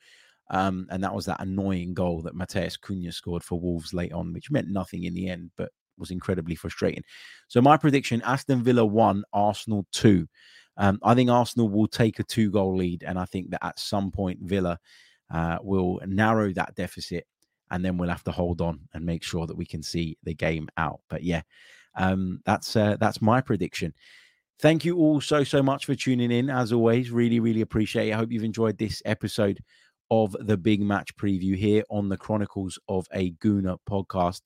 um, 0.49 0.87
and 0.89 1.03
that 1.03 1.13
was 1.13 1.25
that 1.25 1.41
annoying 1.41 1.93
goal 1.93 2.21
that 2.23 2.35
Matheus 2.35 2.79
Cunha 2.79 3.11
scored 3.11 3.43
for 3.43 3.59
Wolves 3.59 3.93
late 3.93 4.13
on, 4.13 4.33
which 4.33 4.51
meant 4.51 4.69
nothing 4.69 5.03
in 5.03 5.13
the 5.13 5.29
end, 5.29 5.51
but 5.57 5.71
was 5.97 6.11
incredibly 6.11 6.55
frustrating. 6.55 7.03
So, 7.47 7.61
my 7.61 7.77
prediction 7.77 8.21
Aston 8.23 8.63
Villa 8.63 8.85
1, 8.85 9.23
Arsenal 9.33 9.85
2. 9.91 10.27
Um, 10.77 10.99
I 11.03 11.15
think 11.15 11.29
Arsenal 11.29 11.69
will 11.69 11.87
take 11.87 12.19
a 12.19 12.23
two 12.23 12.51
goal 12.51 12.75
lead, 12.75 13.03
and 13.03 13.17
I 13.17 13.25
think 13.25 13.49
that 13.51 13.65
at 13.65 13.79
some 13.79 14.11
point 14.11 14.39
Villa 14.41 14.77
uh, 15.33 15.57
will 15.61 16.01
narrow 16.05 16.51
that 16.53 16.75
deficit, 16.75 17.25
and 17.71 17.83
then 17.83 17.97
we'll 17.97 18.09
have 18.09 18.23
to 18.25 18.31
hold 18.31 18.61
on 18.61 18.81
and 18.93 19.05
make 19.05 19.23
sure 19.23 19.47
that 19.47 19.55
we 19.55 19.65
can 19.65 19.81
see 19.81 20.17
the 20.23 20.33
game 20.33 20.67
out. 20.77 20.99
But 21.09 21.23
yeah, 21.23 21.41
um, 21.95 22.41
that's 22.45 22.75
uh, 22.75 22.97
that's 22.99 23.21
my 23.21 23.41
prediction. 23.41 23.93
Thank 24.59 24.85
you 24.85 24.97
all 24.97 25.19
so 25.21 25.43
so 25.43 25.61
much 25.61 25.85
for 25.85 25.95
tuning 25.95 26.31
in. 26.31 26.49
As 26.49 26.71
always, 26.71 27.11
really 27.11 27.39
really 27.39 27.61
appreciate 27.61 28.09
it. 28.09 28.13
I 28.13 28.17
hope 28.17 28.31
you've 28.31 28.43
enjoyed 28.43 28.77
this 28.77 29.01
episode 29.05 29.59
of 30.11 30.35
the 30.39 30.57
big 30.57 30.81
match 30.81 31.15
preview 31.17 31.55
here 31.55 31.83
on 31.89 32.09
the 32.09 32.17
Chronicles 32.17 32.79
of 32.87 33.07
a 33.13 33.31
Gooner 33.33 33.77
podcast, 33.89 34.41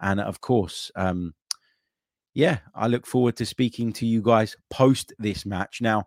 and 0.00 0.20
of 0.20 0.40
course, 0.40 0.90
um, 0.96 1.34
yeah, 2.34 2.58
I 2.74 2.86
look 2.86 3.06
forward 3.06 3.36
to 3.36 3.46
speaking 3.46 3.92
to 3.94 4.06
you 4.06 4.22
guys 4.22 4.56
post 4.70 5.12
this 5.18 5.44
match. 5.44 5.80
Now, 5.80 6.06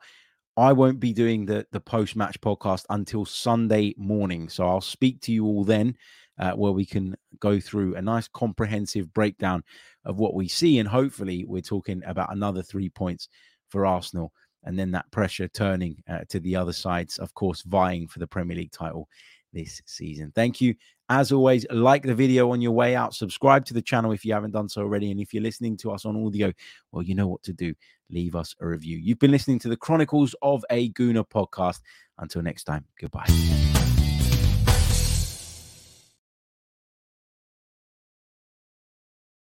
I 0.57 0.73
won't 0.73 0.99
be 0.99 1.13
doing 1.13 1.45
the 1.45 1.65
the 1.71 1.81
post 1.81 2.15
match 2.15 2.39
podcast 2.41 2.85
until 2.89 3.25
Sunday 3.25 3.93
morning, 3.97 4.49
so 4.49 4.67
I'll 4.67 4.81
speak 4.81 5.21
to 5.21 5.31
you 5.31 5.45
all 5.45 5.63
then, 5.63 5.95
uh, 6.39 6.51
where 6.51 6.71
we 6.71 6.85
can 6.85 7.15
go 7.39 7.59
through 7.59 7.95
a 7.95 8.01
nice 8.01 8.27
comprehensive 8.27 9.13
breakdown 9.13 9.63
of 10.05 10.17
what 10.17 10.33
we 10.33 10.47
see, 10.47 10.79
and 10.79 10.87
hopefully, 10.87 11.45
we're 11.47 11.61
talking 11.61 12.01
about 12.05 12.33
another 12.33 12.61
three 12.61 12.89
points 12.89 13.29
for 13.69 13.85
Arsenal, 13.85 14.31
and 14.63 14.77
then 14.77 14.91
that 14.91 15.09
pressure 15.11 15.47
turning 15.47 16.01
uh, 16.09 16.19
to 16.29 16.39
the 16.39 16.55
other 16.55 16.73
sides, 16.73 17.17
of 17.17 17.33
course, 17.33 17.61
vying 17.63 18.07
for 18.07 18.19
the 18.19 18.27
Premier 18.27 18.57
League 18.57 18.71
title 18.71 19.07
this 19.55 19.81
season. 19.85 20.31
Thank 20.35 20.61
you. 20.61 20.75
As 21.09 21.31
always, 21.31 21.65
like 21.69 22.03
the 22.03 22.15
video 22.15 22.51
on 22.51 22.61
your 22.61 22.71
way 22.71 22.95
out, 22.95 23.13
subscribe 23.13 23.65
to 23.65 23.73
the 23.73 23.81
channel 23.81 24.11
if 24.11 24.25
you 24.25 24.33
haven't 24.33 24.51
done 24.51 24.67
so 24.67 24.81
already. 24.81 25.11
And 25.11 25.19
if 25.19 25.33
you're 25.33 25.43
listening 25.43 25.77
to 25.77 25.91
us 25.91 26.03
on 26.05 26.25
audio, 26.25 26.51
well, 26.91 27.03
you 27.03 27.15
know 27.15 27.27
what 27.27 27.43
to 27.43 27.53
do. 27.53 27.73
Leave 28.09 28.35
us 28.35 28.55
a 28.59 28.67
review. 28.67 28.97
You've 28.97 29.19
been 29.19 29.31
listening 29.31 29.59
to 29.59 29.69
the 29.69 29.77
Chronicles 29.77 30.35
of 30.41 30.63
a 30.69 30.91
Gooner 30.91 31.27
podcast. 31.27 31.81
Until 32.17 32.41
next 32.41 32.63
time, 32.63 32.85
goodbye. 32.99 33.74